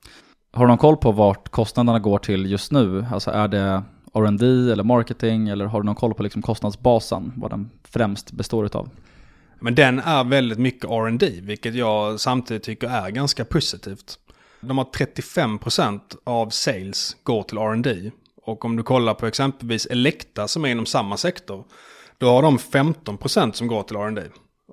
Har 0.56 0.66
du 0.66 0.68
någon 0.68 0.78
koll 0.78 0.98
på 0.98 1.12
vart 1.12 1.50
kostnaderna 1.50 2.00
går 2.00 2.20
till 2.20 2.52
just 2.52 2.72
nu? 2.72 3.06
Alltså 3.12 3.32
är 3.32 3.48
det 3.48 3.84
R&D 4.14 4.46
eller 4.46 4.84
marketing 4.84 5.50
eller 5.50 5.66
har 5.66 5.82
du 5.82 5.86
någon 5.86 5.96
koll 5.96 6.14
på 6.14 6.24
liksom 6.24 6.42
kostnadsbasen, 6.42 7.34
vad 7.36 7.52
den 7.52 7.70
främst 7.84 8.32
består 8.32 8.66
utav? 8.66 8.90
Men 9.60 9.76
den 9.76 10.00
är 10.00 10.24
väldigt 10.24 10.60
mycket 10.60 10.86
R&D, 10.86 11.32
vilket 11.42 11.76
jag 11.76 12.20
samtidigt 12.20 12.64
tycker 12.64 12.88
är 12.88 13.10
ganska 13.10 13.46
positivt. 13.46 14.20
De 14.62 14.78
har 14.78 14.86
35% 14.86 16.00
av 16.24 16.50
sales 16.50 17.18
går 17.24 17.44
till 17.44 17.58
R&D. 17.58 18.12
Och 18.44 18.66
om 18.66 18.76
du 18.76 18.84
kollar 18.84 19.14
på 19.14 19.28
exempelvis 19.28 19.86
Elekta 19.86 20.48
som 20.48 20.66
är 20.66 20.70
inom 20.70 20.86
samma 20.86 21.18
sektor, 21.18 21.64
då 22.18 22.30
har 22.30 22.42
de 22.42 22.58
15% 22.58 23.52
som 23.52 23.68
går 23.68 23.84
till 23.84 23.96
R&D. 23.96 24.22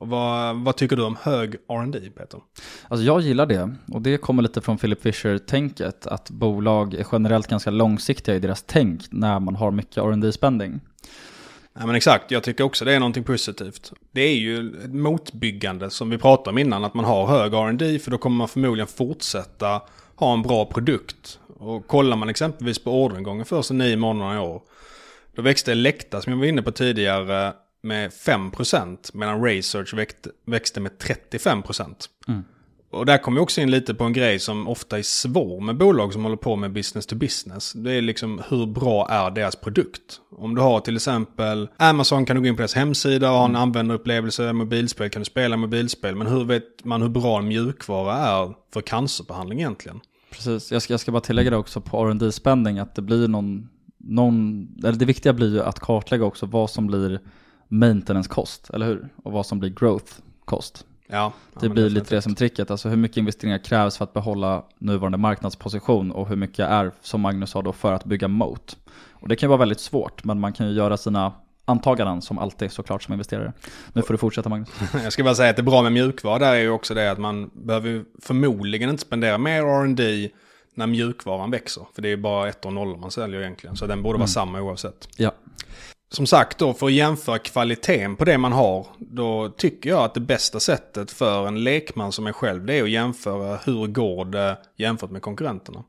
Vad, 0.04 0.56
vad, 0.56 0.76
tycker 0.76 0.96
du 0.96 1.02
om 1.02 1.16
hög 1.22 1.54
R&D 1.54 2.00
Peter? 2.16 2.40
Alltså 2.88 3.04
jag 3.04 3.20
gillar 3.20 3.46
det 3.46 3.74
och 3.92 4.02
det 4.02 4.16
kommer 4.16 4.42
lite 4.42 4.60
från 4.60 4.78
Philip 4.78 5.02
Fisher-tänket 5.02 6.06
att 6.06 6.30
bolag 6.30 6.94
är 6.94 7.06
generellt 7.12 7.46
ganska 7.46 7.70
långsiktiga 7.70 8.34
i 8.34 8.38
deras 8.38 8.64
tänk 8.66 9.02
när 9.10 9.40
man 9.40 9.56
har 9.56 9.70
mycket 9.70 9.96
R&D 9.98 10.32
spending 10.32 10.80
Ja, 11.78 11.86
men 11.86 11.94
exakt, 11.94 12.30
jag 12.30 12.42
tycker 12.42 12.64
också 12.64 12.84
det 12.84 12.94
är 12.94 13.00
någonting 13.00 13.24
positivt. 13.24 13.92
Det 14.12 14.20
är 14.20 14.34
ju 14.34 14.76
ett 14.84 14.92
motbyggande 14.92 15.90
som 15.90 16.10
vi 16.10 16.18
pratade 16.18 16.50
om 16.50 16.58
innan, 16.58 16.84
att 16.84 16.94
man 16.94 17.04
har 17.04 17.26
hög 17.26 17.54
R&D 17.54 17.98
för 17.98 18.10
då 18.10 18.18
kommer 18.18 18.36
man 18.36 18.48
förmodligen 18.48 18.86
fortsätta 18.86 19.82
ha 20.16 20.32
en 20.32 20.42
bra 20.42 20.64
produkt. 20.64 21.38
Och 21.58 21.86
kollar 21.86 22.16
man 22.16 22.28
exempelvis 22.28 22.84
på 22.84 23.04
orderingången 23.04 23.44
första 23.44 23.74
nio 23.74 23.96
månaderna 23.96 24.36
i 24.36 24.38
år, 24.38 24.62
då 25.34 25.42
växte 25.42 25.72
Elekta 25.72 26.20
som 26.20 26.32
jag 26.32 26.38
var 26.38 26.46
inne 26.46 26.62
på 26.62 26.72
tidigare 26.72 27.52
med 27.82 28.10
5% 28.10 29.10
medan 29.14 29.44
Research 29.44 29.94
växte 30.44 30.80
med 30.80 30.92
35%. 30.92 31.94
Mm. 32.28 32.44
Och 32.92 33.06
där 33.06 33.18
kommer 33.18 33.40
vi 33.40 33.44
också 33.44 33.60
in 33.60 33.70
lite 33.70 33.94
på 33.94 34.04
en 34.04 34.12
grej 34.12 34.38
som 34.38 34.68
ofta 34.68 34.98
är 34.98 35.02
svår 35.02 35.60
med 35.60 35.76
bolag 35.76 36.12
som 36.12 36.24
håller 36.24 36.36
på 36.36 36.56
med 36.56 36.72
business 36.72 37.06
to 37.06 37.16
business. 37.16 37.72
Det 37.72 37.92
är 37.92 38.02
liksom 38.02 38.42
hur 38.48 38.66
bra 38.66 39.08
är 39.08 39.30
deras 39.30 39.56
produkt? 39.56 40.20
Om 40.36 40.54
du 40.54 40.60
har 40.60 40.80
till 40.80 40.96
exempel 40.96 41.68
Amazon 41.76 42.26
kan 42.26 42.36
du 42.36 42.42
gå 42.42 42.48
in 42.48 42.56
på 42.56 42.60
deras 42.60 42.74
hemsida 42.74 43.30
och 43.30 43.36
ha 43.36 43.44
en 43.44 43.50
mm. 43.50 43.62
användarupplevelse, 43.62 44.52
mobilspel 44.52 45.10
kan 45.10 45.20
du 45.20 45.24
spela 45.24 45.56
mobilspel. 45.56 46.16
Men 46.16 46.26
hur 46.26 46.44
vet 46.44 46.84
man 46.84 47.02
hur 47.02 47.08
bra 47.08 47.38
en 47.38 47.48
mjukvara 47.48 48.16
är 48.16 48.54
för 48.72 48.80
cancerbehandling 48.80 49.58
egentligen? 49.58 50.00
Precis, 50.30 50.72
jag 50.72 50.82
ska, 50.82 50.92
jag 50.92 51.00
ska 51.00 51.12
bara 51.12 51.20
tillägga 51.20 51.50
det 51.50 51.56
också 51.56 51.80
på 51.80 52.06
R&D 52.06 52.32
spending 52.32 52.78
att 52.78 52.94
det 52.94 53.02
blir 53.02 53.28
någon, 53.28 53.68
någon, 53.98 54.66
eller 54.78 54.98
det 54.98 55.04
viktiga 55.04 55.32
blir 55.32 55.54
ju 55.54 55.62
att 55.62 55.80
kartlägga 55.80 56.24
också 56.24 56.46
vad 56.46 56.70
som 56.70 56.86
blir 56.86 57.20
maintenance-kost, 57.72 58.70
eller 58.70 58.86
hur? 58.86 59.08
Och 59.22 59.32
vad 59.32 59.46
som 59.46 59.60
blir 59.60 59.70
growth-kost. 59.70 60.84
Ja, 61.06 61.32
det 61.60 61.68
blir 61.68 61.90
lite 61.90 62.14
det 62.14 62.22
som 62.22 62.34
tricket, 62.34 62.70
alltså 62.70 62.88
hur 62.88 62.96
mycket 62.96 63.16
investeringar 63.16 63.58
krävs 63.58 63.96
för 63.96 64.04
att 64.04 64.12
behålla 64.12 64.64
nuvarande 64.78 65.18
marknadsposition 65.18 66.10
och 66.10 66.28
hur 66.28 66.36
mycket 66.36 66.68
är, 66.68 66.92
som 67.00 67.20
Magnus 67.20 67.50
sa 67.50 67.62
då, 67.62 67.72
för 67.72 67.92
att 67.92 68.04
bygga 68.04 68.28
moat. 68.28 68.76
Och 69.12 69.28
det 69.28 69.36
kan 69.36 69.46
ju 69.46 69.48
vara 69.48 69.58
väldigt 69.58 69.80
svårt, 69.80 70.24
men 70.24 70.40
man 70.40 70.52
kan 70.52 70.68
ju 70.68 70.72
göra 70.72 70.96
sina 70.96 71.32
antaganden 71.64 72.22
som 72.22 72.38
alltid 72.38 72.72
såklart 72.72 73.02
som 73.02 73.12
investerare. 73.12 73.52
Nu 73.92 74.02
får 74.02 74.14
du 74.14 74.18
fortsätta 74.18 74.48
Magnus. 74.48 74.68
Jag 75.02 75.12
ska 75.12 75.24
bara 75.24 75.34
säga 75.34 75.50
att 75.50 75.56
det 75.56 75.62
är 75.62 75.64
bra 75.64 75.82
med 75.82 75.92
mjukvara 75.92 76.46
är 76.46 76.60
ju 76.60 76.70
också 76.70 76.94
det 76.94 77.10
att 77.10 77.18
man 77.18 77.50
behöver 77.54 78.04
förmodligen 78.22 78.90
inte 78.90 79.02
spendera 79.02 79.38
mer 79.38 79.62
R&D 79.62 80.30
när 80.74 80.86
mjukvaran 80.86 81.50
växer. 81.50 81.86
För 81.94 82.02
det 82.02 82.08
är 82.08 82.16
bara 82.16 82.48
ett 82.48 82.64
och 82.64 82.72
noll 82.72 82.96
man 82.96 83.10
säljer 83.10 83.40
egentligen. 83.40 83.76
Så 83.76 83.86
den 83.86 84.02
borde 84.02 84.18
vara 84.18 84.24
mm. 84.24 84.28
samma 84.28 84.60
oavsett. 84.60 85.08
Ja 85.16 85.32
som 86.12 86.26
sagt 86.26 86.58
då, 86.58 86.74
för 86.74 86.86
att 86.86 86.92
jämföra 86.92 87.38
kvaliteten 87.38 88.16
på 88.16 88.24
det 88.24 88.38
man 88.38 88.52
har, 88.52 88.86
då 88.98 89.48
tycker 89.48 89.90
jag 89.90 90.04
att 90.04 90.14
det 90.14 90.20
bästa 90.20 90.60
sättet 90.60 91.10
för 91.10 91.46
en 91.46 91.64
lekman 91.64 92.12
som 92.12 92.26
är 92.26 92.32
själv, 92.32 92.66
det 92.66 92.78
är 92.78 92.82
att 92.82 92.90
jämföra 92.90 93.56
hur 93.56 93.86
går 93.86 94.24
det 94.24 94.58
jämfört 94.76 95.10
med 95.10 95.22
konkurrenterna. 95.22 95.84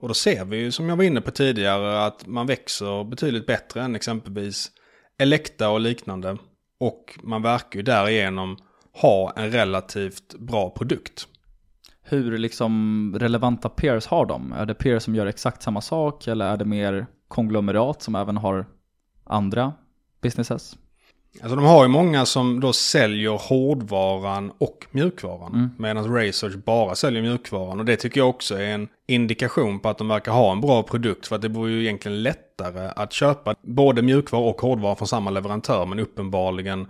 Och 0.00 0.08
då 0.08 0.14
ser 0.14 0.44
vi 0.44 0.56
ju, 0.56 0.72
som 0.72 0.88
jag 0.88 0.96
var 0.96 1.04
inne 1.04 1.20
på 1.20 1.30
tidigare, 1.30 2.06
att 2.06 2.26
man 2.26 2.46
växer 2.46 3.04
betydligt 3.04 3.46
bättre 3.46 3.82
än 3.82 3.96
exempelvis 3.96 4.70
Elekta 5.20 5.70
och 5.70 5.80
liknande. 5.80 6.36
Och 6.80 7.18
man 7.22 7.42
verkar 7.42 7.78
ju 7.78 7.82
därigenom 7.82 8.56
ha 8.92 9.32
en 9.36 9.50
relativt 9.50 10.34
bra 10.38 10.70
produkt. 10.70 11.26
Hur 12.02 12.38
liksom 12.38 13.14
relevanta 13.18 13.68
peers 13.68 14.06
har 14.06 14.26
de? 14.26 14.52
Är 14.52 14.66
det 14.66 14.74
peers 14.74 15.02
som 15.02 15.14
gör 15.14 15.26
exakt 15.26 15.62
samma 15.62 15.80
sak 15.80 16.26
eller 16.26 16.52
är 16.52 16.56
det 16.56 16.64
mer 16.64 17.06
konglomerat 17.28 18.02
som 18.02 18.14
även 18.14 18.36
har 18.36 18.66
andra 19.28 19.72
businesses? 20.20 20.76
Alltså 21.42 21.56
de 21.56 21.64
har 21.64 21.84
ju 21.84 21.88
många 21.88 22.26
som 22.26 22.60
då 22.60 22.72
säljer 22.72 23.30
hårdvaran 23.30 24.52
och 24.58 24.86
mjukvaran. 24.90 25.54
Mm. 25.54 25.70
Medan 25.78 26.14
Research 26.14 26.56
bara 26.56 26.94
säljer 26.94 27.22
mjukvaran. 27.22 27.78
Och 27.78 27.84
det 27.84 27.96
tycker 27.96 28.20
jag 28.20 28.28
också 28.28 28.54
är 28.58 28.74
en 28.74 28.88
indikation 29.06 29.80
på 29.80 29.88
att 29.88 29.98
de 29.98 30.08
verkar 30.08 30.32
ha 30.32 30.52
en 30.52 30.60
bra 30.60 30.82
produkt. 30.82 31.26
För 31.26 31.36
att 31.36 31.42
det 31.42 31.48
vore 31.48 31.70
ju 31.70 31.82
egentligen 31.82 32.22
lättare 32.22 32.90
att 32.96 33.12
köpa 33.12 33.54
både 33.62 34.02
mjukvara 34.02 34.42
och 34.42 34.60
hårdvara 34.60 34.94
från 34.94 35.08
samma 35.08 35.30
leverantör. 35.30 35.86
Men 35.86 35.98
uppenbarligen 35.98 36.86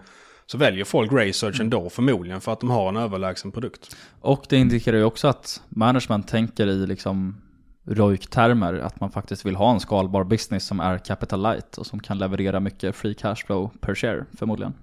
så 0.46 0.58
väljer 0.58 0.84
folk 0.84 1.12
Research 1.12 1.54
mm. 1.54 1.66
ändå 1.66 1.90
förmodligen 1.90 2.40
för 2.40 2.52
att 2.52 2.60
de 2.60 2.70
har 2.70 2.88
en 2.88 2.96
överlägsen 2.96 3.52
produkt. 3.52 3.96
Och 4.20 4.46
det 4.48 4.56
indikerar 4.56 4.96
ju 4.96 5.04
också 5.04 5.28
att 5.28 5.62
management 5.68 6.28
tänker 6.28 6.66
i 6.66 6.86
liksom 6.86 7.42
ROIC-termer, 7.88 8.74
att 8.74 9.00
man 9.00 9.10
faktiskt 9.10 9.46
vill 9.46 9.56
ha 9.56 9.72
en 9.72 9.80
skalbar 9.80 10.24
business 10.24 10.66
som 10.66 10.80
är 10.80 10.98
capital 10.98 11.42
light 11.42 11.78
och 11.78 11.86
som 11.86 12.00
kan 12.00 12.18
leverera 12.18 12.60
mycket 12.60 12.96
free 12.96 13.14
cash 13.14 13.36
flow 13.46 13.70
per 13.80 13.94
share 13.94 14.24
förmodligen. 14.38 14.74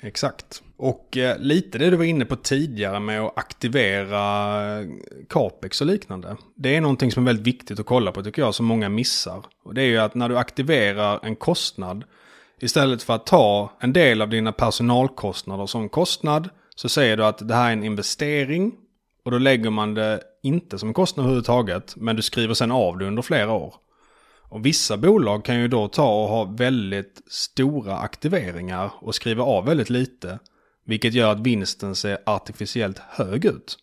Exakt. 0.00 0.62
Och 0.76 1.16
eh, 1.16 1.38
lite 1.38 1.78
det 1.78 1.90
du 1.90 1.96
var 1.96 2.04
inne 2.04 2.24
på 2.24 2.36
tidigare 2.36 3.00
med 3.00 3.20
att 3.20 3.38
aktivera 3.38 4.80
eh, 4.80 4.86
capex 5.28 5.80
och 5.80 5.86
liknande. 5.86 6.36
Det 6.54 6.76
är 6.76 6.80
någonting 6.80 7.12
som 7.12 7.22
är 7.22 7.26
väldigt 7.26 7.46
viktigt 7.46 7.80
att 7.80 7.86
kolla 7.86 8.12
på 8.12 8.22
tycker 8.22 8.42
jag, 8.42 8.54
som 8.54 8.66
många 8.66 8.88
missar. 8.88 9.44
Och 9.64 9.74
det 9.74 9.82
är 9.82 9.86
ju 9.86 9.98
att 9.98 10.14
när 10.14 10.28
du 10.28 10.38
aktiverar 10.38 11.20
en 11.22 11.36
kostnad, 11.36 12.04
istället 12.60 13.02
för 13.02 13.14
att 13.14 13.26
ta 13.26 13.72
en 13.80 13.92
del 13.92 14.22
av 14.22 14.28
dina 14.28 14.52
personalkostnader 14.52 15.66
som 15.66 15.88
kostnad, 15.88 16.48
så 16.74 16.88
säger 16.88 17.16
du 17.16 17.24
att 17.24 17.48
det 17.48 17.54
här 17.54 17.68
är 17.68 17.72
en 17.72 17.84
investering 17.84 18.72
och 19.26 19.32
då 19.32 19.38
lägger 19.38 19.70
man 19.70 19.94
det 19.94 20.20
inte 20.42 20.78
som 20.78 20.88
en 20.88 20.94
kostnad 20.94 21.24
överhuvudtaget, 21.24 21.96
men 21.96 22.16
du 22.16 22.22
skriver 22.22 22.54
sen 22.54 22.72
av 22.72 22.98
det 22.98 23.06
under 23.06 23.22
flera 23.22 23.52
år. 23.52 23.74
Och 24.42 24.66
vissa 24.66 24.96
bolag 24.96 25.44
kan 25.44 25.60
ju 25.60 25.68
då 25.68 25.88
ta 25.88 26.22
och 26.22 26.28
ha 26.28 26.44
väldigt 26.44 27.22
stora 27.30 27.98
aktiveringar 27.98 28.90
och 29.00 29.14
skriva 29.14 29.44
av 29.44 29.64
väldigt 29.64 29.90
lite. 29.90 30.38
Vilket 30.84 31.14
gör 31.14 31.32
att 31.32 31.40
vinsten 31.40 31.94
ser 31.94 32.18
artificiellt 32.26 32.98
hög 32.98 33.44
ut. 33.44 33.78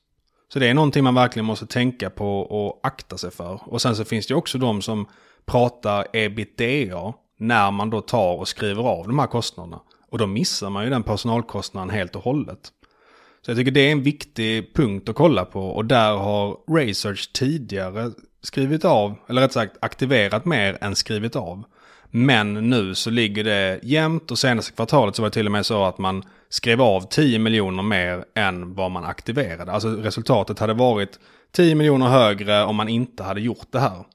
Så 0.53 0.59
det 0.59 0.67
är 0.67 0.73
någonting 0.73 1.03
man 1.03 1.15
verkligen 1.15 1.45
måste 1.45 1.65
tänka 1.65 2.09
på 2.09 2.39
och 2.39 2.79
akta 2.83 3.17
sig 3.17 3.31
för. 3.31 3.59
Och 3.65 3.81
sen 3.81 3.95
så 3.95 4.05
finns 4.05 4.27
det 4.27 4.35
också 4.35 4.57
de 4.57 4.81
som 4.81 5.05
pratar 5.45 6.07
ebitda 6.13 7.13
när 7.37 7.71
man 7.71 7.89
då 7.89 8.01
tar 8.01 8.33
och 8.33 8.47
skriver 8.47 8.83
av 8.83 9.07
de 9.07 9.19
här 9.19 9.27
kostnaderna. 9.27 9.79
Och 10.09 10.17
då 10.17 10.27
missar 10.27 10.69
man 10.69 10.83
ju 10.83 10.89
den 10.89 11.03
personalkostnaden 11.03 11.89
helt 11.89 12.15
och 12.15 12.23
hållet. 12.23 12.71
Så 13.45 13.51
jag 13.51 13.57
tycker 13.57 13.71
det 13.71 13.87
är 13.87 13.91
en 13.91 14.03
viktig 14.03 14.73
punkt 14.73 15.09
att 15.09 15.15
kolla 15.15 15.45
på 15.45 15.67
och 15.69 15.85
där 15.85 16.13
har 16.13 16.57
Research 16.77 17.31
tidigare 17.33 18.11
skrivit 18.41 18.85
av, 18.85 19.15
eller 19.29 19.41
rätt 19.41 19.53
sagt 19.53 19.77
aktiverat 19.81 20.45
mer 20.45 20.77
än 20.81 20.95
skrivit 20.95 21.35
av. 21.35 21.63
Men 22.11 22.53
nu 22.69 22.95
så 22.95 23.09
ligger 23.09 23.43
det 23.43 23.79
jämnt 23.83 24.31
och 24.31 24.39
senaste 24.39 24.73
kvartalet 24.73 25.15
så 25.15 25.21
var 25.21 25.29
det 25.29 25.33
till 25.33 25.45
och 25.45 25.51
med 25.51 25.65
så 25.65 25.83
att 25.83 25.97
man 25.97 26.23
skrev 26.49 26.81
av 26.81 27.01
10 27.01 27.39
miljoner 27.39 27.83
mer 27.83 28.25
än 28.35 28.73
vad 28.73 28.91
man 28.91 29.05
aktiverade. 29.05 29.71
Alltså 29.71 29.89
resultatet 29.89 30.59
hade 30.59 30.73
varit 30.73 31.19
10 31.51 31.75
miljoner 31.75 32.07
högre 32.07 32.63
om 32.63 32.75
man 32.75 32.89
inte 32.89 33.23
hade 33.23 33.41
gjort 33.41 33.67
det 33.71 33.79
här. 33.79 34.05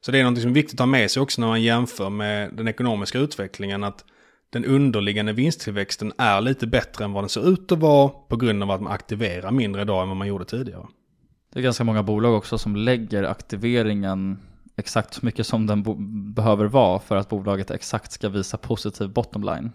Så 0.00 0.12
det 0.12 0.20
är 0.20 0.24
något 0.24 0.40
som 0.40 0.50
är 0.50 0.54
viktigt 0.54 0.74
att 0.74 0.80
ha 0.80 0.86
med 0.86 1.10
sig 1.10 1.22
också 1.22 1.40
när 1.40 1.48
man 1.48 1.62
jämför 1.62 2.10
med 2.10 2.54
den 2.54 2.68
ekonomiska 2.68 3.18
utvecklingen. 3.18 3.84
att 3.84 4.04
den 4.52 4.64
underliggande 4.64 5.32
vinsttillväxten 5.32 6.12
är 6.18 6.40
lite 6.40 6.66
bättre 6.66 7.04
än 7.04 7.12
vad 7.12 7.22
den 7.22 7.28
ser 7.28 7.48
ut 7.48 7.72
att 7.72 7.78
vara 7.78 8.08
på 8.08 8.36
grund 8.36 8.62
av 8.62 8.70
att 8.70 8.82
man 8.82 8.92
aktiverar 8.92 9.50
mindre 9.50 9.82
idag 9.82 10.02
än 10.02 10.08
vad 10.08 10.16
man 10.16 10.28
gjorde 10.28 10.44
tidigare. 10.44 10.86
Det 11.52 11.58
är 11.58 11.62
ganska 11.62 11.84
många 11.84 12.02
bolag 12.02 12.34
också 12.34 12.58
som 12.58 12.76
lägger 12.76 13.22
aktiveringen 13.22 14.38
exakt 14.76 15.14
så 15.14 15.26
mycket 15.26 15.46
som 15.46 15.66
den 15.66 15.82
behöver 16.34 16.64
vara 16.64 16.98
för 16.98 17.16
att 17.16 17.28
bolaget 17.28 17.70
exakt 17.70 18.12
ska 18.12 18.28
visa 18.28 18.56
positiv 18.56 19.08
bottom 19.08 19.44
line. 19.44 19.70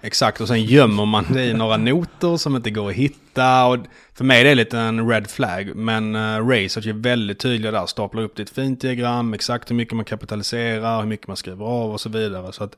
Exakt, 0.00 0.40
och 0.40 0.48
sen 0.48 0.64
gömmer 0.64 1.06
man 1.06 1.24
det 1.32 1.44
i 1.44 1.54
några 1.54 1.76
noter 1.76 2.36
som 2.36 2.56
inte 2.56 2.70
går 2.70 2.88
att 2.88 2.94
hitta. 2.94 3.66
Och 3.66 3.78
för 4.14 4.24
mig 4.24 4.40
är 4.40 4.44
det 4.44 4.54
lite 4.54 4.78
en 4.78 5.08
red 5.08 5.30
flag, 5.30 5.76
men 5.76 6.16
uh, 6.16 6.48
Research 6.48 6.86
är 6.86 6.92
väldigt 6.92 7.38
tydliga 7.38 7.72
där. 7.72 7.86
Staplar 7.86 8.22
upp 8.22 8.36
det 8.36 8.40
i 8.40 8.44
ett 8.44 8.50
fint 8.50 8.80
diagram, 8.80 9.34
exakt 9.34 9.70
hur 9.70 9.76
mycket 9.76 9.96
man 9.96 10.04
kapitaliserar, 10.04 11.00
hur 11.00 11.08
mycket 11.08 11.28
man 11.28 11.36
skriver 11.36 11.64
av 11.64 11.92
och 11.92 12.00
så 12.00 12.08
vidare. 12.08 12.52
Så 12.52 12.64
att 12.64 12.76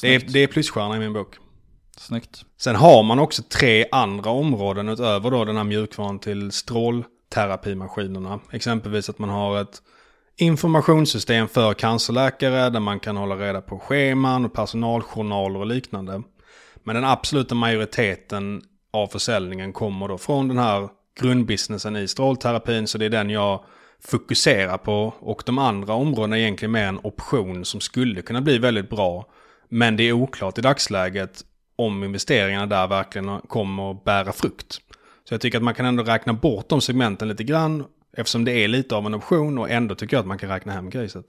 det 0.00 0.14
är, 0.14 0.18
det 0.18 0.42
är 0.42 0.46
plusstjärna 0.46 0.96
i 0.96 0.98
min 0.98 1.12
bok. 1.12 1.36
Snyggt. 1.96 2.44
Sen 2.60 2.76
har 2.76 3.02
man 3.02 3.18
också 3.18 3.42
tre 3.42 3.86
andra 3.92 4.30
områden 4.30 4.88
utöver 4.88 5.30
då 5.30 5.44
den 5.44 5.56
här 5.56 5.64
mjukvaran 5.64 6.18
till 6.18 6.52
strålterapimaskinerna. 6.52 8.40
Exempelvis 8.52 9.08
att 9.08 9.18
man 9.18 9.30
har 9.30 9.60
ett 9.60 9.82
informationssystem 10.36 11.48
för 11.48 11.74
cancerläkare 11.74 12.70
där 12.70 12.80
man 12.80 13.00
kan 13.00 13.16
hålla 13.16 13.36
reda 13.36 13.60
på 13.60 13.78
scheman 13.78 14.44
och 14.44 14.52
personaljournaler 14.52 15.60
och 15.60 15.66
liknande. 15.66 16.22
Men 16.84 16.94
den 16.94 17.04
absoluta 17.04 17.54
majoriteten 17.54 18.62
av 18.92 19.06
försäljningen 19.06 19.72
kommer 19.72 20.08
då 20.08 20.18
från 20.18 20.48
den 20.48 20.58
här 20.58 20.88
grundbusinessen 21.20 21.96
i 21.96 22.08
strålterapin. 22.08 22.86
Så 22.86 22.98
det 22.98 23.04
är 23.04 23.10
den 23.10 23.30
jag 23.30 23.64
fokuserar 24.04 24.78
på. 24.78 25.14
Och 25.18 25.42
de 25.46 25.58
andra 25.58 25.94
områdena 25.94 26.36
är 26.36 26.40
egentligen 26.40 26.72
mer 26.72 26.86
en 26.86 27.00
option 27.02 27.64
som 27.64 27.80
skulle 27.80 28.22
kunna 28.22 28.40
bli 28.40 28.58
väldigt 28.58 28.90
bra. 28.90 29.26
Men 29.72 29.96
det 29.96 30.02
är 30.02 30.12
oklart 30.12 30.58
i 30.58 30.60
dagsläget 30.60 31.44
om 31.76 32.04
investeringarna 32.04 32.66
där 32.66 32.86
verkligen 32.86 33.40
kommer 33.40 33.90
att 33.90 34.04
bära 34.04 34.32
frukt. 34.32 34.80
Så 35.24 35.34
jag 35.34 35.40
tycker 35.40 35.58
att 35.58 35.64
man 35.64 35.74
kan 35.74 35.86
ändå 35.86 36.02
räkna 36.02 36.32
bort 36.32 36.68
de 36.68 36.80
segmenten 36.80 37.28
lite 37.28 37.44
grann 37.44 37.84
eftersom 38.16 38.44
det 38.44 38.52
är 38.52 38.68
lite 38.68 38.96
av 38.96 39.06
en 39.06 39.14
option 39.14 39.58
och 39.58 39.70
ändå 39.70 39.94
tycker 39.94 40.16
jag 40.16 40.20
att 40.20 40.26
man 40.26 40.38
kan 40.38 40.48
räkna 40.48 40.72
hem 40.72 40.90
griset. 40.90 41.24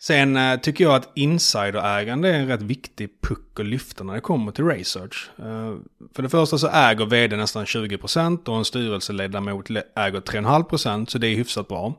Sen 0.00 0.36
eh, 0.36 0.60
tycker 0.60 0.84
jag 0.84 0.94
att 0.94 1.12
insiderägande 1.14 2.28
är 2.28 2.34
en 2.34 2.48
rätt 2.48 2.62
viktig 2.62 3.20
puck 3.20 3.60
att 3.60 3.66
lyfta 3.66 4.04
när 4.04 4.14
det 4.14 4.20
kommer 4.20 4.52
till 4.52 4.64
research. 4.64 5.30
Eh, 5.38 5.74
för 6.14 6.22
det 6.22 6.28
första 6.28 6.58
så 6.58 6.68
äger 6.68 7.06
vd 7.06 7.36
nästan 7.36 7.64
20% 7.64 8.48
och 8.48 8.56
en 8.56 8.64
styrelseledamot 8.64 9.70
äger 9.70 10.20
3,5% 10.20 11.06
så 11.06 11.18
det 11.18 11.26
är 11.26 11.36
hyfsat 11.36 11.68
bra. 11.68 11.94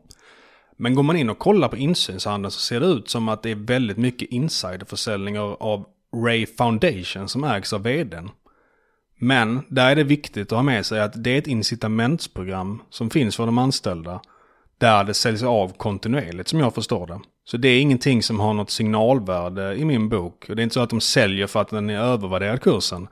Men 0.82 0.96
går 0.96 1.04
man 1.04 1.16
in 1.16 1.30
och 1.30 1.40
kollar 1.40 1.68
på 1.68 1.78
insynshandeln 1.78 2.52
så 2.52 2.60
ser 2.60 2.80
det 2.80 2.86
ut 2.86 3.10
som 3.10 3.30
att 3.30 3.44
det 3.44 3.52
är 3.52 3.56
väldigt 3.56 3.98
mycket 3.98 4.30
insiderförsäljningar 4.30 5.58
av 5.60 5.86
Ray 6.26 6.46
Foundation 6.46 7.30
som 7.30 7.44
ägs 7.44 7.74
av 7.74 7.84
vdn. 7.84 8.30
Men 9.18 9.62
där 9.68 9.92
är 9.92 9.96
det 9.96 10.04
viktigt 10.04 10.52
att 10.52 10.56
ha 10.56 10.64
med 10.64 10.86
sig 10.86 11.02
att 11.02 11.24
det 11.24 11.30
är 11.30 11.38
ett 11.38 11.48
incitamentsprogram 11.48 12.82
som 12.90 13.10
finns 13.10 13.36
för 13.36 13.46
de 13.46 13.58
anställda. 13.58 14.22
Där 14.78 15.04
det 15.04 15.14
säljs 15.14 15.44
av 15.44 15.74
kontinuerligt 15.78 16.50
som 16.50 16.60
jag 16.60 16.76
förstår 16.76 17.08
det. 17.08 17.20
Så 17.46 17.58
det 17.58 17.68
är 17.68 17.82
ingenting 17.82 18.24
som 18.24 18.40
har 18.40 18.54
något 18.54 18.72
signalvärde 18.72 19.76
i 19.76 19.86
min 19.86 20.10
bok. 20.10 20.46
Och 20.50 20.56
det 20.56 20.62
är 20.62 20.64
inte 20.64 20.74
så 20.74 20.82
att 20.82 20.90
de 20.90 21.02
säljer 21.02 21.48
för 21.48 21.62
att 21.62 21.70
den 21.70 21.90
är 21.90 22.00
övervärderad 22.00 22.62
kursen. 22.62 23.08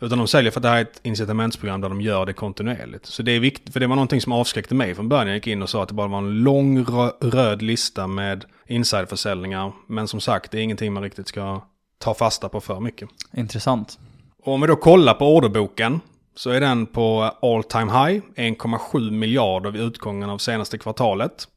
Utan 0.00 0.18
de 0.18 0.28
säljer 0.28 0.50
för 0.50 0.58
att 0.60 0.62
det 0.62 0.68
här 0.68 0.76
är 0.76 0.82
ett 0.82 1.00
incitamentsprogram 1.02 1.80
där 1.80 1.88
de 1.88 2.00
gör 2.00 2.26
det 2.26 2.32
kontinuerligt. 2.32 3.06
Så 3.06 3.22
det 3.22 3.32
är 3.32 3.40
viktigt, 3.40 3.72
för 3.72 3.80
det 3.80 3.86
var 3.86 3.96
någonting 3.96 4.20
som 4.20 4.32
avskräckte 4.32 4.74
mig 4.74 4.94
från 4.94 5.08
början. 5.08 5.26
Jag 5.26 5.34
gick 5.34 5.46
in 5.46 5.62
och 5.62 5.70
sa 5.70 5.82
att 5.82 5.88
det 5.88 5.94
bara 5.94 6.08
var 6.08 6.18
en 6.18 6.42
lång 6.42 6.84
röd 7.20 7.62
lista 7.62 8.06
med 8.06 8.44
insiderförsäljningar. 8.66 9.72
Men 9.86 10.08
som 10.08 10.20
sagt, 10.20 10.50
det 10.50 10.58
är 10.58 10.62
ingenting 10.62 10.92
man 10.92 11.02
riktigt 11.02 11.28
ska 11.28 11.62
ta 11.98 12.14
fasta 12.14 12.48
på 12.48 12.60
för 12.60 12.80
mycket. 12.80 13.08
Intressant. 13.36 13.98
Och 14.42 14.52
om 14.52 14.60
vi 14.60 14.66
då 14.66 14.76
kollar 14.76 15.14
på 15.14 15.36
orderboken 15.36 16.00
så 16.34 16.50
är 16.50 16.60
den 16.60 16.86
på 16.86 17.22
all 17.42 17.64
time 17.64 17.92
high, 17.92 18.22
1,7 18.36 19.10
miljarder 19.10 19.70
vid 19.70 19.82
utgången 19.82 20.30
av 20.30 20.38
senaste 20.38 20.78
kvartalet. 20.78 21.48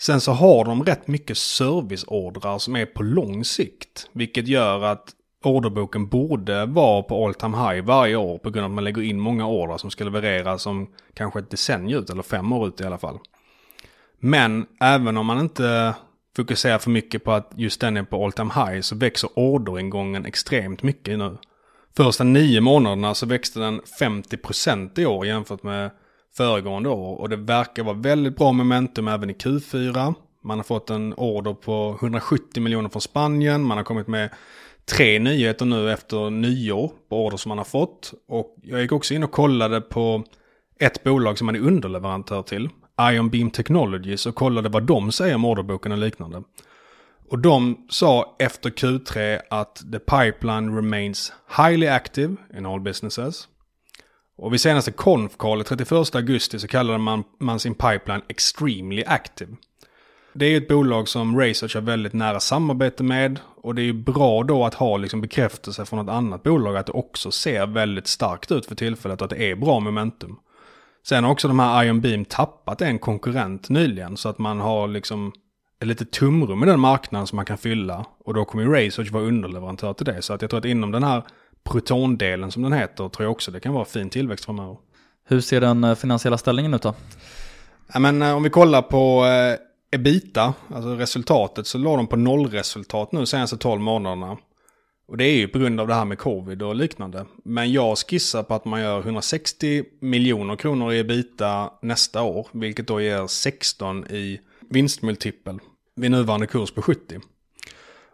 Sen 0.00 0.20
så 0.20 0.32
har 0.32 0.64
de 0.64 0.84
rätt 0.84 1.08
mycket 1.08 1.38
serviceordrar 1.38 2.58
som 2.58 2.76
är 2.76 2.86
på 2.86 3.02
lång 3.02 3.44
sikt, 3.44 4.08
vilket 4.12 4.48
gör 4.48 4.84
att 4.84 5.14
orderboken 5.46 6.06
borde 6.06 6.66
vara 6.66 7.02
på 7.02 7.26
all 7.26 7.34
time 7.34 7.56
high 7.56 7.84
varje 7.84 8.16
år 8.16 8.38
på 8.38 8.50
grund 8.50 8.64
av 8.64 8.70
att 8.70 8.74
man 8.74 8.84
lägger 8.84 9.02
in 9.02 9.20
många 9.20 9.46
order 9.46 9.76
som 9.76 9.90
ska 9.90 10.04
levereras 10.04 10.62
som 10.62 10.88
kanske 11.14 11.38
ett 11.38 11.50
decennium 11.50 12.02
ut 12.02 12.10
eller 12.10 12.22
fem 12.22 12.52
år 12.52 12.68
ut 12.68 12.80
i 12.80 12.84
alla 12.84 12.98
fall. 12.98 13.18
Men 14.18 14.66
även 14.80 15.16
om 15.16 15.26
man 15.26 15.40
inte 15.40 15.94
fokuserar 16.36 16.78
för 16.78 16.90
mycket 16.90 17.24
på 17.24 17.32
att 17.32 17.52
just 17.54 17.80
den 17.80 17.96
är 17.96 18.02
på 18.02 18.24
all 18.24 18.32
time 18.32 18.50
high 18.54 18.80
så 18.80 18.96
växer 18.96 19.30
orderingången 19.34 20.26
extremt 20.26 20.82
mycket 20.82 21.18
nu. 21.18 21.36
Första 21.96 22.24
nio 22.24 22.60
månaderna 22.60 23.14
så 23.14 23.26
växte 23.26 23.60
den 23.60 23.80
50% 24.00 25.00
i 25.00 25.06
år 25.06 25.26
jämfört 25.26 25.62
med 25.62 25.90
föregående 26.36 26.88
år. 26.88 27.20
Och 27.20 27.28
det 27.28 27.36
verkar 27.36 27.82
vara 27.82 27.96
väldigt 27.96 28.36
bra 28.36 28.52
momentum 28.52 29.08
även 29.08 29.30
i 29.30 29.32
Q4. 29.32 30.14
Man 30.42 30.58
har 30.58 30.64
fått 30.64 30.90
en 30.90 31.14
order 31.14 31.54
på 31.54 31.98
170 32.00 32.62
miljoner 32.62 32.88
från 32.88 33.02
Spanien. 33.02 33.62
Man 33.62 33.76
har 33.76 33.84
kommit 33.84 34.08
med 34.08 34.30
tre 34.86 35.18
nyheter 35.18 35.66
nu 35.66 35.92
efter 35.92 36.30
nyår 36.30 36.92
på 37.08 37.24
order 37.26 37.36
som 37.36 37.48
man 37.48 37.58
har 37.58 37.64
fått. 37.64 38.14
Och 38.28 38.56
jag 38.62 38.82
gick 38.82 38.92
också 38.92 39.14
in 39.14 39.24
och 39.24 39.30
kollade 39.32 39.80
på 39.80 40.24
ett 40.80 41.04
bolag 41.04 41.38
som 41.38 41.46
man 41.46 41.56
är 41.56 41.60
underleverantör 41.60 42.42
till. 42.42 42.68
Ion 43.12 43.30
Beam 43.30 43.50
Technologies 43.50 44.26
och 44.26 44.34
kollade 44.34 44.68
vad 44.68 44.82
de 44.82 45.12
säger 45.12 45.34
om 45.34 45.44
orderboken 45.44 45.92
och 45.92 45.98
liknande. 45.98 46.42
Och 47.30 47.38
de 47.38 47.86
sa 47.88 48.36
efter 48.38 48.70
Q3 48.70 49.40
att 49.50 49.76
the 49.92 49.98
pipeline 49.98 50.76
remains 50.76 51.32
highly 51.56 51.86
active 51.86 52.36
in 52.58 52.66
all 52.66 52.80
businesses. 52.80 53.48
Och 54.36 54.52
vid 54.52 54.60
senaste 54.60 54.92
konf 54.92 55.32
31 55.66 56.14
augusti 56.14 56.58
så 56.58 56.68
kallade 56.68 56.98
man, 56.98 57.24
man 57.40 57.60
sin 57.60 57.74
pipeline 57.74 58.22
extremely 58.28 59.04
active. 59.06 59.56
Det 60.36 60.46
är 60.46 60.50
ju 60.50 60.56
ett 60.56 60.68
bolag 60.68 61.08
som 61.08 61.40
Research 61.40 61.74
har 61.74 61.82
väldigt 61.82 62.12
nära 62.12 62.40
samarbete 62.40 63.02
med. 63.02 63.40
Och 63.62 63.74
det 63.74 63.82
är 63.82 63.84
ju 63.84 63.92
bra 63.92 64.42
då 64.42 64.64
att 64.64 64.74
ha 64.74 64.96
liksom 64.96 65.20
bekräftelse 65.20 65.84
från 65.84 65.98
ett 65.98 66.14
annat 66.14 66.42
bolag 66.42 66.76
att 66.76 66.86
det 66.86 66.92
också 66.92 67.30
ser 67.30 67.66
väldigt 67.66 68.06
starkt 68.06 68.52
ut 68.52 68.66
för 68.66 68.74
tillfället 68.74 69.20
och 69.20 69.24
att 69.24 69.38
det 69.38 69.50
är 69.50 69.56
bra 69.56 69.80
momentum. 69.80 70.36
Sen 71.06 71.24
har 71.24 71.30
också 71.30 71.48
de 71.48 71.58
här 71.58 71.84
Ion 71.84 72.00
Beam 72.00 72.24
tappat 72.24 72.82
en 72.82 72.98
konkurrent 72.98 73.68
nyligen 73.68 74.16
så 74.16 74.28
att 74.28 74.38
man 74.38 74.60
har 74.60 74.88
liksom 74.88 75.32
ett 75.80 75.86
litet 75.88 76.12
tumrum 76.12 76.62
i 76.62 76.66
den 76.66 76.80
marknaden 76.80 77.26
som 77.26 77.36
man 77.36 77.44
kan 77.44 77.58
fylla. 77.58 78.06
Och 78.24 78.34
då 78.34 78.44
kommer 78.44 78.64
ju 78.64 78.72
Research 78.72 79.12
vara 79.12 79.24
underleverantör 79.24 79.92
till 79.92 80.06
det. 80.06 80.22
Så 80.22 80.32
att 80.32 80.42
jag 80.42 80.50
tror 80.50 80.58
att 80.58 80.64
inom 80.64 80.92
den 80.92 81.04
här 81.04 81.22
protondelen 81.64 82.50
som 82.50 82.62
den 82.62 82.72
heter 82.72 83.08
tror 83.08 83.24
jag 83.24 83.32
också 83.32 83.50
det 83.50 83.60
kan 83.60 83.72
vara 83.72 83.84
fin 83.84 84.10
tillväxt 84.10 84.44
framöver. 84.44 84.76
Hur 85.28 85.40
ser 85.40 85.60
den 85.60 85.84
eh, 85.84 85.94
finansiella 85.94 86.38
ställningen 86.38 86.74
ut 86.74 86.82
då? 86.82 86.94
Ja, 87.92 87.98
men, 87.98 88.22
eh, 88.22 88.36
om 88.36 88.42
vi 88.42 88.50
kollar 88.50 88.82
på 88.82 89.24
eh, 89.26 89.58
ebita, 89.94 90.54
alltså 90.68 90.94
resultatet, 90.94 91.66
så 91.66 91.78
låg 91.78 91.98
de 91.98 92.06
på 92.06 92.16
nollresultat 92.16 93.12
nu 93.12 93.26
senaste 93.26 93.56
12 93.56 93.80
månaderna. 93.80 94.36
Och 95.06 95.16
det 95.16 95.24
är 95.24 95.36
ju 95.36 95.48
på 95.48 95.58
grund 95.58 95.80
av 95.80 95.88
det 95.88 95.94
här 95.94 96.04
med 96.04 96.18
covid 96.18 96.62
och 96.62 96.74
liknande. 96.74 97.26
Men 97.44 97.72
jag 97.72 97.98
skissar 97.98 98.42
på 98.42 98.54
att 98.54 98.64
man 98.64 98.80
gör 98.80 99.00
160 99.00 99.84
miljoner 100.00 100.56
kronor 100.56 100.92
i 100.92 100.98
ebita 100.98 101.70
nästa 101.82 102.22
år, 102.22 102.46
vilket 102.52 102.86
då 102.86 103.00
ger 103.00 103.26
16 103.26 104.06
i 104.06 104.40
vinstmultipel 104.70 105.58
vid 105.96 106.10
nuvarande 106.10 106.46
kurs 106.46 106.70
på 106.70 106.82
70. 106.82 107.20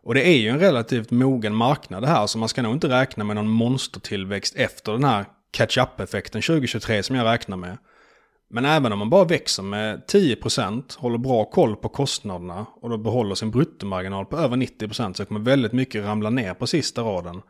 Och 0.03 0.15
det 0.15 0.29
är 0.29 0.39
ju 0.39 0.49
en 0.49 0.61
relativt 0.61 1.11
mogen 1.11 1.55
marknad 1.55 2.03
det 2.03 2.09
här, 2.09 2.27
så 2.27 2.39
man 2.39 2.49
ska 2.49 2.63
nog 2.63 2.75
inte 2.75 2.89
räkna 2.89 3.25
med 3.25 3.37
någon 3.37 3.49
monstertillväxt 3.49 4.57
efter 4.57 4.93
den 4.93 5.05
här 5.05 5.25
catch-up-effekten 5.51 6.43
2023 6.43 7.03
som 7.03 7.17
jag 7.17 7.25
räknar 7.25 7.57
med. 7.57 7.79
Men 8.53 8.65
även 8.65 8.93
om 8.93 8.99
man 8.99 9.11
bara 9.11 9.25
växer 9.25 9.63
med 9.63 10.03
10%, 10.09 10.99
håller 10.99 11.19
bra 11.19 11.45
koll 11.45 11.77
på 11.77 11.89
kostnaderna 11.89 12.67
och 12.81 12.91
då 12.91 12.99
behåller 12.99 13.35
sin 13.35 13.51
bruttomarginal 13.51 14.27
på 14.27 14.37
över 14.37 14.57
90% 14.57 15.13
så 15.13 15.25
kommer 15.25 15.41
väldigt 15.41 15.73
mycket 15.73 16.05
ramla 16.05 16.31
ner 16.31 16.55
på 16.55 16.67
sista 16.67 17.03
raden. 17.03 17.43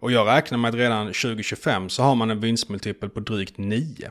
Och 0.00 0.12
jag 0.12 0.26
räknar 0.26 0.58
med 0.58 0.68
att 0.68 0.74
redan 0.74 1.06
2025 1.06 1.88
så 1.88 2.02
har 2.02 2.14
man 2.14 2.30
en 2.30 2.40
vinstmultipel 2.40 3.10
på 3.10 3.20
drygt 3.20 3.58
9. 3.58 4.10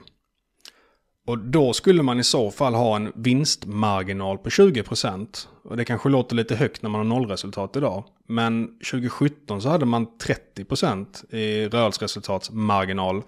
Och 1.27 1.37
då 1.37 1.73
skulle 1.73 2.03
man 2.03 2.19
i 2.19 2.23
så 2.23 2.51
fall 2.51 2.73
ha 2.73 2.95
en 2.95 3.11
vinstmarginal 3.15 4.37
på 4.37 4.49
20%. 4.49 5.47
Och 5.63 5.77
det 5.77 5.85
kanske 5.85 6.09
låter 6.09 6.35
lite 6.35 6.55
högt 6.55 6.81
när 6.81 6.89
man 6.89 6.99
har 6.99 7.05
nollresultat 7.05 7.75
idag. 7.75 8.03
Men 8.27 8.67
2017 8.67 9.61
så 9.61 9.69
hade 9.69 9.85
man 9.85 10.07
30% 10.07 11.35
i 11.35 11.67
rörelseresultatsmarginal. 11.67 13.21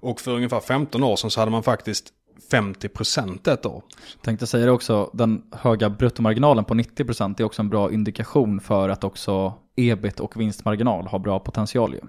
Och 0.00 0.20
för 0.20 0.32
ungefär 0.32 0.60
15 0.60 1.02
år 1.02 1.16
sedan 1.16 1.30
så 1.30 1.40
hade 1.40 1.52
man 1.52 1.62
faktiskt 1.62 2.12
50% 2.50 3.52
ett 3.52 3.66
år. 3.66 3.82
Tänkte 4.22 4.46
säga 4.46 4.66
det 4.66 4.72
också, 4.72 5.10
den 5.12 5.42
höga 5.52 5.90
bruttomarginalen 5.90 6.64
på 6.64 6.74
90% 6.74 7.40
är 7.40 7.44
också 7.44 7.62
en 7.62 7.68
bra 7.68 7.92
indikation 7.92 8.60
för 8.60 8.88
att 8.88 9.04
också 9.04 9.54
ebit 9.76 10.20
och 10.20 10.40
vinstmarginal 10.40 11.06
har 11.06 11.18
bra 11.18 11.38
potential 11.38 11.94
ju. 11.94 12.00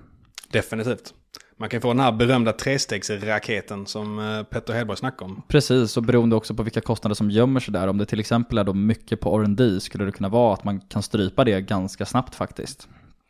Definitivt. 0.52 1.14
Man 1.58 1.70
kan 1.70 1.82
få 1.82 1.88
den 1.88 2.00
här 2.00 2.12
berömda 2.12 2.54
trestegsraketen 2.54 3.86
som 3.86 4.20
eh, 4.20 4.44
Petter 4.44 4.74
Hedborg 4.74 4.98
snackade 4.98 5.32
om. 5.32 5.42
Precis, 5.48 5.98
och 5.98 6.04
beroende 6.04 6.36
också 6.36 6.54
på 6.54 6.64
vilka 6.64 6.82
kostnader 6.82 7.16
som 7.16 7.32
gömmer 7.32 7.60
sig 7.60 7.74
där. 7.74 7.88
Om 7.88 7.98
det 7.98 8.06
till 8.06 8.20
exempel 8.20 8.58
är 8.58 8.64
då 8.64 8.74
mycket 8.74 9.20
på 9.20 9.40
R&D 9.40 9.80
skulle 9.80 10.06
det 10.06 10.12
kunna 10.12 10.30
vara 10.30 10.54
att 10.54 10.64
man 10.64 10.82
kan 10.82 11.04
strypa 11.04 11.44
det 11.44 11.62
ganska 11.62 12.06
snabbt 12.06 12.36
faktiskt. 12.36 12.88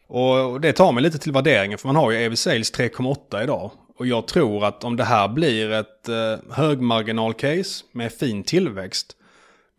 Och 0.08 0.62
det 0.62 0.74
tar 0.74 0.92
mig 0.92 1.04
lite 1.04 1.18
till 1.18 1.32
värderingen, 1.32 1.78
för 1.78 1.88
man 1.88 1.96
har 1.96 2.12
ju 2.12 2.18
EV 2.18 2.36
Sales 2.36 2.74
3,8 2.74 3.44
idag. 3.44 3.72
Och 4.04 4.08
jag 4.08 4.28
tror 4.28 4.66
att 4.66 4.84
om 4.84 4.96
det 4.96 5.04
här 5.04 5.28
blir 5.28 5.72
ett 5.72 6.10
eh, 6.10 6.54
högmarginal-case 6.54 7.84
med 7.92 8.12
fin 8.12 8.44
tillväxt, 8.44 9.16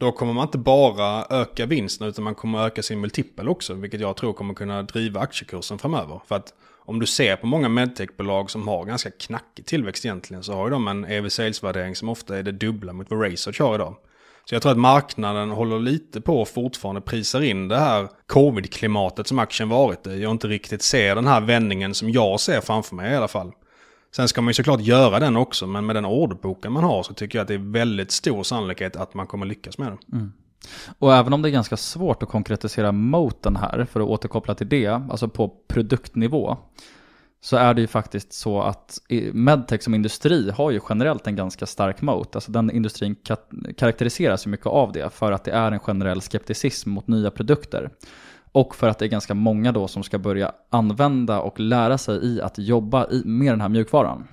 då 0.00 0.12
kommer 0.12 0.32
man 0.32 0.46
inte 0.46 0.58
bara 0.58 1.26
öka 1.30 1.66
vinsten 1.66 2.08
utan 2.08 2.24
man 2.24 2.34
kommer 2.34 2.66
öka 2.66 2.82
sin 2.82 3.00
multipel 3.00 3.48
också, 3.48 3.74
vilket 3.74 4.00
jag 4.00 4.16
tror 4.16 4.32
kommer 4.32 4.54
kunna 4.54 4.82
driva 4.82 5.20
aktiekursen 5.20 5.78
framöver. 5.78 6.20
För 6.26 6.36
att 6.36 6.54
om 6.78 7.00
du 7.00 7.06
ser 7.06 7.36
på 7.36 7.46
många 7.46 7.68
medtechbolag 7.68 8.50
som 8.50 8.68
har 8.68 8.84
ganska 8.84 9.10
knackig 9.10 9.66
tillväxt 9.66 10.04
egentligen 10.04 10.42
så 10.42 10.52
har 10.52 10.66
ju 10.66 10.70
de 10.70 10.88
en 10.88 11.04
EV 11.04 11.28
sales-värdering 11.28 11.96
som 11.96 12.08
ofta 12.08 12.38
är 12.38 12.42
det 12.42 12.52
dubbla 12.52 12.92
mot 12.92 13.10
vad 13.10 13.22
Research 13.22 13.60
har 13.60 13.74
idag. 13.74 13.96
Så 14.44 14.54
jag 14.54 14.62
tror 14.62 14.72
att 14.72 14.78
marknaden 14.78 15.50
håller 15.50 15.78
lite 15.78 16.20
på 16.20 16.40
och 16.40 16.48
fortfarande 16.48 17.00
prisar 17.00 17.40
in 17.40 17.68
det 17.68 17.78
här 17.78 18.08
covid-klimatet 18.26 19.26
som 19.26 19.38
aktien 19.38 19.68
varit 19.68 20.06
i. 20.06 20.22
Jag 20.22 20.30
inte 20.30 20.48
riktigt 20.48 20.82
ser 20.82 21.14
den 21.14 21.26
här 21.26 21.40
vändningen 21.40 21.94
som 21.94 22.10
jag 22.10 22.40
ser 22.40 22.60
framför 22.60 22.96
mig 22.96 23.12
i 23.12 23.16
alla 23.16 23.28
fall. 23.28 23.52
Sen 24.16 24.28
ska 24.28 24.42
man 24.42 24.50
ju 24.50 24.54
såklart 24.54 24.80
göra 24.80 25.20
den 25.20 25.36
också, 25.36 25.66
men 25.66 25.86
med 25.86 25.96
den 25.96 26.04
ordboken 26.04 26.72
man 26.72 26.84
har 26.84 27.02
så 27.02 27.14
tycker 27.14 27.38
jag 27.38 27.42
att 27.42 27.48
det 27.48 27.54
är 27.54 27.72
väldigt 27.72 28.10
stor 28.10 28.42
sannolikhet 28.42 28.96
att 28.96 29.14
man 29.14 29.26
kommer 29.26 29.46
lyckas 29.46 29.78
med 29.78 29.88
den. 29.88 29.98
Mm. 30.12 30.32
Och 30.98 31.14
även 31.14 31.32
om 31.32 31.42
det 31.42 31.48
är 31.48 31.50
ganska 31.50 31.76
svårt 31.76 32.22
att 32.22 32.28
konkretisera 32.28 32.92
moten 32.92 33.56
här, 33.56 33.86
för 33.92 34.00
att 34.00 34.06
återkoppla 34.06 34.54
till 34.54 34.68
det, 34.68 34.86
alltså 34.86 35.28
på 35.28 35.48
produktnivå, 35.68 36.56
så 37.40 37.56
är 37.56 37.74
det 37.74 37.80
ju 37.80 37.86
faktiskt 37.86 38.32
så 38.32 38.62
att 38.62 38.98
medtech 39.32 39.82
som 39.82 39.94
industri 39.94 40.50
har 40.50 40.70
ju 40.70 40.80
generellt 40.88 41.26
en 41.26 41.36
ganska 41.36 41.66
stark 41.66 42.02
moat. 42.02 42.34
Alltså 42.34 42.52
den 42.52 42.70
industrin 42.70 43.16
karaktäriseras 43.76 44.46
ju 44.46 44.50
mycket 44.50 44.66
av 44.66 44.92
det 44.92 45.10
för 45.12 45.32
att 45.32 45.44
det 45.44 45.50
är 45.50 45.72
en 45.72 45.80
generell 45.80 46.20
skepticism 46.20 46.90
mot 46.90 47.06
nya 47.06 47.30
produkter. 47.30 47.90
Och 48.54 48.74
för 48.74 48.88
att 48.88 48.98
det 48.98 49.04
är 49.04 49.08
ganska 49.08 49.34
många 49.34 49.72
då 49.72 49.88
som 49.88 50.02
ska 50.02 50.18
börja 50.18 50.52
använda 50.70 51.40
och 51.40 51.60
lära 51.60 51.98
sig 51.98 52.24
i 52.24 52.40
att 52.40 52.58
jobba 52.58 53.06
med 53.24 53.52
den 53.52 53.60
här 53.60 53.68
mjukvaran. 53.68 54.28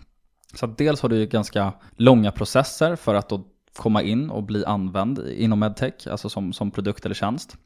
Så 0.53 0.67
dels 0.67 1.01
har 1.01 1.09
du 1.09 1.15
ju 1.15 1.26
ganska 1.26 1.74
långa 1.95 2.32
processer 2.32 2.95
för 2.95 3.15
att 3.15 3.30
då 3.30 3.43
komma 3.78 4.01
in 4.01 4.30
och 4.30 4.43
bli 4.43 4.65
använd 4.65 5.19
inom 5.38 5.59
medtech, 5.59 6.07
alltså 6.11 6.30
som, 6.30 6.53
som 6.53 6.72
produkt 6.72 7.05
eller 7.05 7.15
tjänst. 7.15 7.57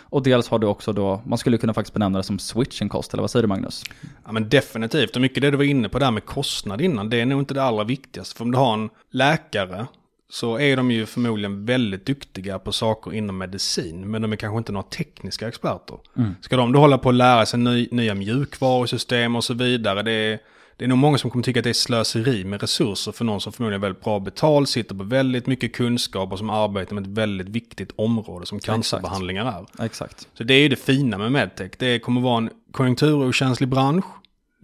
Och 0.00 0.22
dels 0.22 0.48
har 0.48 0.58
du 0.58 0.66
också 0.66 0.92
då, 0.92 1.22
man 1.26 1.38
skulle 1.38 1.58
kunna 1.58 1.74
faktiskt 1.74 1.94
benämna 1.94 2.18
det 2.18 2.24
som 2.24 2.38
switching 2.38 2.88
cost, 2.88 3.12
eller 3.12 3.22
vad 3.22 3.30
säger 3.30 3.42
du 3.42 3.48
Magnus? 3.48 3.84
Ja 4.24 4.32
men 4.32 4.48
definitivt, 4.48 5.16
och 5.16 5.22
mycket 5.22 5.42
det 5.42 5.50
du 5.50 5.56
var 5.56 5.64
inne 5.64 5.88
på 5.88 5.98
där 5.98 6.10
med 6.10 6.24
kostnad 6.24 6.80
innan, 6.80 7.10
det 7.10 7.20
är 7.20 7.26
nog 7.26 7.40
inte 7.40 7.54
det 7.54 7.62
allra 7.62 7.84
viktigaste. 7.84 8.36
För 8.36 8.44
om 8.44 8.50
du 8.52 8.58
har 8.58 8.74
en 8.74 8.90
läkare 9.10 9.86
så 10.28 10.58
är 10.58 10.76
de 10.76 10.90
ju 10.90 11.06
förmodligen 11.06 11.64
väldigt 11.64 12.06
duktiga 12.06 12.58
på 12.58 12.72
saker 12.72 13.14
inom 13.14 13.38
medicin, 13.38 14.10
men 14.10 14.22
de 14.22 14.32
är 14.32 14.36
kanske 14.36 14.58
inte 14.58 14.72
några 14.72 14.86
tekniska 14.88 15.48
experter. 15.48 15.98
Mm. 16.16 16.34
Ska 16.40 16.56
de 16.56 16.72
då 16.72 16.80
hålla 16.80 16.98
på 16.98 17.08
att 17.08 17.14
lära 17.14 17.46
sig 17.46 17.58
ny, 17.58 17.88
nya 17.90 18.14
mjukvarusystem 18.14 19.36
och 19.36 19.44
så 19.44 19.54
vidare, 19.54 20.02
det 20.02 20.12
är 20.12 20.38
det 20.78 20.84
är 20.84 20.88
nog 20.88 20.98
många 20.98 21.18
som 21.18 21.30
kommer 21.30 21.42
tycka 21.42 21.60
att 21.60 21.64
det 21.64 21.70
är 21.70 21.74
slöseri 21.74 22.44
med 22.44 22.60
resurser 22.60 23.12
för 23.12 23.24
någon 23.24 23.40
som 23.40 23.52
förmodligen 23.52 23.82
är 23.82 23.86
väldigt 23.86 24.04
bra 24.04 24.20
betald, 24.20 24.68
sitter 24.68 24.94
på 24.94 25.04
väldigt 25.04 25.46
mycket 25.46 25.74
kunskap 25.74 26.32
och 26.32 26.38
som 26.38 26.50
arbetar 26.50 26.94
med 26.94 27.04
ett 27.04 27.10
väldigt 27.10 27.48
viktigt 27.48 27.92
område 27.96 28.46
som 28.46 28.60
cancerbehandlingar 28.60 29.66
är. 29.78 29.84
Exakt. 29.84 30.28
Så 30.34 30.44
det 30.44 30.54
är 30.54 30.60
ju 30.60 30.68
det 30.68 30.76
fina 30.76 31.18
med 31.18 31.32
medtech. 31.32 31.70
Det 31.78 31.98
kommer 31.98 32.20
vara 32.20 32.38
en 32.38 32.50
konjunkturokänslig 32.72 33.68
bransch. 33.68 34.04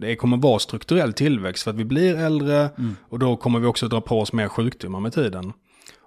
Det 0.03 0.15
kommer 0.15 0.37
vara 0.37 0.59
strukturell 0.59 1.13
tillväxt 1.13 1.63
för 1.63 1.71
att 1.71 1.77
vi 1.77 1.85
blir 1.85 2.15
äldre 2.15 2.69
mm. 2.77 2.95
och 3.09 3.19
då 3.19 3.35
kommer 3.35 3.59
vi 3.59 3.67
också 3.67 3.87
dra 3.87 4.01
på 4.01 4.19
oss 4.19 4.33
mer 4.33 4.47
sjukdomar 4.47 4.99
med 4.99 5.13
tiden. 5.13 5.53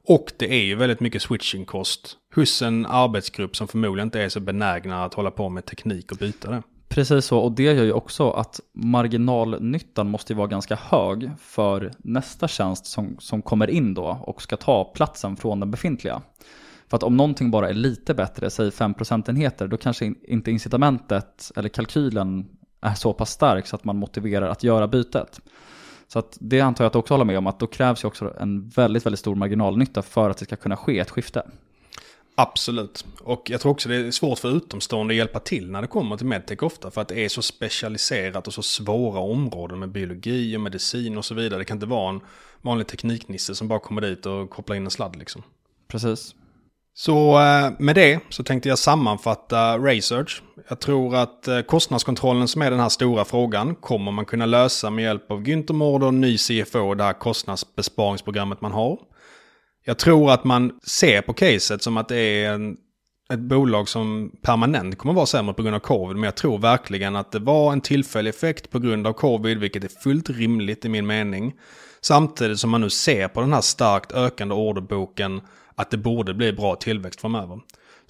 Och 0.08 0.32
det 0.38 0.52
är 0.52 0.64
ju 0.64 0.74
väldigt 0.74 1.00
mycket 1.00 1.22
switching-kost 1.22 2.16
hos 2.34 2.62
en 2.62 2.86
arbetsgrupp 2.86 3.56
som 3.56 3.68
förmodligen 3.68 4.06
inte 4.06 4.20
är 4.20 4.28
så 4.28 4.40
benägna 4.40 5.04
att 5.04 5.14
hålla 5.14 5.30
på 5.30 5.48
med 5.48 5.64
teknik 5.64 6.12
och 6.12 6.18
byta 6.18 6.50
det. 6.50 6.62
Precis 6.88 7.24
så, 7.24 7.38
och 7.38 7.52
det 7.52 7.62
gör 7.62 7.84
ju 7.84 7.92
också 7.92 8.30
att 8.30 8.60
marginalnyttan 8.74 10.10
måste 10.10 10.34
vara 10.34 10.46
ganska 10.46 10.78
hög 10.82 11.30
för 11.38 11.92
nästa 11.98 12.48
tjänst 12.48 12.86
som, 12.86 13.16
som 13.18 13.42
kommer 13.42 13.70
in 13.70 13.94
då 13.94 14.18
och 14.22 14.42
ska 14.42 14.56
ta 14.56 14.84
platsen 14.84 15.36
från 15.36 15.60
den 15.60 15.70
befintliga. 15.70 16.22
För 16.88 16.96
att 16.96 17.02
om 17.02 17.16
någonting 17.16 17.50
bara 17.50 17.68
är 17.68 17.74
lite 17.74 18.14
bättre, 18.14 18.50
säg 18.50 18.70
5 18.70 18.94
procentenheter, 18.94 19.68
då 19.68 19.76
kanske 19.76 20.14
inte 20.28 20.50
incitamentet 20.50 21.52
eller 21.56 21.68
kalkylen 21.68 22.46
är 22.86 22.94
så 22.94 23.12
pass 23.12 23.30
stark 23.30 23.66
så 23.66 23.76
att 23.76 23.84
man 23.84 23.96
motiverar 23.96 24.48
att 24.48 24.62
göra 24.62 24.88
bytet. 24.88 25.40
Så 26.08 26.18
att 26.18 26.36
det 26.40 26.60
antar 26.60 26.84
jag 26.84 26.86
att 26.86 26.92
du 26.92 26.98
också 26.98 27.14
håller 27.14 27.24
med 27.24 27.38
om, 27.38 27.46
att 27.46 27.58
då 27.58 27.66
krävs 27.66 28.04
ju 28.04 28.08
också 28.08 28.34
en 28.40 28.68
väldigt, 28.68 29.06
väldigt 29.06 29.20
stor 29.20 29.34
marginalnytta 29.34 30.02
för 30.02 30.30
att 30.30 30.38
det 30.38 30.44
ska 30.44 30.56
kunna 30.56 30.76
ske 30.76 30.98
ett 30.98 31.10
skifte. 31.10 31.42
Absolut. 32.38 33.06
Och 33.20 33.50
jag 33.50 33.60
tror 33.60 33.72
också 33.72 33.88
det 33.88 33.96
är 33.96 34.10
svårt 34.10 34.38
för 34.38 34.56
utomstående 34.56 35.12
att 35.12 35.16
hjälpa 35.18 35.38
till 35.38 35.70
när 35.70 35.82
det 35.82 35.88
kommer 35.88 36.16
till 36.16 36.26
medtech 36.26 36.62
ofta. 36.62 36.90
För 36.90 37.00
att 37.00 37.08
det 37.08 37.24
är 37.24 37.28
så 37.28 37.42
specialiserat 37.42 38.46
och 38.46 38.54
så 38.54 38.62
svåra 38.62 39.20
områden 39.20 39.78
med 39.78 39.88
biologi 39.88 40.56
och 40.56 40.60
medicin 40.60 41.18
och 41.18 41.24
så 41.24 41.34
vidare. 41.34 41.58
Det 41.58 41.64
kan 41.64 41.76
inte 41.76 41.86
vara 41.86 42.08
en 42.08 42.20
vanlig 42.62 42.86
tekniknisse 42.86 43.54
som 43.54 43.68
bara 43.68 43.78
kommer 43.78 44.02
dit 44.02 44.26
och 44.26 44.50
kopplar 44.50 44.76
in 44.76 44.84
en 44.84 44.90
sladd 44.90 45.16
liksom. 45.16 45.42
Precis. 45.88 46.34
Så 46.98 47.40
eh, 47.40 47.72
med 47.78 47.94
det 47.94 48.20
så 48.28 48.42
tänkte 48.42 48.68
jag 48.68 48.78
sammanfatta 48.78 49.78
Research. 49.78 50.42
Jag 50.68 50.80
tror 50.80 51.16
att 51.16 51.48
eh, 51.48 51.60
kostnadskontrollen 51.60 52.48
som 52.48 52.62
är 52.62 52.70
den 52.70 52.80
här 52.80 52.88
stora 52.88 53.24
frågan 53.24 53.74
kommer 53.74 54.12
man 54.12 54.24
kunna 54.24 54.46
lösa 54.46 54.90
med 54.90 55.04
hjälp 55.04 55.30
av 55.30 55.42
Günther 55.42 55.72
Mårder, 55.72 56.10
ny 56.10 56.38
CFO 56.38 56.78
och 56.78 56.96
det 56.96 57.04
här 57.04 57.12
kostnadsbesparingsprogrammet 57.12 58.60
man 58.60 58.72
har. 58.72 58.98
Jag 59.84 59.98
tror 59.98 60.30
att 60.30 60.44
man 60.44 60.72
ser 60.86 61.22
på 61.22 61.32
caset 61.32 61.82
som 61.82 61.96
att 61.96 62.08
det 62.08 62.16
är 62.16 62.52
en, 62.52 62.76
ett 63.32 63.40
bolag 63.40 63.88
som 63.88 64.32
permanent 64.42 64.98
kommer 64.98 65.14
vara 65.14 65.26
sämre 65.26 65.54
på 65.54 65.62
grund 65.62 65.76
av 65.76 65.80
covid. 65.80 66.16
Men 66.16 66.24
jag 66.24 66.36
tror 66.36 66.58
verkligen 66.58 67.16
att 67.16 67.32
det 67.32 67.38
var 67.38 67.72
en 67.72 67.80
tillfällig 67.80 68.28
effekt 68.28 68.70
på 68.70 68.78
grund 68.78 69.06
av 69.06 69.12
covid, 69.12 69.58
vilket 69.58 69.84
är 69.84 70.00
fullt 70.02 70.30
rimligt 70.30 70.84
i 70.84 70.88
min 70.88 71.06
mening. 71.06 71.52
Samtidigt 72.00 72.58
som 72.58 72.70
man 72.70 72.80
nu 72.80 72.90
ser 72.90 73.28
på 73.28 73.40
den 73.40 73.52
här 73.52 73.60
starkt 73.60 74.12
ökande 74.12 74.54
orderboken 74.54 75.40
att 75.76 75.90
det 75.90 75.96
borde 75.96 76.34
bli 76.34 76.52
bra 76.52 76.76
tillväxt 76.76 77.20
framöver. 77.20 77.60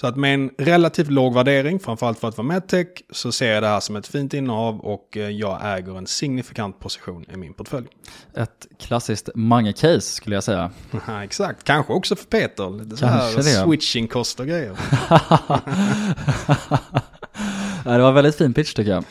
Så 0.00 0.06
att 0.06 0.16
med 0.16 0.34
en 0.34 0.50
relativt 0.58 1.10
låg 1.10 1.34
värdering, 1.34 1.80
framförallt 1.80 2.18
för 2.18 2.28
att 2.28 2.36
vara 2.36 2.46
medtech, 2.46 2.86
så 3.10 3.32
ser 3.32 3.52
jag 3.52 3.62
det 3.62 3.66
här 3.66 3.80
som 3.80 3.96
ett 3.96 4.06
fint 4.06 4.34
innehav 4.34 4.80
och 4.80 5.16
eh, 5.16 5.30
jag 5.30 5.78
äger 5.78 5.98
en 5.98 6.06
signifikant 6.06 6.80
position 6.80 7.24
i 7.32 7.36
min 7.36 7.54
portfölj. 7.54 7.86
Ett 8.34 8.66
klassiskt 8.78 9.28
mange-case 9.34 10.00
skulle 10.00 10.36
jag 10.36 10.44
säga. 10.44 10.70
Exakt, 11.24 11.64
kanske 11.64 11.92
också 11.92 12.16
för 12.16 12.24
Peter. 12.24 12.70
Lite 12.70 12.96
så 12.96 13.06
här 13.06 13.42
switching 13.64 14.08
kost 14.08 14.40
och 14.40 14.46
grejer. 14.46 14.76
det 17.84 18.02
var 18.02 18.12
väldigt 18.12 18.36
fin 18.36 18.54
pitch 18.54 18.74
tycker 18.74 18.90
jag. 18.90 19.04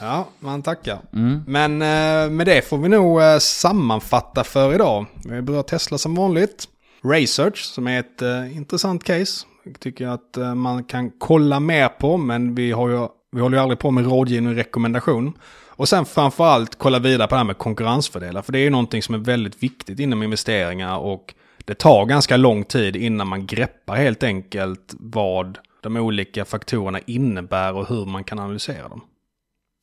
Ja, 0.00 0.28
man 0.38 0.62
tackar. 0.62 0.98
Mm. 1.12 1.42
Men 1.46 1.72
eh, 1.72 2.30
med 2.30 2.46
det 2.46 2.68
får 2.68 2.78
vi 2.78 2.88
nog 2.88 3.22
eh, 3.22 3.38
sammanfatta 3.38 4.44
för 4.44 4.74
idag. 4.74 5.06
Vi 5.24 5.42
börjar 5.42 5.62
Tesla 5.62 5.98
som 5.98 6.14
vanligt. 6.14 6.68
Research 7.02 7.64
som 7.64 7.86
är 7.86 8.00
ett 8.00 8.22
intressant 8.52 9.04
case 9.04 9.46
tycker 9.78 10.04
jag 10.04 10.14
att 10.14 10.36
eh, 10.36 10.54
man 10.54 10.84
kan 10.84 11.10
kolla 11.10 11.60
mer 11.60 11.88
på, 11.88 12.16
men 12.16 12.54
vi, 12.54 12.72
har 12.72 12.88
ju, 12.88 13.08
vi 13.32 13.40
håller 13.40 13.56
ju 13.56 13.62
aldrig 13.62 13.78
på 13.78 13.90
med 13.90 14.04
rådgivning 14.04 14.50
och 14.50 14.56
rekommendation. 14.56 15.38
Och 15.66 15.88
sen 15.88 16.06
framförallt 16.06 16.78
kolla 16.78 16.98
vidare 16.98 17.28
på 17.28 17.34
det 17.34 17.38
här 17.38 17.44
med 17.44 17.58
konkurrensfördelar, 17.58 18.42
för 18.42 18.52
det 18.52 18.58
är 18.58 18.62
ju 18.62 18.70
någonting 18.70 19.02
som 19.02 19.14
är 19.14 19.18
väldigt 19.18 19.62
viktigt 19.62 20.00
inom 20.00 20.22
investeringar 20.22 20.98
och 20.98 21.34
det 21.64 21.74
tar 21.74 22.06
ganska 22.06 22.36
lång 22.36 22.64
tid 22.64 22.96
innan 22.96 23.28
man 23.28 23.46
greppar 23.46 23.96
helt 23.96 24.22
enkelt 24.22 24.94
vad 24.98 25.58
de 25.80 25.96
olika 25.96 26.44
faktorerna 26.44 27.00
innebär 27.06 27.74
och 27.74 27.88
hur 27.88 28.06
man 28.06 28.24
kan 28.24 28.38
analysera 28.38 28.88
dem. 28.88 29.00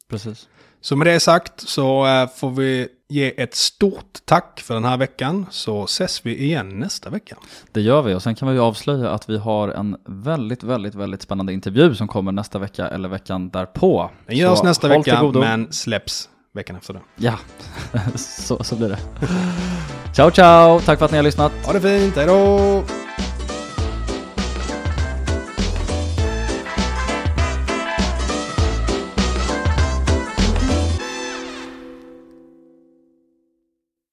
Precis. 0.09 0.47
Så 0.81 0.95
med 0.95 1.07
det 1.07 1.19
sagt 1.19 1.59
så 1.59 2.07
eh, 2.07 2.29
får 2.29 2.51
vi 2.51 2.87
ge 3.07 3.41
ett 3.41 3.55
stort 3.55 4.19
tack 4.25 4.59
för 4.59 4.73
den 4.73 4.85
här 4.85 4.97
veckan 4.97 5.45
så 5.49 5.83
ses 5.83 6.25
vi 6.25 6.43
igen 6.43 6.79
nästa 6.79 7.09
vecka. 7.09 7.37
Det 7.71 7.81
gör 7.81 8.01
vi 8.01 8.13
och 8.13 8.23
sen 8.23 8.35
kan 8.35 8.53
vi 8.53 8.59
avslöja 8.59 9.09
att 9.09 9.29
vi 9.29 9.37
har 9.37 9.67
en 9.69 9.97
väldigt, 10.05 10.63
väldigt, 10.63 10.95
väldigt 10.95 11.21
spännande 11.21 11.53
intervju 11.53 11.95
som 11.95 12.07
kommer 12.07 12.31
nästa 12.31 12.59
vecka 12.59 12.87
eller 12.87 13.09
veckan 13.09 13.49
därpå. 13.49 14.11
Den 14.27 14.37
görs 14.37 14.57
så 14.59 14.65
nästa 14.65 14.87
vecka 14.87 15.23
men 15.33 15.73
släpps 15.73 16.29
veckan 16.53 16.75
efter 16.75 16.93
det. 16.93 17.01
Ja, 17.15 17.39
så, 18.15 18.63
så 18.63 18.75
blir 18.75 18.89
det. 18.89 18.99
ciao, 20.13 20.31
ciao! 20.31 20.79
Tack 20.79 20.99
för 20.99 21.05
att 21.05 21.11
ni 21.11 21.17
har 21.17 21.23
lyssnat. 21.23 21.51
Ha 21.65 21.73
det 21.73 21.81
fint, 21.81 22.15
hejdå! 22.15 22.83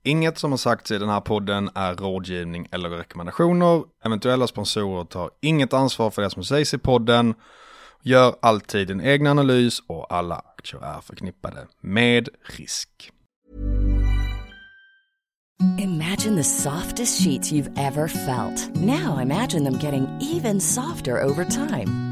Inget 0.04 0.38
som 0.38 0.50
har 0.50 0.58
sagts 0.58 0.90
i 0.90 0.98
den 0.98 1.08
här 1.08 1.20
podden 1.20 1.70
är 1.74 1.94
rådgivning 1.94 2.68
eller 2.72 2.88
rekommendationer. 2.88 3.84
Eventuella 4.04 4.46
sponsorer 4.46 5.04
tar 5.04 5.30
inget 5.40 5.72
ansvar 5.72 6.10
för 6.10 6.22
det 6.22 6.30
som 6.30 6.44
sägs 6.44 6.74
i 6.74 6.78
podden. 6.78 7.34
Gör 8.02 8.34
alltid 8.42 8.90
en 8.90 9.00
egen 9.00 9.26
analys 9.26 9.82
och 9.86 10.14
alla 10.14 10.34
aktier 10.34 10.84
är 10.84 11.00
förknippade 11.00 11.66
med 11.80 12.28
risk. 12.42 13.10
Imagine 15.78 16.36
the 16.36 16.44
softest 16.44 17.22
sheets 17.22 17.52
you've 17.52 17.78
ever 17.78 18.08
felt. 18.08 18.76
Now 18.76 19.20
imagine 19.22 19.64
them 19.64 19.78
getting 19.78 20.06
even 20.20 20.60
softer 20.60 21.22
over 21.22 21.44
time. 21.44 22.11